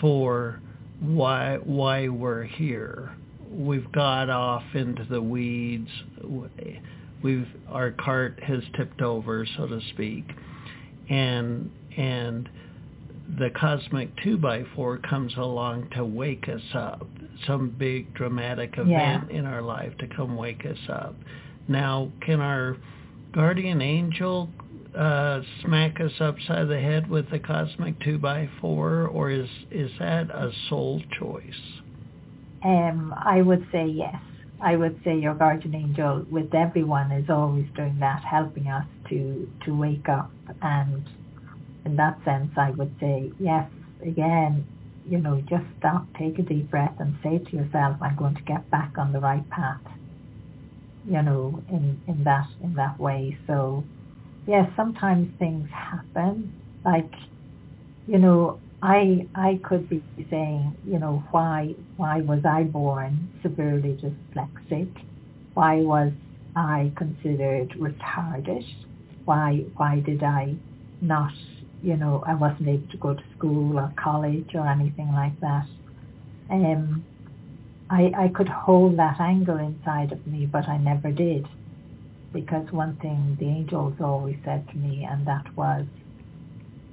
for 0.00 0.60
why 1.00 1.58
why 1.62 2.08
we're 2.08 2.44
here. 2.44 3.14
We've 3.50 3.90
got 3.92 4.28
off 4.28 4.64
into 4.74 5.04
the 5.04 5.22
weeds 5.22 5.90
we've 7.22 7.48
our 7.68 7.90
cart 7.92 8.40
has 8.42 8.62
tipped 8.76 9.00
over, 9.02 9.46
so 9.56 9.66
to 9.66 9.80
speak, 9.92 10.24
and 11.08 11.70
and 11.96 12.48
the 13.38 13.50
cosmic 13.50 14.10
two 14.22 14.38
by 14.38 14.64
four 14.74 14.98
comes 14.98 15.34
along 15.36 15.90
to 15.94 16.04
wake 16.04 16.48
us 16.48 16.62
up, 16.74 17.06
some 17.46 17.70
big 17.78 18.14
dramatic 18.14 18.74
event 18.78 18.88
yeah. 19.30 19.38
in 19.38 19.44
our 19.44 19.60
life 19.60 19.96
to 19.98 20.06
come 20.06 20.36
wake 20.36 20.64
us 20.64 20.78
up. 20.88 21.14
Now, 21.68 22.10
can 22.22 22.40
our 22.40 22.76
guardian 23.32 23.82
angel 23.82 24.48
uh, 24.96 25.42
smack 25.62 26.00
us 26.00 26.12
upside 26.20 26.68
the 26.68 26.80
head 26.80 27.10
with 27.10 27.30
the 27.30 27.38
cosmic 27.38 28.00
two 28.00 28.18
by 28.18 28.48
four, 28.60 29.06
or 29.06 29.30
is 29.30 29.48
is 29.70 29.90
that 29.98 30.30
a 30.30 30.50
soul 30.68 31.02
choice? 31.18 31.82
Um, 32.64 33.14
I 33.16 33.42
would 33.42 33.66
say 33.70 33.86
yes. 33.86 34.16
I 34.60 34.76
would 34.76 35.00
say 35.04 35.16
your 35.16 35.34
guardian 35.34 35.74
angel 35.74 36.26
with 36.30 36.54
everyone 36.54 37.12
is 37.12 37.30
always 37.30 37.66
doing 37.76 37.98
that, 38.00 38.24
helping 38.24 38.66
us 38.66 38.86
to, 39.08 39.48
to 39.64 39.74
wake 39.76 40.08
up. 40.08 40.30
And 40.60 41.08
in 41.84 41.96
that 41.96 42.18
sense, 42.24 42.50
I 42.56 42.70
would 42.72 42.94
say, 42.98 43.32
yes, 43.38 43.70
again, 44.02 44.66
you 45.06 45.18
know, 45.18 45.40
just 45.48 45.64
stop, 45.78 46.06
take 46.18 46.38
a 46.38 46.42
deep 46.42 46.70
breath 46.70 46.94
and 46.98 47.16
say 47.22 47.38
to 47.38 47.56
yourself, 47.56 47.96
I'm 48.02 48.16
going 48.16 48.34
to 48.34 48.42
get 48.42 48.68
back 48.70 48.98
on 48.98 49.12
the 49.12 49.20
right 49.20 49.48
path, 49.48 49.80
you 51.08 51.22
know, 51.22 51.62
in, 51.70 52.00
in 52.06 52.24
that, 52.24 52.48
in 52.62 52.74
that 52.74 52.98
way. 52.98 53.38
So 53.46 53.84
yes, 54.46 54.68
sometimes 54.76 55.30
things 55.38 55.68
happen. 55.70 56.52
Like, 56.84 57.12
you 58.06 58.18
know, 58.18 58.58
I 58.82 59.26
I 59.34 59.60
could 59.64 59.88
be 59.88 60.02
saying, 60.30 60.76
you 60.86 60.98
know, 60.98 61.24
why 61.32 61.74
why 61.96 62.20
was 62.20 62.44
I 62.44 62.62
born 62.62 63.28
severely 63.42 63.98
dyslexic? 64.00 64.90
Why 65.54 65.80
was 65.80 66.12
I 66.54 66.92
considered 66.96 67.70
retarded? 67.70 68.64
Why 69.24 69.64
why 69.76 70.00
did 70.00 70.22
I 70.22 70.54
not, 71.00 71.32
you 71.82 71.96
know, 71.96 72.22
I 72.26 72.34
wasn't 72.34 72.68
able 72.68 72.88
to 72.88 72.96
go 72.98 73.14
to 73.14 73.22
school 73.36 73.78
or 73.78 73.92
college 73.96 74.54
or 74.54 74.66
anything 74.68 75.12
like 75.12 75.38
that. 75.40 75.66
Um, 76.48 77.04
I 77.90 78.12
I 78.16 78.28
could 78.28 78.48
hold 78.48 78.96
that 78.98 79.18
anger 79.18 79.58
inside 79.58 80.12
of 80.12 80.24
me, 80.24 80.46
but 80.46 80.68
I 80.68 80.78
never 80.78 81.10
did, 81.10 81.48
because 82.32 82.70
one 82.70 82.96
thing 82.98 83.36
the 83.40 83.46
angels 83.46 83.94
always 84.00 84.36
said 84.44 84.68
to 84.68 84.76
me, 84.76 85.04
and 85.04 85.26
that 85.26 85.56
was, 85.56 85.84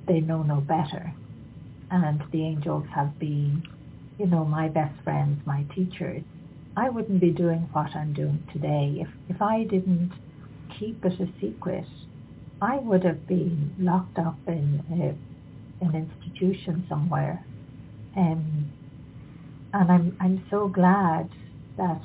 they 0.07 0.19
know 0.19 0.41
no 0.41 0.61
better 0.61 1.13
and 1.95 2.23
the 2.31 2.43
angels 2.43 2.85
have 2.93 3.17
been, 3.19 3.63
you 4.17 4.27
know, 4.27 4.43
my 4.43 4.67
best 4.67 4.93
friends, 5.03 5.41
my 5.45 5.65
teachers, 5.73 6.23
I 6.77 6.89
wouldn't 6.89 7.21
be 7.21 7.31
doing 7.31 7.69
what 7.71 7.95
I'm 7.95 8.13
doing 8.13 8.43
today 8.51 8.97
if, 8.99 9.07
if 9.29 9.41
I 9.41 9.63
didn't 9.63 10.11
keep 10.77 11.05
it 11.05 11.19
a 11.19 11.27
secret. 11.39 11.87
I 12.61 12.77
would 12.77 13.03
have 13.03 13.27
been 13.27 13.73
locked 13.79 14.17
up 14.19 14.37
in 14.47 14.83
a, 14.91 15.85
an 15.85 15.95
institution 15.95 16.85
somewhere. 16.89 17.45
Um, 18.17 18.71
and 19.73 19.91
I'm, 19.91 20.17
I'm 20.19 20.45
so 20.49 20.67
glad 20.67 21.29
that 21.77 22.01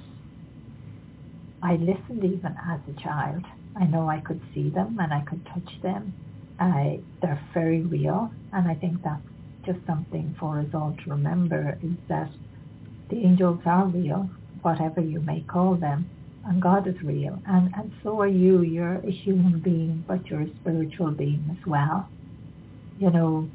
I 1.62 1.74
listened 1.76 2.24
even 2.24 2.56
as 2.68 2.80
a 2.88 3.00
child. 3.00 3.44
I 3.76 3.84
know 3.84 4.08
I 4.08 4.20
could 4.20 4.40
see 4.54 4.70
them 4.70 4.98
and 5.00 5.12
I 5.12 5.20
could 5.22 5.44
touch 5.46 5.80
them. 5.82 6.14
I, 6.58 7.00
they're 7.22 7.42
very 7.54 7.80
real, 7.80 8.30
and 8.52 8.68
I 8.68 8.74
think 8.74 9.02
that's 9.02 9.22
just 9.64 9.78
something 9.86 10.34
for 10.38 10.58
us 10.60 10.66
all 10.74 10.96
to 11.04 11.10
remember 11.10 11.78
is 11.82 11.96
that 12.08 12.30
the 13.10 13.16
angels 13.16 13.60
are 13.66 13.86
real, 13.86 14.30
whatever 14.62 15.00
you 15.00 15.20
may 15.20 15.40
call 15.40 15.74
them, 15.74 16.08
and 16.46 16.62
God 16.62 16.86
is 16.86 16.94
real. 17.02 17.38
And, 17.46 17.72
and 17.76 17.92
so 18.02 18.20
are 18.20 18.28
you. 18.28 18.62
You're 18.62 18.96
a 18.96 19.10
human 19.10 19.60
being, 19.60 20.04
but 20.06 20.26
you're 20.26 20.42
a 20.42 20.50
spiritual 20.60 21.10
being 21.10 21.44
as 21.50 21.66
well. 21.66 22.08
You 22.98 23.10
know, 23.10 23.48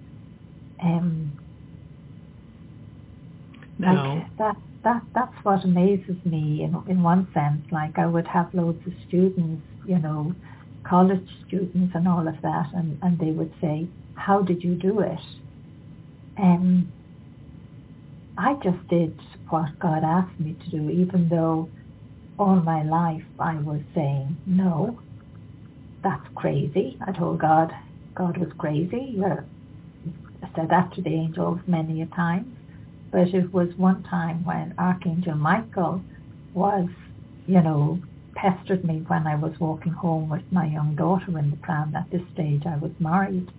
um, 0.82 1.32
now, 3.78 4.16
like 4.16 4.38
that, 4.38 4.58
that, 4.84 5.04
that's 5.14 5.44
what 5.44 5.64
amazes 5.64 6.16
me 6.26 6.64
in, 6.64 6.76
in 6.88 7.04
one 7.04 7.28
sense. 7.34 7.62
Like 7.72 7.98
I 7.98 8.06
would 8.06 8.28
have 8.28 8.54
loads 8.54 8.86
of 8.86 8.94
students, 9.08 9.66
you 9.86 10.00
know, 10.00 10.34
college 10.84 11.28
students 11.48 11.94
and 11.96 12.08
all 12.08 12.28
of 12.28 12.36
that, 12.42 12.70
and, 12.74 13.00
and 13.02 13.20
they 13.20 13.32
would 13.32 13.52
say, 13.60 13.88
how 14.16 14.42
did 14.42 14.64
you 14.64 14.76
do 14.76 15.00
it? 15.00 15.20
Um, 16.38 16.92
I 18.38 18.56
just 18.64 18.88
did 18.90 19.20
what 19.50 19.80
God 19.80 20.04
asked 20.04 20.40
me 20.40 20.56
to 20.64 20.70
do, 20.70 20.90
even 20.90 21.30
though 21.30 21.70
all 22.38 22.56
my 22.58 22.84
life 22.84 23.24
I 23.40 23.56
was 23.56 23.82
saying, 23.94 24.38
no, 24.46 25.00
that's 26.04 26.28
crazy. 26.36 26.98
I 27.06 27.12
told 27.12 27.40
God, 27.40 27.74
God 28.16 28.38
was 28.38 28.52
crazy. 28.58 29.18
I 29.24 30.50
said 30.56 30.70
that 30.70 30.94
to 30.96 31.02
the 31.02 31.10
angels 31.10 31.60
many 31.68 32.02
a 32.02 32.06
time. 32.08 32.58
But 33.12 33.30
it 33.30 33.54
was 33.54 33.70
one 33.78 34.04
time 34.04 34.44
when 34.44 34.76
Archangel 34.78 35.36
Michael 35.36 36.02
was, 36.54 36.90
you 37.48 37.62
know, 37.62 38.02
pestered 38.36 38.84
me 38.84 39.04
when 39.08 39.26
I 39.26 39.36
was 39.36 39.54
walking 39.60 39.94
home 39.94 40.30
with 40.30 40.44
my 40.52 40.66
young 40.66 40.96
daughter 40.96 41.38
in 41.40 41.52
the 41.52 41.58
pram. 41.58 41.96
At 41.96 42.12
this 42.12 42.22
stage 42.34 42.64
I 42.66 42.78
was 42.78 42.92
married. 43.00 43.50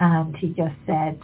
And 0.00 0.36
he 0.36 0.48
just 0.48 0.74
said, 0.86 1.20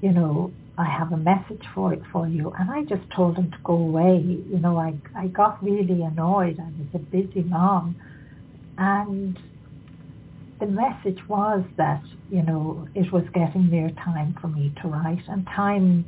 you 0.00 0.12
know, 0.12 0.52
I 0.76 0.84
have 0.86 1.12
a 1.12 1.16
message 1.16 1.64
for 1.74 1.96
for 2.12 2.28
you. 2.28 2.52
And 2.58 2.70
I 2.70 2.82
just 2.84 3.08
told 3.14 3.36
him 3.36 3.50
to 3.50 3.58
go 3.64 3.74
away. 3.74 4.20
You 4.20 4.58
know, 4.58 4.76
I, 4.76 4.94
I 5.16 5.28
got 5.28 5.62
really 5.62 6.02
annoyed. 6.02 6.58
I 6.60 6.64
was 6.64 6.88
a 6.94 6.98
busy 6.98 7.42
mom. 7.42 7.96
And 8.76 9.38
the 10.60 10.66
message 10.66 11.20
was 11.28 11.64
that, 11.76 12.02
you 12.30 12.42
know, 12.42 12.88
it 12.94 13.12
was 13.12 13.24
getting 13.32 13.70
near 13.70 13.90
time 13.90 14.36
for 14.40 14.48
me 14.48 14.72
to 14.82 14.88
write. 14.88 15.22
And 15.28 15.46
time 15.46 16.04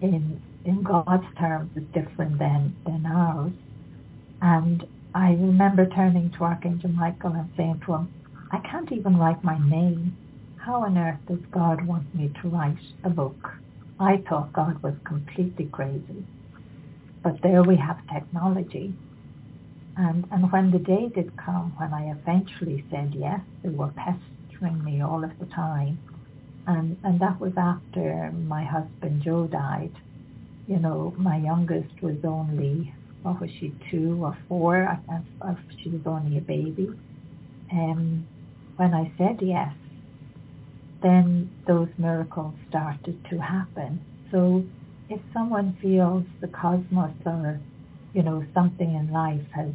in 0.00 0.40
in 0.64 0.82
God's 0.82 1.26
terms 1.38 1.70
is 1.76 1.84
different 1.92 2.38
than, 2.38 2.76
than 2.86 3.04
ours. 3.06 3.52
And 4.40 4.84
I 5.14 5.30
remember 5.30 5.86
turning 5.86 6.30
to 6.32 6.44
Archangel 6.44 6.90
Michael 6.90 7.32
and 7.32 7.50
saying 7.56 7.82
to 7.86 7.94
him, 7.94 8.14
I 8.50 8.58
can't 8.58 8.90
even 8.92 9.16
write 9.16 9.42
my 9.42 9.58
name. 9.68 10.16
How 10.64 10.84
on 10.84 10.96
earth 10.96 11.18
does 11.26 11.44
God 11.50 11.84
want 11.86 12.14
me 12.14 12.32
to 12.40 12.48
write 12.48 12.78
a 13.02 13.10
book? 13.10 13.50
I 13.98 14.18
thought 14.28 14.52
God 14.52 14.80
was 14.80 14.94
completely 15.02 15.64
crazy. 15.64 16.24
But 17.20 17.42
there 17.42 17.64
we 17.64 17.74
have 17.78 17.98
technology. 18.06 18.94
And, 19.96 20.24
and 20.30 20.52
when 20.52 20.70
the 20.70 20.78
day 20.78 21.08
did 21.12 21.36
come 21.36 21.72
when 21.78 21.92
I 21.92 22.12
eventually 22.12 22.84
said 22.92 23.12
yes, 23.12 23.40
they 23.64 23.70
were 23.70 23.90
pestering 23.96 24.84
me 24.84 25.02
all 25.02 25.24
of 25.24 25.36
the 25.40 25.46
time. 25.46 25.98
And, 26.68 26.96
and 27.02 27.18
that 27.18 27.40
was 27.40 27.54
after 27.56 28.30
my 28.30 28.62
husband 28.62 29.22
Joe 29.24 29.48
died. 29.48 29.90
You 30.68 30.78
know, 30.78 31.12
my 31.18 31.38
youngest 31.38 32.00
was 32.00 32.18
only, 32.22 32.94
what 33.22 33.40
was 33.40 33.50
she, 33.58 33.74
two 33.90 34.20
or 34.22 34.38
four? 34.48 34.96
I, 35.10 35.22
I, 35.44 35.56
she 35.82 35.88
was 35.88 36.02
only 36.06 36.38
a 36.38 36.40
baby. 36.40 36.88
And 37.72 37.90
um, 37.90 38.26
when 38.76 38.94
I 38.94 39.10
said 39.18 39.40
yes, 39.42 39.74
then 41.02 41.50
those 41.66 41.88
miracles 41.98 42.54
started 42.68 43.24
to 43.30 43.38
happen. 43.38 44.00
So 44.30 44.64
if 45.08 45.20
someone 45.32 45.76
feels 45.82 46.24
the 46.40 46.48
cosmos 46.48 47.12
or, 47.26 47.60
you 48.14 48.22
know, 48.22 48.44
something 48.54 48.94
in 48.94 49.12
life 49.12 49.46
has, 49.54 49.70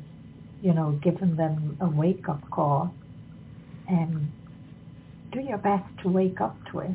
you 0.62 0.74
know, 0.74 0.92
given 1.04 1.36
them 1.36 1.78
a 1.82 1.88
wake-up 1.88 2.50
call, 2.50 2.94
um, 3.90 4.32
do 5.32 5.42
your 5.42 5.58
best 5.58 5.86
to 6.02 6.10
wake 6.10 6.42
up 6.42 6.58
to 6.72 6.80
it 6.80 6.92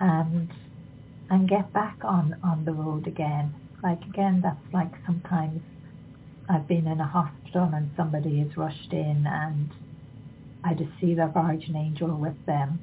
and 0.00 0.50
and 1.28 1.48
get 1.48 1.72
back 1.72 1.98
on, 2.04 2.36
on 2.44 2.64
the 2.64 2.72
road 2.72 3.06
again. 3.06 3.52
Like 3.82 4.00
again, 4.02 4.40
that's 4.42 4.72
like 4.72 4.92
sometimes 5.04 5.60
I've 6.48 6.68
been 6.68 6.86
in 6.86 7.00
a 7.00 7.06
hospital 7.06 7.68
and 7.74 7.90
somebody 7.96 8.40
is 8.40 8.56
rushed 8.56 8.92
in 8.92 9.26
and 9.26 9.70
I 10.62 10.74
just 10.74 10.90
see 11.00 11.14
the 11.14 11.26
Virgin 11.26 11.74
angel 11.74 12.16
with 12.16 12.46
them 12.46 12.78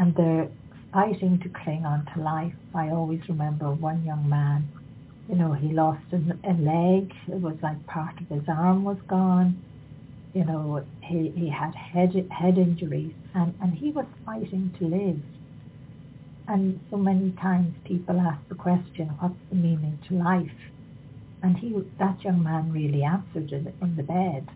and 0.00 0.14
they're 0.16 0.48
fighting 0.94 1.38
to 1.40 1.48
cling 1.62 1.84
on 1.84 2.06
to 2.14 2.22
life. 2.22 2.54
I 2.74 2.88
always 2.88 3.20
remember 3.28 3.70
one 3.70 4.02
young 4.02 4.26
man, 4.28 4.66
you 5.28 5.36
know, 5.36 5.52
he 5.52 5.68
lost 5.74 6.02
a, 6.12 6.16
a 6.16 6.54
leg. 6.54 7.12
It 7.28 7.40
was 7.40 7.56
like 7.62 7.86
part 7.86 8.18
of 8.18 8.26
his 8.28 8.48
arm 8.48 8.82
was 8.82 8.96
gone. 9.06 9.62
You 10.32 10.46
know, 10.46 10.84
he, 11.02 11.30
he 11.36 11.50
had 11.50 11.74
head, 11.74 12.14
head 12.30 12.56
injuries 12.56 13.12
and, 13.34 13.54
and 13.60 13.74
he 13.74 13.90
was 13.90 14.06
fighting 14.24 14.74
to 14.78 14.86
live. 14.86 15.20
And 16.48 16.80
so 16.90 16.96
many 16.96 17.32
times 17.32 17.74
people 17.84 18.18
ask 18.18 18.40
the 18.48 18.54
question, 18.54 19.08
what's 19.18 19.34
the 19.50 19.56
meaning 19.56 19.98
to 20.08 20.14
life? 20.14 20.50
And 21.42 21.58
he, 21.58 21.76
that 21.98 22.24
young 22.24 22.42
man 22.42 22.72
really 22.72 23.02
answered 23.02 23.52
it 23.52 23.74
in 23.82 23.96
the 23.96 24.02
bed. 24.02 24.48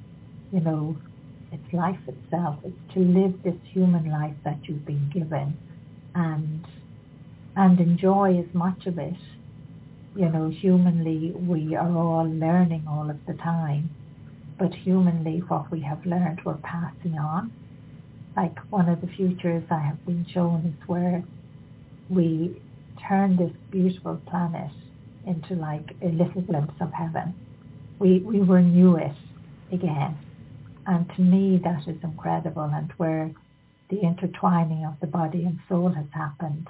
You 0.52 0.60
know, 0.60 0.96
it's 1.54 1.72
life 1.72 2.00
itself. 2.08 2.58
It's 2.64 2.94
to 2.94 3.00
live 3.00 3.42
this 3.42 3.54
human 3.72 4.10
life 4.10 4.34
that 4.44 4.58
you've 4.64 4.84
been 4.84 5.10
given 5.12 5.56
and 6.14 6.66
and 7.56 7.78
enjoy 7.78 8.38
as 8.38 8.52
much 8.52 8.86
of 8.86 8.98
it. 8.98 9.14
You 10.16 10.28
know, 10.28 10.48
humanly 10.50 11.32
we 11.32 11.76
are 11.76 11.96
all 11.96 12.28
learning 12.28 12.84
all 12.88 13.08
of 13.08 13.24
the 13.26 13.34
time. 13.34 13.90
But 14.58 14.74
humanly 14.74 15.38
what 15.48 15.70
we 15.70 15.80
have 15.82 16.04
learned 16.04 16.40
we're 16.44 16.54
passing 16.54 17.18
on. 17.18 17.52
Like 18.36 18.58
one 18.70 18.88
of 18.88 19.00
the 19.00 19.06
futures 19.06 19.64
I 19.70 19.78
have 19.78 20.04
been 20.06 20.26
shown 20.32 20.74
is 20.76 20.88
where 20.88 21.22
we 22.08 22.60
turn 23.08 23.36
this 23.36 23.52
beautiful 23.70 24.20
planet 24.26 24.72
into 25.26 25.54
like 25.54 25.94
a 26.02 26.08
little 26.08 26.42
glimpse 26.42 26.74
of 26.80 26.92
heaven. 26.92 27.34
We 28.00 28.18
we 28.18 28.40
renew 28.40 28.96
it 28.96 29.16
again 29.72 30.18
and 30.86 31.10
to 31.16 31.22
me, 31.22 31.60
that 31.64 31.88
is 31.88 32.02
incredible 32.02 32.70
and 32.72 32.92
where 32.96 33.30
the 33.90 34.00
intertwining 34.00 34.84
of 34.84 34.94
the 35.00 35.06
body 35.06 35.44
and 35.44 35.58
soul 35.68 35.90
has 35.90 36.06
happened. 36.12 36.68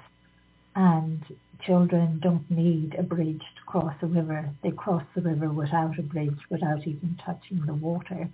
And 0.75 1.23
children 1.65 2.19
don't 2.21 2.49
need 2.49 2.95
a 2.97 3.03
bridge 3.03 3.39
to 3.39 3.63
cross 3.65 3.95
a 4.01 4.07
river. 4.07 4.49
They 4.63 4.71
cross 4.71 5.03
the 5.15 5.21
river 5.21 5.49
without 5.49 5.97
a 5.97 6.03
bridge, 6.03 6.39
without 6.49 6.85
even 6.85 7.17
touching 7.25 7.65
the 7.65 7.73
water. 7.73 8.29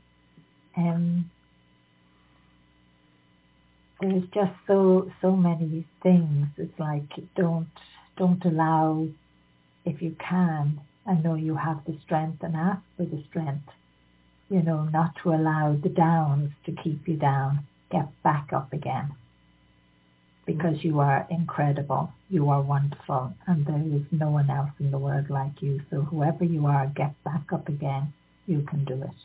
Um, 0.75 1.29
there's 3.99 4.23
just 4.33 4.53
so 4.65 5.11
so 5.21 5.35
many 5.35 5.85
things. 6.01 6.47
It's 6.57 6.79
like 6.79 7.09
don't 7.35 7.67
don't 8.17 8.43
allow 8.45 9.07
if 9.85 10.01
you 10.01 10.15
can. 10.27 10.81
I 11.05 11.13
know 11.13 11.35
you 11.35 11.55
have 11.55 11.85
the 11.85 11.97
strength 12.03 12.41
and 12.41 12.55
ask 12.55 12.81
for 12.97 13.05
the 13.05 13.23
strength 13.29 13.69
you 14.51 14.61
know, 14.61 14.83
not 14.83 15.13
to 15.23 15.29
allow 15.29 15.77
the 15.81 15.89
downs 15.89 16.51
to 16.65 16.73
keep 16.83 17.07
you 17.07 17.15
down. 17.15 17.65
Get 17.89 18.09
back 18.21 18.49
up 18.53 18.73
again. 18.73 19.15
Because 20.45 20.83
you 20.83 20.99
are 20.99 21.25
incredible. 21.29 22.11
You 22.29 22.49
are 22.49 22.61
wonderful. 22.61 23.33
And 23.47 23.65
there 23.65 23.81
is 23.81 24.01
no 24.11 24.29
one 24.29 24.49
else 24.49 24.71
in 24.81 24.91
the 24.91 24.97
world 24.97 25.29
like 25.29 25.61
you. 25.61 25.81
So 25.89 26.01
whoever 26.01 26.43
you 26.43 26.65
are, 26.67 26.87
get 26.87 27.13
back 27.23 27.53
up 27.53 27.69
again. 27.69 28.11
You 28.45 28.65
can 28.69 28.83
do 28.83 29.01
it. 29.01 29.15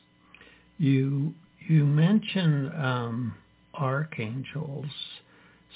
You 0.78 1.34
you 1.66 1.84
mentioned 1.84 2.70
um, 2.76 3.34
archangels. 3.74 4.86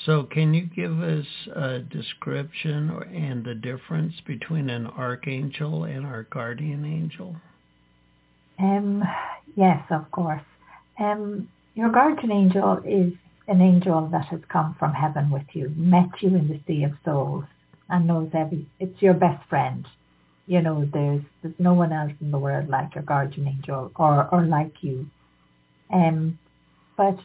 So 0.07 0.23
can 0.23 0.55
you 0.55 0.67
give 0.67 1.03
us 1.03 1.27
a 1.57 1.81
description 1.81 2.91
or, 2.91 3.03
and 3.03 3.45
the 3.45 3.55
difference 3.55 4.15
between 4.25 4.71
an 4.71 4.87
archangel 4.87 5.85
and 5.85 6.07
our 6.07 6.23
guardian 6.31 6.85
angel? 6.85 7.35
Um, 8.61 9.03
Yes, 9.57 9.85
of 9.91 10.11
course. 10.11 10.43
Um, 10.99 11.49
your 11.75 11.91
guardian 11.91 12.33
angel 12.33 12.81
is 12.85 13.13
an 13.49 13.61
angel 13.61 14.09
that 14.13 14.27
has 14.27 14.41
come 14.49 14.77
from 14.79 14.93
heaven 14.93 15.31
with 15.31 15.47
you, 15.53 15.73
met 15.77 16.11
you 16.21 16.29
in 16.29 16.49
the 16.49 16.61
sea 16.67 16.85
of 16.85 16.93
souls, 17.05 17.45
and 17.89 18.07
knows 18.07 18.31
every. 18.33 18.67
It's 18.79 19.03
your 19.03 19.15
best 19.15 19.47
friend. 19.49 19.87
You 20.47 20.63
know, 20.63 20.89
there's 20.93 21.23
there's 21.43 21.59
no 21.59 21.75
one 21.75 21.93
else 21.93 22.13
in 22.21 22.31
the 22.31 22.39
world 22.39 22.69
like 22.69 22.95
your 22.95 23.05
guardian 23.05 23.49
angel 23.49 23.93
or 23.97 24.29
or 24.33 24.45
like 24.45 24.83
you. 24.83 25.07
Um, 25.93 26.39
but 26.97 27.19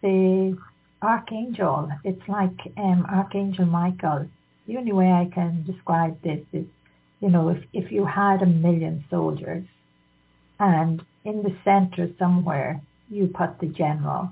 the 0.00 0.56
archangel, 1.02 1.90
it's 2.04 2.28
like 2.28 2.58
um, 2.76 3.06
Archangel 3.08 3.66
Michael. 3.66 4.28
The 4.66 4.76
only 4.76 4.92
way 4.92 5.10
I 5.12 5.30
can 5.34 5.64
describe 5.64 6.20
this 6.22 6.40
is, 6.52 6.66
you 7.20 7.30
know, 7.30 7.48
if 7.48 7.62
if 7.72 7.92
you 7.92 8.04
had 8.06 8.42
a 8.42 8.46
million 8.46 9.04
soldiers, 9.10 9.64
and 10.58 11.04
in 11.24 11.42
the 11.42 11.56
center 11.64 12.08
somewhere 12.18 12.80
you 13.10 13.26
put 13.26 13.58
the 13.60 13.66
general. 13.66 14.30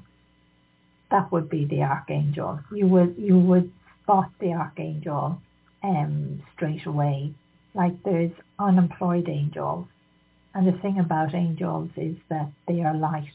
That 1.11 1.31
would 1.31 1.49
be 1.51 1.65
the 1.65 1.83
archangel. 1.83 2.61
You 2.73 2.87
would 2.89 3.17
you 3.19 3.39
would 3.39 3.71
spot 4.03 4.31
the 4.41 4.53
archangel 4.53 5.41
um, 5.83 6.43
straight 6.55 6.87
away. 6.87 7.35
Like 7.75 8.03
there's 8.03 8.33
unemployed 8.59 9.29
angels, 9.29 9.87
and 10.55 10.67
the 10.67 10.79
thing 10.81 10.99
about 10.99 11.35
angels 11.35 11.91
is 11.97 12.17
that 12.29 12.51
they 12.67 12.83
are 12.83 12.95
light. 12.95 13.33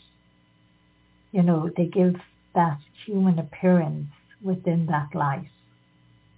You 1.32 1.44
know, 1.44 1.70
they 1.76 1.86
give 1.86 2.16
that 2.56 2.80
human 3.06 3.38
appearance 3.40 4.08
within 4.42 4.88
that 4.88 5.14
light. 5.14 5.50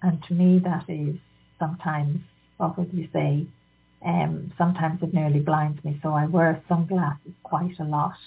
And 0.02 0.22
to 0.24 0.34
me, 0.34 0.60
that 0.60 0.86
is 0.90 1.18
sometimes, 1.58 2.22
what 2.58 2.78
would 2.78 2.94
you 2.94 3.08
say, 3.12 3.48
um, 4.06 4.54
sometimes 4.58 5.02
it 5.02 5.14
nearly 5.14 5.40
blinds 5.40 5.84
me, 5.84 6.00
so 6.02 6.14
I 6.14 6.26
wear 6.26 6.62
sunglasses 6.68 7.34
quite 7.44 7.80
a 7.80 7.84
lot. 7.84 8.18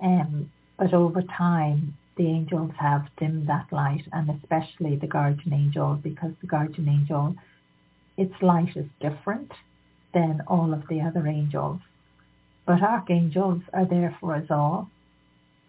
Um, 0.00 0.50
but 0.76 0.92
over 0.92 1.22
time, 1.22 1.96
the 2.16 2.26
angels 2.26 2.72
have 2.78 3.08
dimmed 3.18 3.48
that 3.48 3.72
light, 3.72 4.04
and 4.12 4.28
especially 4.30 4.96
the 4.96 5.06
guardian 5.06 5.52
angel, 5.54 5.98
because 6.02 6.32
the 6.40 6.46
guardian 6.46 6.88
angel, 6.88 7.36
its 8.16 8.34
light 8.42 8.76
is 8.76 8.86
different 9.00 9.52
than 10.12 10.42
all 10.46 10.74
of 10.74 10.86
the 10.88 11.00
other 11.00 11.26
angels. 11.26 11.80
But 12.66 12.82
archangels 12.82 13.62
are 13.72 13.86
there 13.86 14.16
for 14.20 14.34
us 14.34 14.46
all. 14.50 14.90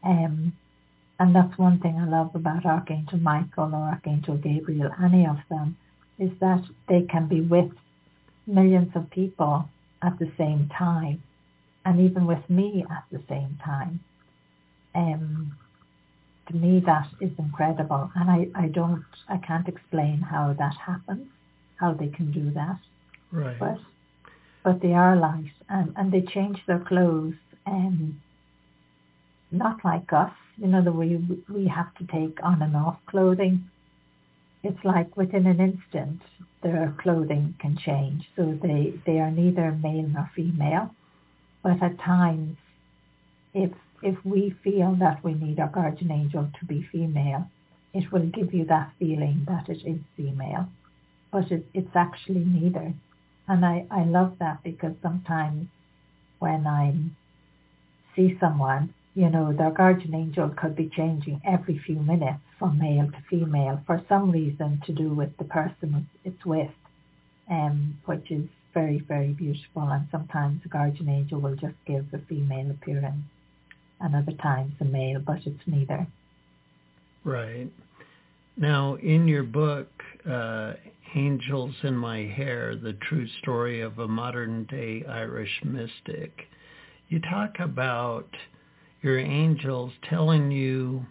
Um, 0.04 0.54
and 1.20 1.36
that's 1.36 1.58
one 1.58 1.80
thing 1.80 1.98
I 1.98 2.08
love 2.08 2.34
about 2.34 2.66
Archangel 2.66 3.20
Michael 3.20 3.76
or 3.76 3.90
Archangel 3.90 4.38
Gabriel, 4.38 4.92
any 5.04 5.26
of 5.26 5.38
them, 5.50 5.78
is 6.18 6.32
that 6.40 6.64
they 6.88 7.04
can 7.04 7.28
be 7.28 7.42
with 7.42 7.72
millions 8.50 8.92
of 8.96 9.10
people 9.12 9.70
at 10.02 10.18
the 10.20 10.32
same 10.38 10.70
time 10.78 11.22
and 11.86 12.00
even 12.00 12.26
with 12.26 12.50
me 12.50 12.86
at 12.90 13.04
the 13.12 13.22
same 13.30 13.58
time. 13.64 14.00
Um, 14.96 15.56
to 16.48 16.56
me 16.56 16.82
that 16.86 17.08
is 17.22 17.32
incredible 17.38 18.12
and 18.16 18.30
I, 18.30 18.48
I 18.56 18.68
don't 18.68 19.06
I 19.28 19.38
can't 19.38 19.68
explain 19.68 20.22
how 20.22 20.54
that 20.54 20.76
happens, 20.76 21.28
how 21.76 21.94
they 21.94 22.08
can 22.08 22.32
do 22.32 22.52
that. 22.52 22.80
Right. 23.32 23.60
But 23.60 23.78
but 24.64 24.82
they 24.82 24.94
are 24.94 25.16
light 25.16 25.54
and, 25.70 25.94
and 25.96 26.12
they 26.12 26.22
change 26.22 26.60
their 26.68 26.80
clothes 26.80 27.36
and 27.66 28.20
not 29.52 29.84
like 29.84 30.12
us, 30.14 30.32
you 30.58 30.68
know, 30.68 30.84
the 30.84 30.92
way 30.92 31.20
we 31.48 31.68
have 31.68 31.94
to 31.96 32.06
take 32.06 32.40
on 32.44 32.62
and 32.62 32.76
off 32.76 32.98
clothing. 33.08 33.70
It's 34.64 34.84
like 34.84 35.16
within 35.16 35.48
an 35.48 35.60
instant 35.60 36.22
their 36.62 36.94
clothing 37.00 37.56
can 37.60 37.78
change. 37.78 38.30
So 38.36 38.58
they, 38.62 38.94
they 39.06 39.20
are 39.20 39.32
neither 39.32 39.72
male 39.72 40.08
nor 40.08 40.30
female. 40.36 40.94
But 41.64 41.82
at 41.82 42.00
times 42.00 42.58
if 43.54 43.72
if 44.02 44.16
we 44.24 44.56
feel 44.64 44.96
that 45.00 45.24
we 45.24 45.34
need 45.34 45.60
our 45.60 45.68
guardian 45.68 46.12
angel 46.12 46.50
to 46.60 46.66
be 46.66 46.88
female, 46.92 47.50
it 47.94 48.12
will 48.12 48.28
give 48.28 48.54
you 48.54 48.66
that 48.66 48.92
feeling 48.98 49.46
that 49.48 49.68
it 49.68 49.86
is 49.86 50.00
female. 50.16 50.70
But 51.32 51.52
it, 51.52 51.66
it's 51.74 51.96
actually 51.96 52.46
neither. 52.46 52.94
And 53.48 53.66
I, 53.66 53.86
I 53.92 54.06
love 54.06 54.38
that 54.40 54.64
because 54.64 54.94
sometimes 55.02 55.68
when 56.40 56.66
I 56.66 56.94
see 58.16 58.38
someone, 58.40 58.94
you 59.16 59.30
know, 59.30 59.54
their 59.54 59.72
guardian 59.72 60.16
angel 60.16 60.50
could 60.50 60.76
be 60.76 60.90
changing 60.96 61.42
every 61.46 61.80
few 61.86 62.00
minutes 62.00 62.40
from 62.58 62.80
male 62.80 63.08
to 63.08 63.18
female 63.30 63.82
for 63.86 64.04
some 64.08 64.32
reason 64.32 64.82
to 64.86 64.94
do 64.94 65.14
with 65.14 65.36
the 65.38 65.46
person 65.46 66.08
it's 66.24 66.46
with, 66.46 66.72
um, 67.50 67.98
which 68.06 68.30
is 68.32 68.46
very, 68.74 69.00
very 69.00 69.34
beautiful. 69.34 69.84
And 69.84 70.08
sometimes 70.12 70.62
the 70.64 70.70
guardian 70.70 71.10
angel 71.10 71.40
will 71.40 71.56
just 71.56 71.76
give 71.86 72.06
a 72.14 72.20
female 72.28 72.72
appearance 72.72 73.24
and 74.00 74.16
other 74.16 74.38
times 74.38 74.74
a 74.80 74.86
male, 74.86 75.20
but 75.20 75.40
it's 75.46 75.60
neither. 75.66 76.08
Right. 77.24 77.70
Now, 78.56 78.96
in 78.96 79.28
your 79.28 79.44
book, 79.44 79.90
uh, 80.30 80.74
Angels 81.16 81.74
in 81.84 81.96
My 81.96 82.20
Hair, 82.20 82.76
The 82.76 82.94
True 82.94 83.28
Story 83.42 83.82
of 83.82 83.98
a 84.00 84.08
Modern 84.08 84.66
Day 84.66 85.04
Irish 85.08 85.62
Mystic, 85.64 86.48
you 87.08 87.20
talk 87.20 87.60
about 87.60 88.28
your 89.02 89.20
angels 89.20 89.92
telling 90.10 90.52
you 90.52 91.06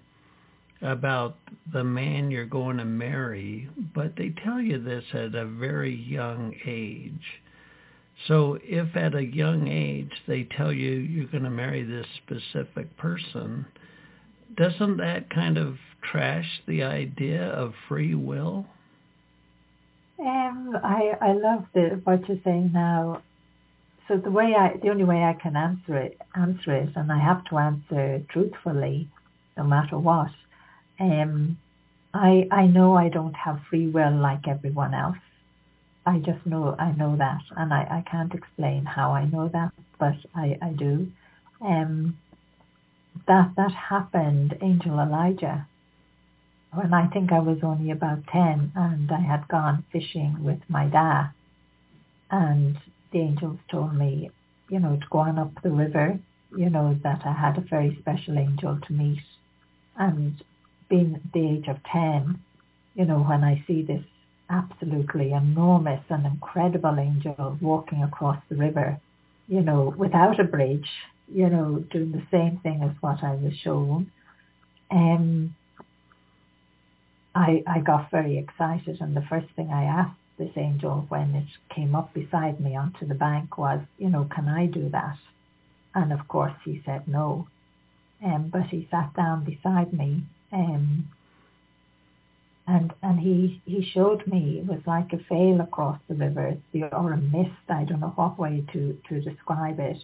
about 0.81 1.37
the 1.73 1.83
man 1.83 2.31
you're 2.31 2.47
going 2.47 2.77
to 2.77 2.85
marry, 2.85 3.69
but 3.95 4.15
they 4.17 4.33
tell 4.45 4.61
you 4.61 4.83
this 4.83 5.05
at 5.13 5.35
a 5.35 5.47
very 5.47 5.95
young 5.95 6.55
age. 6.67 7.41
So 8.27 8.59
if 8.63 8.97
at 8.97 9.15
a 9.15 9.25
young 9.25 9.69
age 9.69 10.13
they 10.27 10.45
tell 10.45 10.73
you 10.73 10.91
you're 10.91 11.27
going 11.27 11.45
to 11.45 11.51
marry 11.51 11.83
this 11.83 12.07
specific 12.25 12.97
person, 12.97 13.67
doesn't 14.57 14.97
that 14.99 15.31
kind 15.31 15.57
of 15.57 15.77
trash 16.03 16.63
the 16.67 16.83
idea 16.83 17.45
of 17.45 17.75
free 17.89 18.15
will? 18.15 18.67
Um, 20.19 20.77
I 20.83 21.13
I 21.21 21.33
love 21.33 21.67
the 21.75 22.01
what 22.03 22.29
you're 22.29 22.39
saying 22.45 22.73
now. 22.75 23.23
So 24.09 24.17
the 24.17 24.31
way 24.31 24.55
I 24.59 24.79
the 24.79 24.89
only 24.89 25.05
way 25.05 25.23
I 25.23 25.35
can 25.35 25.55
answer 25.55 25.97
it 25.99 26.19
answer 26.35 26.75
it, 26.75 26.91
and 26.97 27.13
I 27.13 27.19
have 27.19 27.45
to 27.47 27.59
answer 27.59 28.23
truthfully, 28.31 29.09
no 29.57 29.65
matter 29.65 29.99
what. 29.99 30.31
Um, 30.99 31.59
I 32.15 32.49
I 32.51 32.67
know 32.67 32.97
I 32.97 33.11
don't 33.11 33.35
have 33.35 33.61
free 33.69 33.89
will 33.89 34.17
like 34.17 34.49
everyone 34.49 34.95
else. 34.95 35.19
I 36.07 36.21
just 36.21 36.47
know 36.47 36.75
I 36.79 36.93
know 36.93 37.17
that, 37.17 37.43
and 37.55 37.73
I, 37.75 37.83
I 37.99 38.11
can't 38.11 38.33
explain 38.33 38.87
how 38.87 39.13
I 39.13 39.27
know 39.27 39.49
that, 39.49 39.73
but 39.99 40.17
I, 40.35 40.57
I 40.63 40.71
do. 40.71 41.09
Um, 41.61 42.17
that 43.27 43.53
that 43.57 43.73
happened, 43.73 44.57
Angel 44.63 44.99
Elijah, 44.99 45.67
when 46.73 46.95
I 46.95 47.09
think 47.09 47.31
I 47.31 47.41
was 47.41 47.59
only 47.63 47.91
about 47.91 48.27
ten, 48.29 48.73
and 48.75 49.13
I 49.13 49.21
had 49.21 49.49
gone 49.49 49.85
fishing 49.93 50.43
with 50.43 50.61
my 50.69 50.87
dad, 50.87 51.31
and 52.31 52.79
the 53.13 53.19
angels 53.19 53.59
told 53.71 53.95
me, 53.95 54.31
you 54.69 54.81
know, 54.81 54.97
to 54.97 55.07
go 55.11 55.19
on 55.19 55.39
up 55.39 55.53
the 55.63 55.71
river, 55.71 56.19
you 56.57 56.71
know, 56.71 56.99
that 57.03 57.23
I 57.25 57.33
had 57.33 57.59
a 57.59 57.63
very 57.63 57.97
special 58.01 58.39
angel 58.39 58.79
to 58.87 58.93
meet, 58.93 59.23
and 59.97 60.43
being 60.89 61.21
the 61.33 61.49
age 61.49 61.69
of 61.69 61.77
ten, 61.85 62.41
you 62.95 63.05
know, 63.05 63.21
when 63.21 63.45
I 63.45 63.63
see 63.67 63.83
this 63.83 64.05
absolutely 64.51 65.33
enormous 65.33 66.01
and 66.09 66.27
incredible 66.27 66.99
angel 66.99 67.59
walking 67.61 68.03
across 68.03 68.39
the 68.49 68.57
river, 68.57 68.99
you 69.47 69.61
know, 69.61 69.95
without 69.97 70.41
a 70.41 70.45
bridge, 70.45 70.89
you 71.33 71.49
know, 71.49 71.85
doing 71.91 72.13
the 72.13 72.23
same 72.31 72.59
thing 72.63 72.83
as 72.83 72.91
what 73.01 73.23
I 73.23 73.35
was 73.35 73.53
shown. 73.63 74.11
Um, 74.91 75.55
I, 77.35 77.63
I 77.67 77.81
got 77.81 78.11
very 78.11 78.39
excited 78.39 78.99
and 79.01 79.15
the 79.15 79.25
first 79.29 79.47
thing 79.55 79.71
I 79.71 79.85
asked 79.85 80.17
this 80.39 80.53
angel 80.57 81.05
when 81.09 81.35
it 81.35 81.75
came 81.75 81.95
up 81.95 82.15
beside 82.15 82.61
me 82.61 82.77
onto 82.77 83.07
the 83.07 83.15
bank 83.15 83.59
was, 83.59 83.81
you 83.99 84.09
know, 84.09 84.29
can 84.35 84.49
I 84.49 84.67
do 84.67 84.89
that? 84.91 85.19
And 85.95 86.13
of 86.13 86.29
course 86.29 86.55
he 86.65 86.83
said 86.85 87.09
no. 87.09 87.49
Um, 88.25 88.49
but 88.49 88.65
he 88.67 88.89
sat 88.91 89.15
down 89.15 89.45
beside 89.45 89.93
me 89.93 90.23
um, 90.53 91.09
and 92.69 92.93
and 93.03 93.19
he 93.19 93.61
he 93.65 93.83
showed 93.83 94.27
me 94.27 94.59
it 94.59 94.67
was 94.67 94.81
like 94.87 95.13
a 95.13 95.17
veil 95.29 95.61
across 95.61 95.99
the 96.09 96.15
river 96.15 96.57
or 96.93 97.13
a 97.13 97.17
mist 97.17 97.51
i 97.69 97.85
don't 97.85 98.01
know 98.01 98.13
what 98.15 98.39
way 98.39 98.63
to 98.73 98.97
to 99.09 99.21
describe 99.21 99.81
it 99.81 99.97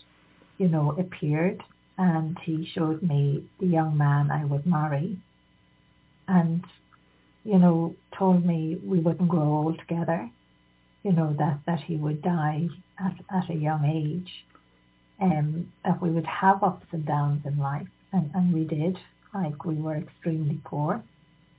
you 0.59 0.68
know 0.68 0.93
appeared 0.99 1.62
and 1.99 2.39
he 2.41 2.66
showed 2.74 3.03
me 3.03 3.45
the 3.61 3.66
young 3.66 3.97
man 3.97 4.30
i 4.30 4.45
would 4.45 4.66
marry 4.66 5.16
and 6.26 6.64
you 7.45 7.59
know 7.59 7.95
told 8.16 8.45
me 8.45 8.78
we 8.84 8.99
wouldn't 9.01 9.28
grow 9.28 9.42
old 9.42 9.78
together 9.78 10.30
you 11.03 11.12
know 11.12 11.34
that 11.38 11.59
that 11.66 11.80
he 11.80 11.97
would 11.97 12.22
die 12.22 12.68
at 12.99 13.14
at 13.30 13.51
a 13.51 13.55
young 13.55 13.84
age 13.84 14.45
um 15.20 15.72
that 15.84 16.01
we 16.01 16.11
would 16.11 16.26
have 16.26 16.62
ups 16.62 16.86
and 16.92 17.07
downs 17.07 17.45
in 17.45 17.59
life 17.59 17.88
and 18.12 18.30
and 18.34 18.53
we 18.53 18.64
did 18.64 18.99
like 19.32 19.64
we 19.64 19.74
were 19.74 19.97
extremely 19.97 20.61
poor 20.64 21.03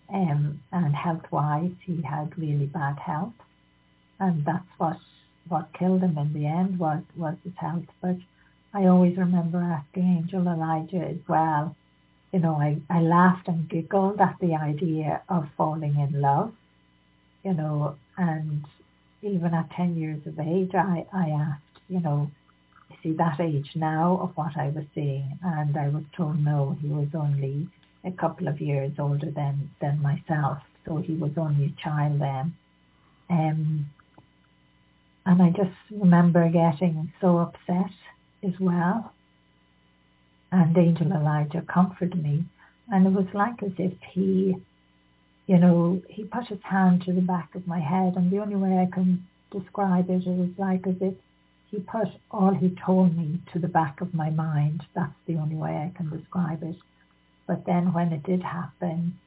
um, 0.09 0.61
and 0.71 0.95
health-wise, 0.95 1.71
he 1.83 2.01
had 2.01 2.37
really 2.37 2.67
bad 2.67 2.99
health, 2.99 3.33
and 4.19 4.45
that's 4.45 4.67
what 4.77 4.97
what 5.47 5.73
killed 5.77 6.01
him 6.01 6.17
in 6.17 6.33
the 6.33 6.47
end 6.47 6.79
was 6.79 7.03
was 7.15 7.35
his 7.43 7.53
health. 7.57 7.85
But 8.01 8.17
I 8.73 8.85
always 8.85 9.17
remember 9.17 9.59
asking 9.59 10.03
Angel 10.03 10.47
Elijah 10.47 11.07
as 11.07 11.17
well. 11.27 11.75
You 12.35 12.41
know, 12.41 12.55
I, 12.55 12.75
I 12.89 12.99
laughed 12.99 13.47
and 13.47 13.69
giggled 13.69 14.19
at 14.19 14.35
the 14.41 14.55
idea 14.55 15.21
of 15.29 15.47
falling 15.55 15.95
in 15.95 16.19
love. 16.19 16.51
You 17.45 17.53
know, 17.53 17.95
and 18.17 18.65
even 19.21 19.53
at 19.53 19.71
ten 19.71 19.95
years 19.95 20.19
of 20.27 20.37
age, 20.37 20.71
I 20.75 21.05
I 21.13 21.29
asked, 21.29 21.79
you 21.87 22.01
know, 22.01 22.29
see 23.01 23.13
that 23.13 23.39
age 23.39 23.71
now 23.75 24.19
of 24.21 24.35
what 24.35 24.57
I 24.57 24.67
was 24.67 24.83
seeing, 24.93 25.39
and 25.43 25.77
I 25.77 25.87
was 25.87 26.03
told 26.17 26.37
no, 26.43 26.77
he 26.81 26.89
was 26.89 27.07
only 27.13 27.69
a 28.03 28.11
couple 28.11 28.49
of 28.49 28.59
years 28.59 28.91
older 28.99 29.31
than 29.31 29.69
than 29.79 30.01
myself, 30.01 30.57
so 30.85 30.97
he 30.97 31.15
was 31.15 31.31
only 31.37 31.67
a 31.67 31.81
child 31.81 32.19
then. 32.19 32.53
Um, 33.29 33.85
and 35.25 35.41
I 35.41 35.51
just 35.51 35.77
remember 35.89 36.49
getting 36.49 37.13
so 37.21 37.37
upset 37.37 37.93
as 38.43 38.59
well. 38.59 39.14
And 40.55 40.77
Angel 40.77 41.11
Elijah 41.11 41.61
comforted 41.61 42.23
me, 42.23 42.45
and 42.87 43.05
it 43.05 43.11
was 43.11 43.27
like 43.33 43.61
as 43.61 43.73
if 43.77 43.91
he, 44.13 44.55
you 45.47 45.57
know, 45.57 46.01
he 46.07 46.23
put 46.23 46.47
his 46.47 46.61
hand 46.63 47.03
to 47.03 47.11
the 47.11 47.19
back 47.19 47.55
of 47.55 47.67
my 47.67 47.81
head, 47.81 48.15
and 48.15 48.31
the 48.31 48.39
only 48.39 48.55
way 48.55 48.77
I 48.77 48.89
can 48.89 49.27
describe 49.51 50.09
it, 50.09 50.25
it 50.25 50.29
was 50.29 50.51
like 50.57 50.87
as 50.87 50.95
if 51.01 51.15
he 51.71 51.79
put 51.79 52.07
all 52.31 52.53
he 52.53 52.69
told 52.85 53.17
me 53.17 53.41
to 53.51 53.59
the 53.59 53.67
back 53.67 53.99
of 53.99 54.13
my 54.13 54.29
mind. 54.29 54.85
That's 54.95 55.19
the 55.27 55.35
only 55.35 55.57
way 55.57 55.71
I 55.71 55.91
can 55.93 56.09
describe 56.09 56.63
it. 56.63 56.77
But 57.47 57.65
then 57.65 57.91
when 57.91 58.13
it 58.13 58.23
did 58.23 58.41
happen, 58.41 59.19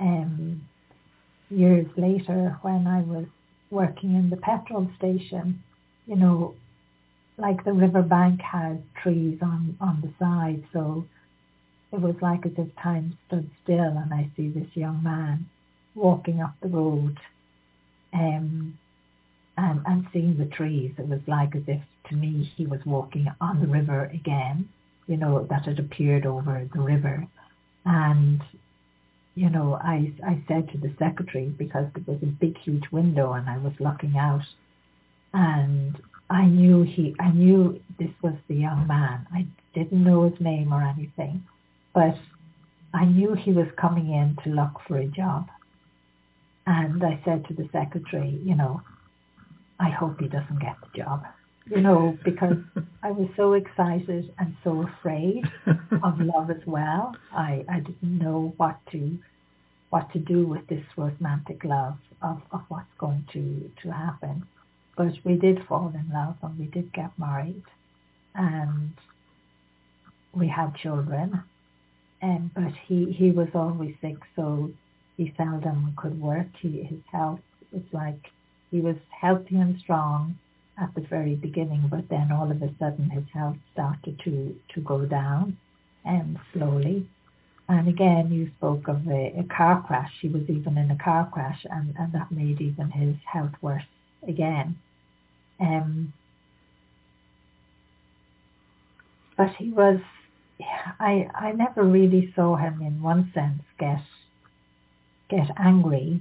um, 0.00 0.62
years 1.48 1.86
later 1.96 2.58
when 2.62 2.88
I 2.88 3.02
was 3.02 3.26
working 3.70 4.16
in 4.16 4.30
the 4.30 4.36
petrol 4.36 4.90
station, 4.98 5.62
you 6.06 6.16
know, 6.16 6.56
like 7.38 7.64
the 7.64 7.72
riverbank 7.72 8.40
has 8.40 8.78
trees 9.02 9.38
on, 9.42 9.76
on 9.80 10.00
the 10.02 10.12
side. 10.18 10.64
So 10.72 11.06
it 11.92 12.00
was 12.00 12.14
like 12.20 12.46
as 12.46 12.52
if 12.56 12.68
time 12.82 13.16
stood 13.26 13.50
still 13.62 13.96
and 13.98 14.12
I 14.12 14.30
see 14.36 14.48
this 14.48 14.68
young 14.74 15.02
man 15.02 15.46
walking 15.94 16.40
up 16.40 16.54
the 16.60 16.68
road 16.68 17.18
um, 18.12 18.78
and, 19.56 19.80
and 19.86 20.06
seeing 20.12 20.36
the 20.38 20.46
trees. 20.46 20.92
It 20.98 21.08
was 21.08 21.20
like 21.26 21.54
as 21.54 21.62
if 21.66 21.80
to 22.08 22.16
me 22.16 22.52
he 22.56 22.66
was 22.66 22.80
walking 22.86 23.26
on 23.40 23.60
the 23.60 23.66
river 23.66 24.04
again, 24.14 24.68
you 25.06 25.16
know, 25.16 25.46
that 25.50 25.64
had 25.64 25.78
appeared 25.78 26.26
over 26.26 26.68
the 26.72 26.80
river. 26.80 27.26
And, 27.84 28.42
you 29.34 29.50
know, 29.50 29.74
I, 29.74 30.12
I 30.26 30.42
said 30.48 30.70
to 30.70 30.78
the 30.78 30.94
secretary, 30.98 31.48
because 31.48 31.86
there 31.94 32.04
was 32.06 32.22
a 32.22 32.26
big, 32.26 32.56
huge 32.58 32.84
window 32.90 33.32
and 33.34 33.48
I 33.48 33.58
was 33.58 33.72
looking 33.78 34.16
out, 34.16 34.42
and 35.32 36.00
I 36.28 36.46
knew 36.46 36.82
he, 36.82 37.14
I 37.20 37.30
knew 37.30 37.80
this 37.98 38.10
was 38.22 38.34
the 38.48 38.54
young 38.54 38.86
man. 38.86 39.26
I 39.32 39.46
didn't 39.74 40.02
know 40.02 40.28
his 40.28 40.40
name 40.40 40.72
or 40.72 40.82
anything, 40.82 41.44
but 41.94 42.16
I 42.92 43.04
knew 43.04 43.34
he 43.34 43.52
was 43.52 43.68
coming 43.76 44.12
in 44.12 44.36
to 44.44 44.50
look 44.50 44.80
for 44.88 44.98
a 44.98 45.06
job. 45.06 45.48
And 46.66 47.02
I 47.04 47.20
said 47.24 47.46
to 47.46 47.54
the 47.54 47.68
secretary, 47.72 48.40
you 48.42 48.56
know, 48.56 48.82
I 49.78 49.90
hope 49.90 50.20
he 50.20 50.26
doesn't 50.26 50.60
get 50.60 50.76
the 50.80 50.98
job 50.98 51.24
you 51.68 51.80
know, 51.80 52.16
because 52.24 52.56
I 53.02 53.10
was 53.10 53.28
so 53.36 53.54
excited 53.54 54.32
and 54.38 54.56
so 54.62 54.86
afraid 54.86 55.44
of 55.66 56.20
love 56.20 56.50
as 56.50 56.64
well. 56.66 57.16
I, 57.32 57.64
I 57.68 57.80
didn't 57.80 58.18
know 58.18 58.54
what 58.56 58.78
to 58.92 59.18
what 59.90 60.12
to 60.12 60.18
do 60.18 60.46
with 60.46 60.66
this 60.66 60.82
romantic 60.96 61.62
love 61.62 61.96
of, 62.20 62.42
of 62.50 62.60
what's 62.68 62.90
going 62.98 63.24
to, 63.32 63.70
to 63.82 63.92
happen. 63.92 64.44
But 64.96 65.12
we 65.24 65.36
did 65.36 65.64
fall 65.66 65.92
in 65.94 66.10
love 66.12 66.36
and 66.42 66.58
we 66.58 66.66
did 66.66 66.92
get 66.92 67.10
married 67.18 67.62
and 68.34 68.92
we 70.34 70.48
had 70.48 70.74
children. 70.76 71.42
And 72.22 72.52
but 72.54 72.72
he, 72.86 73.12
he 73.12 73.30
was 73.30 73.48
always 73.54 73.94
sick 74.00 74.16
so 74.34 74.70
he 75.16 75.34
seldom 75.36 75.94
could 75.96 76.20
work. 76.20 76.48
He, 76.60 76.82
his 76.82 77.00
health 77.12 77.40
was 77.72 77.82
like 77.92 78.30
he 78.70 78.80
was 78.80 78.96
healthy 79.10 79.56
and 79.56 79.78
strong 79.80 80.38
at 80.78 80.94
the 80.94 81.00
very 81.02 81.34
beginning, 81.34 81.88
but 81.90 82.08
then 82.08 82.30
all 82.32 82.50
of 82.50 82.62
a 82.62 82.70
sudden 82.78 83.10
his 83.10 83.24
health 83.32 83.56
started 83.72 84.18
to, 84.24 84.54
to 84.74 84.80
go 84.80 85.04
down 85.06 85.56
and 86.04 86.38
slowly. 86.52 87.08
And 87.68 87.88
again, 87.88 88.30
you 88.30 88.50
spoke 88.58 88.88
of 88.88 89.06
a, 89.08 89.34
a 89.38 89.44
car 89.44 89.82
crash. 89.86 90.12
He 90.20 90.28
was 90.28 90.42
even 90.48 90.78
in 90.78 90.90
a 90.90 90.96
car 90.96 91.28
crash, 91.32 91.64
and, 91.68 91.94
and 91.98 92.12
that 92.12 92.30
made 92.30 92.60
even 92.60 92.90
his 92.90 93.16
health 93.24 93.52
worse 93.60 93.82
again. 94.26 94.76
Um, 95.60 96.12
but 99.36 99.50
he 99.58 99.70
was, 99.70 100.00
I, 100.98 101.28
I 101.34 101.52
never 101.52 101.82
really 101.82 102.32
saw 102.34 102.56
him 102.56 102.80
in 102.82 103.02
one 103.02 103.30
sense 103.34 103.62
get, 103.78 104.02
get 105.28 105.48
angry 105.58 106.20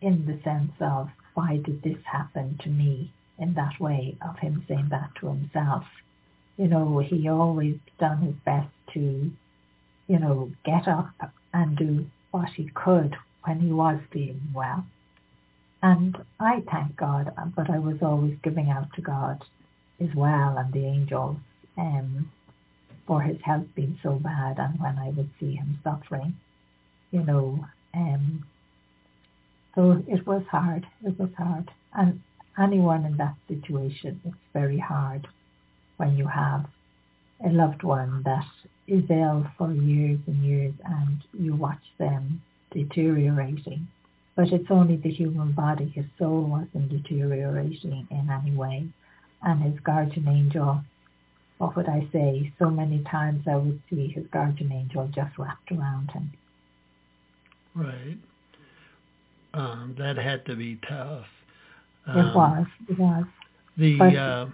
in 0.00 0.26
the 0.26 0.40
sense 0.42 0.72
of 0.80 1.08
why 1.34 1.56
did 1.56 1.82
this 1.82 1.98
happen 2.04 2.58
to 2.62 2.68
me? 2.68 3.12
in 3.38 3.54
that 3.54 3.80
way 3.80 4.16
of 4.20 4.38
him 4.38 4.64
saying 4.68 4.88
that 4.90 5.10
to 5.20 5.28
himself. 5.28 5.84
You 6.56 6.66
know, 6.66 6.98
he 6.98 7.28
always 7.28 7.76
done 8.00 8.18
his 8.18 8.34
best 8.44 8.68
to, 8.94 9.30
you 10.08 10.18
know, 10.18 10.50
get 10.64 10.88
up 10.88 11.10
and 11.54 11.76
do 11.76 12.06
what 12.32 12.48
he 12.56 12.68
could 12.74 13.16
when 13.44 13.60
he 13.60 13.72
was 13.72 14.00
feeling 14.12 14.50
well. 14.52 14.84
And 15.82 16.16
I 16.40 16.62
thank 16.70 16.96
God, 16.96 17.32
but 17.54 17.70
I 17.70 17.78
was 17.78 17.98
always 18.02 18.36
giving 18.42 18.70
out 18.70 18.92
to 18.94 19.00
God 19.00 19.44
as 20.00 20.08
well 20.14 20.58
and 20.58 20.72
the 20.72 20.84
angels 20.84 21.36
um, 21.76 22.30
for 23.06 23.22
his 23.22 23.38
health 23.42 23.66
being 23.74 23.98
so 24.02 24.18
bad 24.18 24.58
and 24.58 24.78
when 24.80 24.98
I 24.98 25.10
would 25.10 25.30
see 25.38 25.54
him 25.54 25.78
suffering, 25.84 26.34
you 27.10 27.22
know. 27.22 27.64
Um, 27.94 28.44
so 29.74 30.02
it 30.08 30.26
was 30.26 30.42
hard. 30.50 30.86
It 31.04 31.18
was 31.18 31.30
hard. 31.38 31.70
And 31.94 32.20
anyone 32.58 33.04
in 33.04 33.16
that 33.18 33.36
situation, 33.46 34.20
it's 34.24 34.36
very 34.52 34.78
hard 34.78 35.28
when 35.96 36.16
you 36.16 36.26
have 36.26 36.66
a 37.44 37.50
loved 37.50 37.84
one 37.84 38.22
that 38.24 38.46
is 38.88 39.04
ill 39.10 39.46
for 39.56 39.72
years 39.72 40.18
and 40.26 40.44
years 40.44 40.74
and 40.84 41.22
you 41.32 41.54
watch 41.54 41.84
them 41.98 42.42
deteriorating. 42.72 43.86
But 44.38 44.52
it's 44.52 44.70
only 44.70 44.94
the 44.94 45.10
human 45.10 45.50
body. 45.50 45.90
His 45.96 46.04
soul 46.16 46.44
wasn't 46.44 46.90
deteriorating 46.90 48.06
in 48.08 48.30
any 48.30 48.56
way. 48.56 48.86
And 49.42 49.60
his 49.60 49.74
guardian 49.80 50.28
angel, 50.28 50.80
what 51.58 51.74
would 51.74 51.88
I 51.88 52.06
say? 52.12 52.52
So 52.60 52.70
many 52.70 53.02
times 53.10 53.42
I 53.50 53.56
would 53.56 53.82
see 53.90 54.06
his 54.06 54.24
guardian 54.32 54.70
angel 54.70 55.10
just 55.12 55.36
wrapped 55.38 55.72
around 55.72 56.12
him. 56.12 56.30
Right. 57.74 58.16
Um, 59.54 59.96
that 59.98 60.16
had 60.16 60.46
to 60.46 60.54
be 60.54 60.78
tough. 60.88 61.26
Um, 62.06 62.18
it 62.18 62.34
was. 62.36 62.66
It 62.90 62.98
was. 62.98 63.24
The 63.76 64.50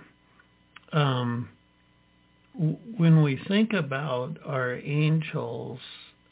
uh, 0.95 0.97
um, 0.97 1.51
w- 2.55 2.78
when 2.97 3.22
we 3.22 3.39
think 3.49 3.74
about 3.74 4.39
our 4.47 4.76
angels 4.76 5.78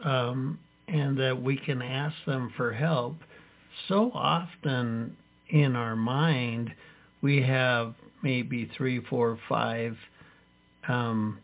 um, 0.03 0.59
and 0.89 1.19
that 1.19 1.43
we 1.43 1.59
can 1.59 1.83
ask 1.83 2.17
them 2.25 2.51
for 2.57 2.73
help, 2.73 3.17
so 3.89 4.11
often 4.15 5.17
in 5.51 5.77
our 5.77 5.97
mind 5.97 6.73
we 7.23 7.41
have 7.43 7.95
maybe 8.23 8.71
three, 8.77 9.01
four, 9.09 9.39
five 9.49 9.97
um, 10.89 11.39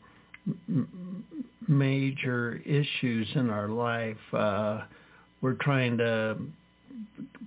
m- 0.69 1.25
major 1.67 2.61
issues 2.65 3.29
in 3.35 3.51
our 3.51 3.69
life. 3.69 4.17
Uh, 4.33 4.83
we're 5.41 5.55
trying 5.55 5.99
to 5.99 6.37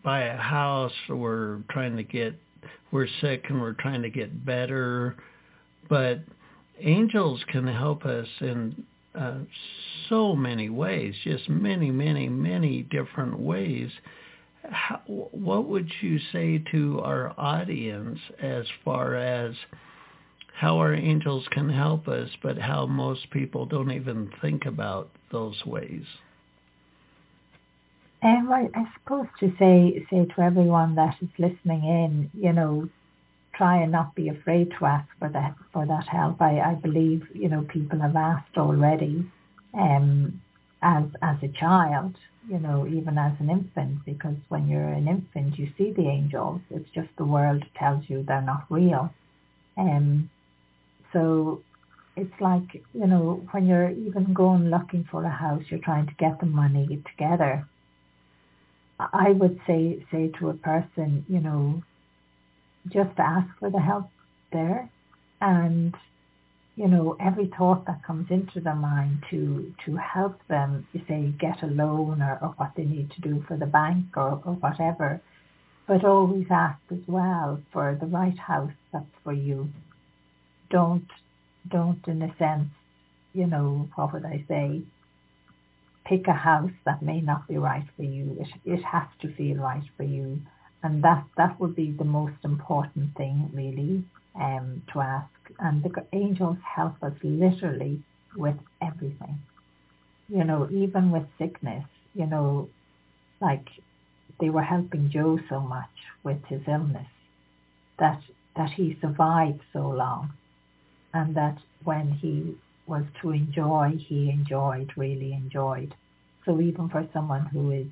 buy 0.04 0.24
a 0.24 0.38
house, 0.38 0.94
we're 1.10 1.60
trying 1.70 1.98
to 1.98 2.04
get, 2.04 2.36
we're 2.92 3.08
sick 3.20 3.46
and 3.50 3.60
we're 3.60 3.74
trying 3.74 4.02
to 4.02 4.10
get 4.10 4.46
better. 4.46 5.16
But 5.90 6.20
angels 6.80 7.44
can 7.50 7.68
help 7.68 8.06
us 8.06 8.28
in 8.40 8.86
uh, 9.14 9.40
so 10.08 10.36
many 10.36 10.70
ways, 10.70 11.14
just 11.24 11.50
many, 11.50 11.92
many, 11.92 12.30
many 12.30 12.84
different 12.84 13.40
ways. 13.40 13.90
How, 14.70 15.02
what 15.06 15.68
would 15.68 15.92
you 16.02 16.20
say 16.32 16.64
to 16.72 17.02
our 17.04 17.34
audience 17.38 18.20
as 18.42 18.66
far 18.86 19.16
as 19.16 19.56
how 20.54 20.78
our 20.78 20.94
angels 20.94 21.46
can 21.52 21.70
help 21.70 22.08
us, 22.08 22.30
but 22.44 22.58
how 22.58 22.86
most 22.86 23.32
people 23.32 23.66
don't 23.66 23.92
even 23.92 24.32
think 24.42 24.66
about 24.66 25.10
those 25.32 25.66
ways? 25.66 26.04
Um, 28.24 28.52
I, 28.52 28.70
I 28.76 28.86
suppose 28.94 29.26
to 29.40 29.52
say 29.58 30.06
say 30.12 30.26
to 30.26 30.42
everyone 30.42 30.94
that 30.96 31.16
is 31.22 31.30
listening 31.40 31.84
in, 31.84 32.30
you 32.40 32.54
know, 32.54 32.88
try 33.56 33.82
and 33.82 33.92
not 33.92 34.14
be 34.14 34.30
afraid 34.30 34.72
to 34.78 34.86
ask 34.86 35.08
for 35.18 35.30
that 35.30 35.56
for 35.74 35.88
that 35.88 36.08
help. 36.08 36.40
I, 36.42 36.60
I 36.60 36.74
believe 36.76 37.24
you 37.34 37.50
know 37.50 37.64
people 37.64 38.00
have 38.00 38.16
asked 38.16 38.58
already, 38.58 39.26
um, 39.74 40.40
as 40.84 41.06
as 41.24 41.38
a 41.42 41.48
child, 41.48 42.16
you 42.48 42.60
know, 42.60 42.88
even 42.88 43.18
as 43.18 43.34
an 43.40 43.50
infant, 43.50 44.04
because 44.06 44.36
when 44.50 44.68
you're 44.68 44.94
an 44.94 45.08
infant, 45.08 45.58
you 45.60 45.70
see 45.78 45.92
the 45.92 46.08
angels. 46.08 46.62
It's 46.70 46.90
just 46.92 47.10
the 47.18 47.26
world 47.26 47.64
tells 47.78 48.04
you 48.10 48.24
they're 48.24 48.42
not 48.42 48.66
real, 48.70 49.14
um, 49.78 50.30
so 51.14 51.62
it's 52.16 52.34
like 52.40 52.84
you 52.94 53.08
know 53.08 53.46
when 53.52 53.68
you're 53.68 53.90
even 53.92 54.34
going 54.34 54.70
looking 54.70 55.08
for 55.10 55.24
a 55.24 55.30
house, 55.30 55.64
you're 55.70 55.80
trying 55.80 56.08
to 56.08 56.14
get 56.16 56.40
the 56.40 56.46
money 56.46 57.02
together. 57.12 57.68
I 59.00 59.32
would 59.32 59.60
say 59.66 60.06
say 60.12 60.32
to 60.40 60.50
a 60.50 60.54
person, 60.54 61.26
you 61.28 61.40
know, 61.40 61.84
just 62.88 63.18
ask 63.18 63.48
for 63.60 63.70
the 63.70 63.80
help 63.80 64.10
there, 64.52 64.90
and 65.40 65.96
you 66.76 66.88
know 66.88 67.18
every 67.20 67.52
thought 67.58 67.86
that 67.86 68.04
comes 68.04 68.32
into 68.32 68.60
their 68.60 68.76
mind 68.76 69.24
to 69.30 69.74
to 69.86 69.96
help 69.98 70.40
them, 70.48 70.88
you 70.94 71.02
say 71.08 71.34
get 71.40 71.64
a 71.64 71.68
loan 71.68 72.22
or, 72.22 72.40
or 72.42 72.50
what 72.58 72.72
they 72.76 72.86
need 72.86 73.12
to 73.12 73.22
do 73.22 73.44
for 73.48 73.58
the 73.58 73.66
bank 73.66 74.06
or, 74.16 74.42
or 74.46 74.54
whatever, 74.54 75.22
but 75.88 76.06
always 76.06 76.48
ask 76.50 76.80
as 76.92 77.06
well 77.08 77.62
for 77.72 77.98
the 78.00 78.08
right 78.08 78.38
house 78.38 78.72
that's 78.92 79.06
for 79.24 79.34
you. 79.34 79.70
Don't 80.70 81.08
don't 81.68 82.08
in 82.08 82.22
a 82.22 82.36
sense, 82.38 82.70
you 83.34 83.48
know, 83.48 83.90
what 83.96 84.14
would 84.14 84.26
I 84.26 84.44
say? 84.48 84.84
pick 86.06 86.28
a 86.28 86.34
house 86.34 86.72
that 86.86 87.02
may 87.02 87.22
not 87.22 87.48
be 87.48 87.58
right 87.58 87.86
for 87.96 88.04
you. 88.04 88.38
It, 88.40 88.74
it 88.74 88.84
has 88.84 89.08
to 89.22 89.34
feel 89.36 89.58
right 89.58 89.84
for 89.98 90.04
you. 90.04 90.40
And 90.84 91.04
that, 91.04 91.24
that 91.38 91.60
would 91.60 91.76
be 91.76 91.92
the 91.92 92.04
most 92.04 92.44
important 92.44 93.16
thing 93.16 93.50
really 93.54 94.04
um, 94.36 94.82
to 94.94 95.00
ask. 95.00 95.30
And 95.60 95.84
the 95.84 96.06
angels 96.14 96.58
help 96.64 97.02
us 97.04 97.14
literally 97.24 98.02
with 98.36 98.58
everything. 98.82 99.40
You 100.30 100.44
know, 100.44 100.70
even 100.72 101.12
with 101.12 101.24
sickness, 101.38 101.86
you 102.14 102.26
know, 102.26 102.70
like 103.42 103.68
they 104.40 104.50
were 104.50 104.64
helping 104.64 105.10
Joe 105.12 105.40
so 105.50 105.60
much 105.60 105.90
with 106.24 106.44
his 106.46 106.62
illness 106.68 107.08
that 108.00 108.22
that 108.56 108.72
he 108.72 108.98
survived 109.02 109.62
so 109.72 109.90
long 109.90 110.34
and 111.14 111.36
that 111.36 111.58
when 111.84 112.12
he 112.12 112.56
was 112.88 113.04
to 113.22 113.32
enjoy, 113.32 113.94
he 113.98 114.30
enjoyed, 114.30 114.92
really 114.98 115.34
enjoyed. 115.34 115.94
So 116.46 116.60
even 116.60 116.90
for 116.90 117.08
someone 117.14 117.46
who 117.46 117.72
is 117.72 117.88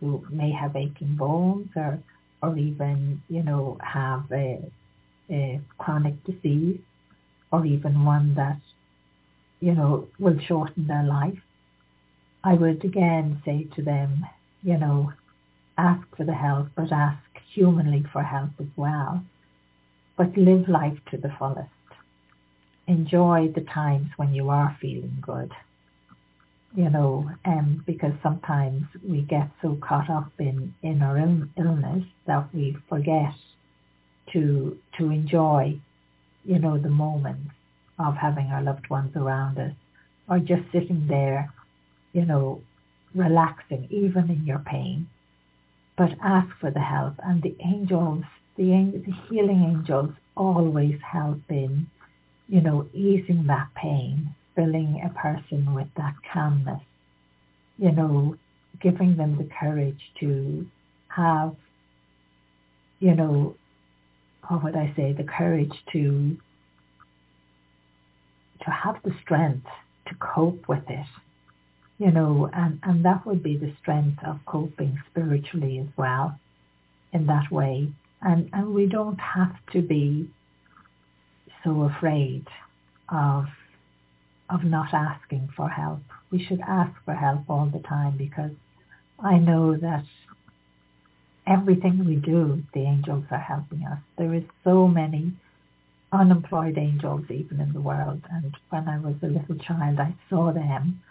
who 0.00 0.26
may 0.30 0.50
have 0.52 0.76
aching 0.76 1.16
bones 1.16 1.68
or 1.76 1.98
or 2.42 2.58
even, 2.58 3.22
you 3.28 3.42
know, 3.42 3.78
have 3.80 4.24
a, 4.30 4.60
a 5.30 5.60
chronic 5.78 6.22
disease 6.24 6.80
or 7.54 7.64
even 7.64 8.04
one 8.04 8.34
that, 8.34 8.58
you 9.60 9.74
know, 9.74 10.08
will 10.18 10.38
shorten 10.40 10.88
their 10.88 11.04
life, 11.04 11.38
I 12.42 12.54
would 12.54 12.84
again 12.84 13.40
say 13.44 13.68
to 13.76 13.82
them, 13.82 14.26
you 14.64 14.76
know, 14.76 15.12
ask 15.78 16.04
for 16.16 16.24
the 16.24 16.34
help, 16.34 16.68
but 16.74 16.90
ask 16.90 17.22
humanly 17.54 18.04
for 18.12 18.22
help 18.22 18.50
as 18.58 18.66
well. 18.76 19.22
But 20.16 20.36
live 20.36 20.68
life 20.68 20.98
to 21.10 21.16
the 21.16 21.32
fullest. 21.38 21.70
Enjoy 22.88 23.48
the 23.54 23.62
times 23.62 24.08
when 24.16 24.34
you 24.34 24.50
are 24.50 24.76
feeling 24.80 25.18
good. 25.22 25.52
You 26.74 26.90
know, 26.90 27.30
um, 27.44 27.84
because 27.86 28.14
sometimes 28.20 28.82
we 29.08 29.22
get 29.22 29.48
so 29.62 29.78
caught 29.80 30.10
up 30.10 30.32
in, 30.40 30.74
in 30.82 31.02
our 31.02 31.18
Ill- 31.18 31.48
illness 31.56 32.04
that 32.26 32.52
we 32.52 32.76
forget 32.88 33.32
to 34.32 34.76
to 34.98 35.10
enjoy, 35.10 35.78
you 36.44 36.58
know, 36.58 36.78
the 36.78 36.88
moments 36.88 37.50
of 37.98 38.16
having 38.16 38.46
our 38.46 38.62
loved 38.62 38.88
ones 38.90 39.12
around 39.16 39.58
us 39.58 39.74
or 40.28 40.38
just 40.38 40.62
sitting 40.72 41.06
there, 41.08 41.52
you 42.12 42.24
know, 42.24 42.60
relaxing 43.14 43.86
even 43.90 44.30
in 44.30 44.44
your 44.44 44.58
pain 44.60 45.06
but 45.96 46.10
ask 46.22 46.48
for 46.60 46.70
the 46.70 46.80
help. 46.80 47.14
And 47.22 47.42
the 47.42 47.56
angels, 47.64 48.24
the, 48.56 48.64
the 48.64 49.12
healing 49.28 49.62
angels 49.62 50.10
always 50.36 50.98
help 51.00 51.40
in, 51.48 51.86
you 52.48 52.60
know, 52.60 52.88
easing 52.92 53.46
that 53.46 53.68
pain, 53.74 54.34
filling 54.56 55.02
a 55.04 55.10
person 55.18 55.74
with 55.74 55.88
that 55.96 56.14
calmness, 56.32 56.82
you 57.78 57.92
know, 57.92 58.36
giving 58.80 59.16
them 59.16 59.36
the 59.38 59.48
courage 59.60 60.00
to 60.20 60.66
have, 61.08 61.54
you 63.00 63.14
know, 63.14 63.54
how 64.48 64.58
would 64.58 64.76
I 64.76 64.92
say, 64.96 65.12
the 65.12 65.24
courage 65.24 65.72
to 65.92 66.36
to 68.64 68.70
have 68.70 68.96
the 69.02 69.14
strength 69.22 69.66
to 70.06 70.14
cope 70.14 70.68
with 70.68 70.88
it 70.88 71.06
you 71.98 72.10
know, 72.10 72.50
and, 72.52 72.80
and 72.82 73.04
that 73.04 73.24
would 73.26 73.42
be 73.42 73.56
the 73.56 73.72
strength 73.80 74.18
of 74.26 74.40
coping 74.46 74.98
spiritually 75.10 75.78
as 75.78 75.86
well 75.96 76.38
in 77.12 77.26
that 77.26 77.50
way. 77.50 77.88
And, 78.20 78.50
and 78.52 78.74
we 78.74 78.86
don't 78.86 79.18
have 79.18 79.54
to 79.72 79.82
be 79.82 80.28
so 81.62 81.82
afraid 81.82 82.46
of, 83.08 83.44
of 84.50 84.64
not 84.64 84.92
asking 84.92 85.50
for 85.56 85.68
help. 85.68 86.00
We 86.30 86.44
should 86.44 86.60
ask 86.60 86.92
for 87.04 87.14
help 87.14 87.48
all 87.48 87.66
the 87.66 87.78
time 87.80 88.16
because 88.16 88.50
I 89.18 89.38
know 89.38 89.76
that 89.76 90.04
everything 91.46 92.04
we 92.04 92.16
do, 92.16 92.62
the 92.72 92.80
angels 92.80 93.24
are 93.30 93.38
helping 93.38 93.84
us. 93.84 93.98
There 94.16 94.34
is 94.34 94.44
so 94.62 94.88
many 94.88 95.32
unemployed 96.12 96.78
angels 96.78 97.24
even 97.30 97.60
in 97.60 97.72
the 97.72 97.80
world. 97.80 98.22
And 98.30 98.56
when 98.70 98.88
I 98.88 98.98
was 98.98 99.16
a 99.22 99.26
little 99.26 99.56
child, 99.56 99.98
I 99.98 100.14
saw 100.30 100.52
them 100.52 101.02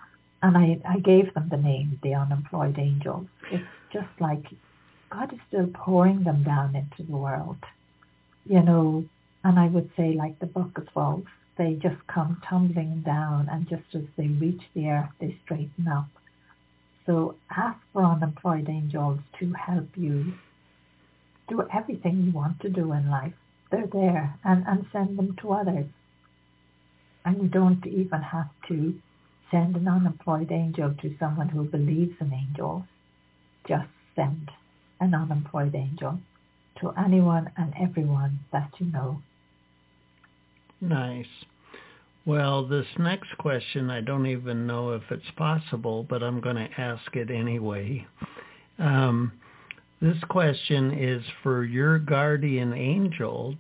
and 0.42 0.58
I, 0.58 0.80
I 0.88 1.00
gave 1.00 1.34
them 1.34 1.50
the 1.50 1.58
name, 1.58 2.00
the 2.04 2.16
unemployed 2.16 2.78
angels. 2.78 3.28
It's 3.52 3.64
just 3.92 4.10
like 4.20 4.44
God 5.10 5.34
is 5.34 5.40
still 5.48 5.68
pouring 5.74 6.24
them 6.24 6.44
down 6.44 6.76
into 6.76 7.04
the 7.10 7.18
world, 7.18 7.58
you 8.46 8.62
know. 8.62 9.06
And 9.46 9.60
I 9.60 9.68
would 9.68 9.90
say, 9.98 10.14
like 10.14 10.40
the 10.40 10.46
bucket 10.46 10.88
wolves, 10.96 11.28
they 11.58 11.74
just 11.74 12.06
come 12.08 12.42
tumbling 12.48 13.04
down, 13.06 13.50
and 13.50 13.68
just 13.70 13.84
as 13.94 14.04
they 14.18 14.28
reach 14.28 14.62
the 14.74 14.90
earth, 14.90 15.10
they 15.20 15.38
straighten 15.44 15.88
up. 15.88 16.08
So 17.06 17.36
ask 17.50 17.80
for 17.92 18.04
unemployed 18.04 18.70
angels 18.70 19.20
to 19.40 19.54
help 19.54 19.90
you 19.98 20.34
do 21.50 21.68
everything 21.74 22.24
you 22.24 22.32
want 22.32 22.60
to 22.62 22.70
do 22.70 22.94
in 22.94 23.10
life. 23.10 23.34
They're 23.72 23.88
there, 23.88 24.38
and, 24.44 24.66
and 24.68 24.86
send 24.92 25.18
them 25.18 25.36
to 25.42 25.54
others. 25.54 25.88
And 27.26 27.42
you 27.42 27.48
don't 27.48 27.86
even 27.86 28.22
have 28.22 28.50
to 28.68 29.00
send 29.50 29.76
an 29.76 29.88
unemployed 29.88 30.52
angel 30.52 30.94
to 31.02 31.16
someone 31.20 31.50
who 31.50 31.64
believes 31.64 32.16
in 32.22 32.34
angels. 32.34 32.84
Just 33.68 33.90
send 34.16 34.52
an 35.00 35.14
unemployed 35.14 35.76
angel 35.76 36.20
to 36.80 36.92
anyone 36.92 37.52
and 37.58 37.74
everyone 37.80 38.40
that 38.52 38.72
you 38.80 38.88
know. 38.88 39.22
Nice. 40.82 41.46
Well, 42.26 42.66
this 42.66 42.86
next 42.98 43.38
question, 43.38 43.90
I 43.90 44.00
don't 44.00 44.28
even 44.28 44.66
know 44.66 44.92
if 44.92 45.04
it's 45.12 45.32
possible, 45.36 46.04
but 46.04 46.24
I'm 46.24 46.40
going 46.40 46.56
to 46.56 46.70
ask 46.80 47.16
it 47.16 47.30
anyway. 47.30 48.08
Um, 48.80 49.34
this 50.02 50.18
question 50.30 50.98
is 50.98 51.24
for 51.44 51.66
your 51.66 52.00
guardian 52.00 52.74
angel. 52.74 53.56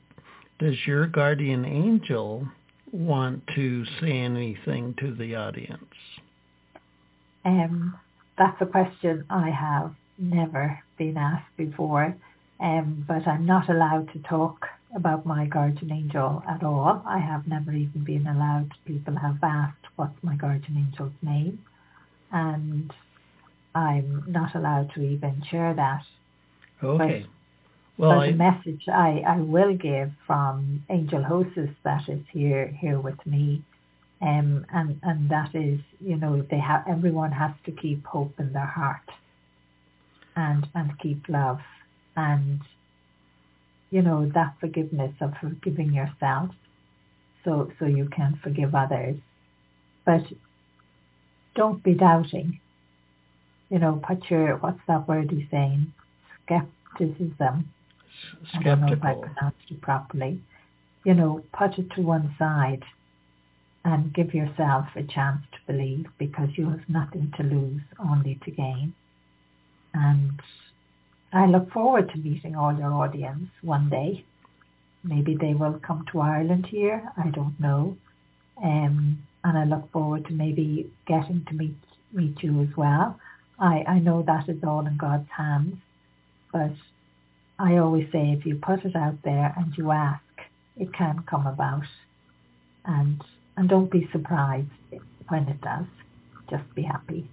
Does 0.59 0.75
your 0.87 1.07
guardian 1.07 1.65
angel 1.65 2.47
want 2.93 3.43
to 3.55 3.83
say 3.99 4.11
anything 4.11 4.95
to 4.99 5.13
the 5.13 5.35
audience? 5.35 5.83
Um, 7.43 7.99
that's 8.37 8.61
a 8.61 8.65
question 8.65 9.25
I 9.29 9.49
have 9.49 9.93
never 10.17 10.79
been 10.97 11.17
asked 11.17 11.57
before, 11.57 12.15
um, 12.61 13.03
but 13.07 13.27
I'm 13.27 13.45
not 13.45 13.69
allowed 13.69 14.11
to 14.13 14.19
talk 14.19 14.65
about 14.95 15.25
my 15.25 15.45
guardian 15.45 15.91
angel 15.91 16.43
at 16.47 16.63
all. 16.63 17.03
I 17.05 17.19
have 17.19 17.47
never 17.47 17.71
even 17.71 18.03
been 18.03 18.27
allowed. 18.27 18.71
People 18.85 19.15
have 19.15 19.37
asked 19.41 19.85
what's 19.95 20.17
my 20.21 20.35
guardian 20.35 20.77
angel's 20.77 21.13
name, 21.21 21.59
and 22.31 22.91
I'm 23.75 24.23
not 24.27 24.55
allowed 24.55 24.91
to 24.95 25.01
even 25.01 25.43
share 25.49 25.73
that. 25.73 26.03
Okay. 26.83 27.25
Well, 27.97 28.19
but 28.19 28.27
the 28.27 28.33
message 28.33 28.83
I, 28.87 29.23
I 29.27 29.37
will 29.37 29.75
give 29.75 30.11
from 30.25 30.83
Angel 30.89 31.23
Hosus 31.23 31.75
that 31.83 32.09
is 32.09 32.21
here 32.31 32.67
here 32.79 32.99
with 32.99 33.23
me, 33.25 33.63
um, 34.21 34.65
and 34.73 34.99
and 35.03 35.29
that 35.29 35.53
is 35.53 35.79
you 35.99 36.17
know 36.17 36.41
they 36.49 36.57
have 36.59 36.85
everyone 36.87 37.31
has 37.31 37.51
to 37.65 37.71
keep 37.71 38.03
hope 38.05 38.33
in 38.39 38.51
their 38.51 38.65
heart, 38.65 39.07
and 40.35 40.67
and 40.73 40.97
keep 40.99 41.29
love, 41.29 41.59
and 42.15 42.61
you 43.93 44.01
know 44.01 44.27
that 44.33 44.55
forgiveness 44.59 45.13
of 45.21 45.33
forgiving 45.39 45.93
yourself, 45.93 46.49
so 47.45 47.71
so 47.77 47.85
you 47.85 48.09
can 48.09 48.39
forgive 48.41 48.73
others, 48.73 49.17
but 50.03 50.23
don't 51.55 51.83
be 51.83 51.93
doubting. 51.93 52.59
You 53.69 53.77
know, 53.77 54.01
put 54.05 54.29
your 54.31 54.57
what's 54.57 54.81
that 54.87 55.07
word 55.07 55.29
he's 55.29 55.45
saying, 55.51 55.93
skepticism 56.43 57.69
skeptical. 58.49 58.59
I 58.59 58.63
don't 58.63 58.81
know 58.81 58.93
if 58.93 59.03
I 59.03 59.13
pronounced 59.13 59.69
it 59.69 59.81
properly. 59.81 60.41
You 61.05 61.13
know, 61.13 61.43
put 61.53 61.77
it 61.77 61.91
to 61.91 62.01
one 62.01 62.33
side 62.39 62.83
and 63.85 64.11
give 64.13 64.33
yourself 64.33 64.87
a 64.95 65.03
chance 65.03 65.41
to 65.51 65.71
believe 65.71 66.07
because 66.17 66.49
you 66.55 66.69
have 66.69 66.87
nothing 66.87 67.31
to 67.37 67.43
lose, 67.43 67.81
only 67.99 68.39
to 68.45 68.51
gain. 68.51 68.93
And 69.93 70.39
I 71.33 71.47
look 71.47 71.71
forward 71.71 72.09
to 72.11 72.17
meeting 72.19 72.55
all 72.55 72.77
your 72.77 72.93
audience 72.93 73.49
one 73.61 73.89
day. 73.89 74.23
Maybe 75.03 75.35
they 75.35 75.55
will 75.55 75.79
come 75.85 76.05
to 76.11 76.21
Ireland 76.21 76.67
here. 76.67 77.11
I 77.17 77.29
don't 77.29 77.59
know. 77.59 77.97
Um, 78.63 79.23
and 79.43 79.57
I 79.57 79.63
look 79.65 79.91
forward 79.91 80.25
to 80.27 80.33
maybe 80.33 80.91
getting 81.07 81.43
to 81.49 81.53
meet 81.55 81.75
meet 82.13 82.43
you 82.43 82.61
as 82.61 82.77
well. 82.77 83.19
I, 83.59 83.83
I 83.87 83.99
know 83.99 84.21
that 84.21 84.47
is 84.47 84.63
all 84.63 84.85
in 84.85 84.97
God's 84.97 85.27
hands, 85.35 85.77
but 86.51 86.73
I 87.57 87.77
always 87.77 88.11
say 88.11 88.31
if 88.31 88.45
you 88.45 88.55
put 88.55 88.85
it 88.85 88.95
out 88.95 89.17
there 89.23 89.51
and 89.57 89.75
you 89.75 89.89
ask, 89.89 90.21
it 90.77 90.93
can 90.93 91.23
come 91.27 91.47
about. 91.47 91.87
And 92.85 93.23
and 93.57 93.67
don't 93.67 93.89
be 93.89 94.07
surprised 94.11 94.69
when 95.27 95.47
it 95.47 95.61
does. 95.61 95.85
Just 96.49 96.75
be 96.75 96.83
happy. 96.83 97.27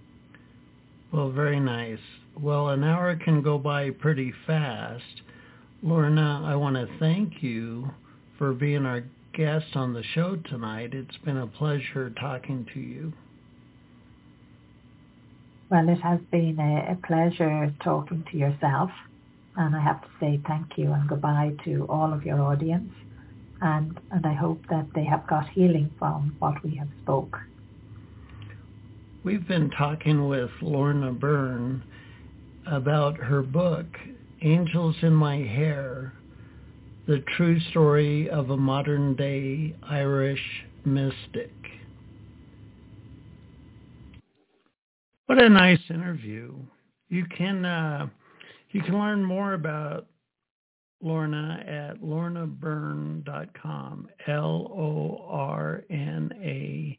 Well, 1.12 1.30
very 1.30 1.60
nice. 1.60 1.98
Well, 2.38 2.68
an 2.68 2.84
hour 2.84 3.16
can 3.16 3.42
go 3.42 3.58
by 3.58 3.90
pretty 3.90 4.32
fast. 4.46 5.22
Lorna, 5.82 6.42
I 6.44 6.56
want 6.56 6.76
to 6.76 6.88
thank 6.98 7.42
you 7.42 7.90
for 8.38 8.52
being 8.52 8.86
our 8.86 9.04
guest 9.34 9.74
on 9.74 9.94
the 9.94 10.02
show 10.14 10.36
tonight. 10.36 10.94
It's 10.94 11.16
been 11.24 11.38
a 11.38 11.46
pleasure 11.46 12.10
talking 12.10 12.66
to 12.74 12.80
you. 12.80 13.12
Well, 15.70 15.88
it 15.88 16.00
has 16.00 16.20
been 16.30 16.58
a, 16.58 16.92
a 16.92 17.06
pleasure 17.06 17.72
talking 17.82 18.24
to 18.30 18.36
yourself. 18.36 18.90
And 19.56 19.74
I 19.74 19.80
have 19.80 20.00
to 20.02 20.08
say 20.20 20.40
thank 20.46 20.78
you 20.78 20.92
and 20.92 21.08
goodbye 21.08 21.52
to 21.64 21.86
all 21.88 22.12
of 22.12 22.24
your 22.24 22.40
audience. 22.40 22.92
And, 23.60 23.98
and 24.10 24.24
I 24.24 24.32
hope 24.32 24.62
that 24.70 24.86
they 24.94 25.04
have 25.04 25.26
got 25.26 25.48
healing 25.50 25.90
from 25.98 26.34
what 26.38 26.62
we 26.64 26.76
have 26.76 26.88
spoke. 27.02 27.38
We've 29.22 29.46
been 29.46 29.70
talking 29.70 30.28
with 30.28 30.50
Lorna 30.62 31.12
Byrne 31.12 31.82
about 32.66 33.16
her 33.16 33.42
book, 33.42 33.86
Angels 34.42 34.96
in 35.02 35.12
My 35.12 35.36
Hair, 35.36 36.14
The 37.06 37.22
True 37.36 37.60
Story 37.70 38.30
of 38.30 38.50
a 38.50 38.56
Modern 38.56 39.14
Day 39.16 39.74
Irish 39.82 40.64
Mystic. 40.84 41.52
What 45.26 45.42
a 45.42 45.48
nice 45.48 45.80
interview. 45.90 46.54
You 47.08 47.24
can 47.36 47.64
uh, 47.64 48.08
you 48.72 48.82
can 48.82 48.98
learn 48.98 49.24
more 49.24 49.54
about 49.54 50.06
Lorna 51.02 51.64
at 51.66 52.02
lornabyrne.com. 52.02 54.08
L 54.26 54.70
O 54.72 55.24
R 55.28 55.82
N 55.88 56.30
A 56.42 56.98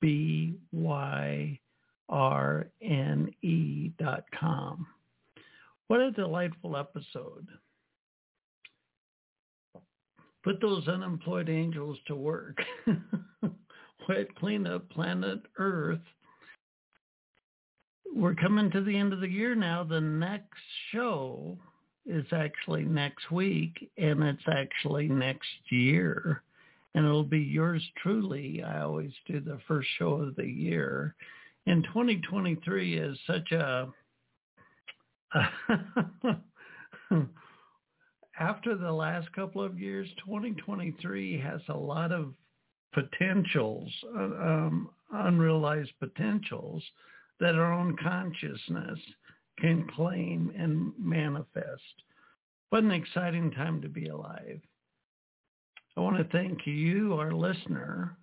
B 0.00 0.56
Y 0.72 1.60
R 2.08 2.66
N 2.82 3.30
E 3.42 3.92
dot 3.98 4.24
com. 4.38 4.86
What 5.88 6.00
a 6.00 6.10
delightful 6.10 6.76
episode. 6.76 7.46
Put 10.44 10.60
those 10.60 10.86
unemployed 10.88 11.48
angels 11.48 11.98
to 12.06 12.14
work. 12.14 12.58
Wet 14.08 14.34
clean 14.36 14.66
up 14.66 14.88
planet 14.90 15.40
Earth. 15.58 16.00
We're 18.14 18.34
coming 18.34 18.70
to 18.70 18.82
the 18.82 18.96
end 18.96 19.12
of 19.12 19.20
the 19.20 19.28
year 19.28 19.54
now. 19.54 19.84
The 19.84 20.00
next 20.00 20.58
show 20.90 21.58
is 22.06 22.24
actually 22.32 22.84
next 22.84 23.30
week 23.30 23.90
and 23.98 24.22
it's 24.22 24.42
actually 24.50 25.08
next 25.08 25.48
year. 25.70 26.42
And 26.94 27.04
it'll 27.04 27.22
be 27.22 27.38
yours 27.38 27.82
truly. 28.02 28.62
I 28.62 28.80
always 28.80 29.12
do 29.26 29.40
the 29.40 29.58
first 29.68 29.88
show 29.98 30.12
of 30.14 30.34
the 30.36 30.46
year. 30.46 31.14
And 31.68 31.84
2023 31.84 32.98
is 32.98 33.18
such 33.26 33.52
a 33.52 33.88
after 38.40 38.74
the 38.74 38.90
last 38.90 39.30
couple 39.34 39.62
of 39.62 39.78
years, 39.78 40.08
2023 40.24 41.38
has 41.38 41.60
a 41.68 41.76
lot 41.76 42.10
of 42.10 42.32
potentials, 42.94 43.92
uh, 44.16 44.18
um, 44.18 44.88
unrealized 45.12 45.92
potentials 46.00 46.82
that 47.38 47.54
our 47.54 47.74
own 47.74 47.94
consciousness 48.02 48.98
can 49.58 49.86
claim 49.94 50.50
and 50.56 50.94
manifest. 50.98 51.82
What 52.70 52.84
an 52.84 52.92
exciting 52.92 53.50
time 53.50 53.82
to 53.82 53.90
be 53.90 54.08
alive. 54.08 54.62
I 55.98 56.00
want 56.00 56.16
to 56.16 56.24
thank 56.24 56.66
you, 56.66 57.12
our 57.12 57.32
listener. 57.32 58.16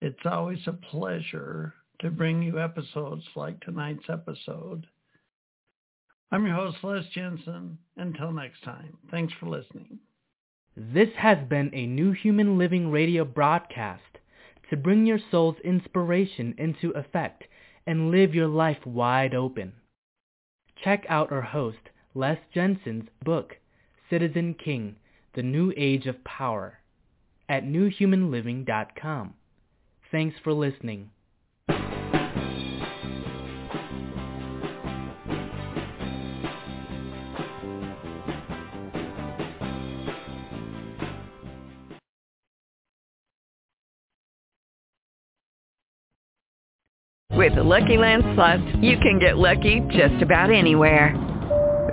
It's 0.00 0.24
always 0.24 0.60
a 0.66 0.72
pleasure 0.72 1.74
to 2.00 2.10
bring 2.10 2.40
you 2.40 2.60
episodes 2.60 3.24
like 3.34 3.58
tonight's 3.60 4.08
episode. 4.08 4.86
I'm 6.30 6.46
your 6.46 6.54
host, 6.54 6.76
Les 6.84 7.04
Jensen. 7.12 7.78
Until 7.96 8.30
next 8.30 8.62
time, 8.62 8.96
thanks 9.10 9.32
for 9.40 9.48
listening. 9.48 9.98
This 10.76 11.08
has 11.16 11.38
been 11.48 11.70
a 11.74 11.86
New 11.86 12.12
Human 12.12 12.58
Living 12.58 12.92
radio 12.92 13.24
broadcast 13.24 14.02
to 14.70 14.76
bring 14.76 15.04
your 15.04 15.18
soul's 15.32 15.58
inspiration 15.64 16.54
into 16.58 16.90
effect 16.90 17.44
and 17.84 18.12
live 18.12 18.36
your 18.36 18.46
life 18.46 18.86
wide 18.86 19.34
open. 19.34 19.72
Check 20.84 21.06
out 21.08 21.32
our 21.32 21.42
host, 21.42 21.90
Les 22.14 22.38
Jensen's 22.54 23.08
book, 23.24 23.56
Citizen 24.08 24.54
King, 24.54 24.94
The 25.34 25.42
New 25.42 25.72
Age 25.76 26.06
of 26.06 26.22
Power, 26.22 26.78
at 27.48 27.64
newhumanliving.com. 27.64 29.34
Thanks 30.10 30.36
for 30.42 30.52
listening. 30.52 31.10
With 47.38 47.54
the 47.54 47.62
Lucky 47.62 47.96
Land 47.96 48.24
Slots, 48.34 48.62
you 48.80 48.98
can 48.98 49.18
get 49.20 49.38
lucky 49.38 49.80
just 49.90 50.22
about 50.22 50.50
anywhere. 50.50 51.27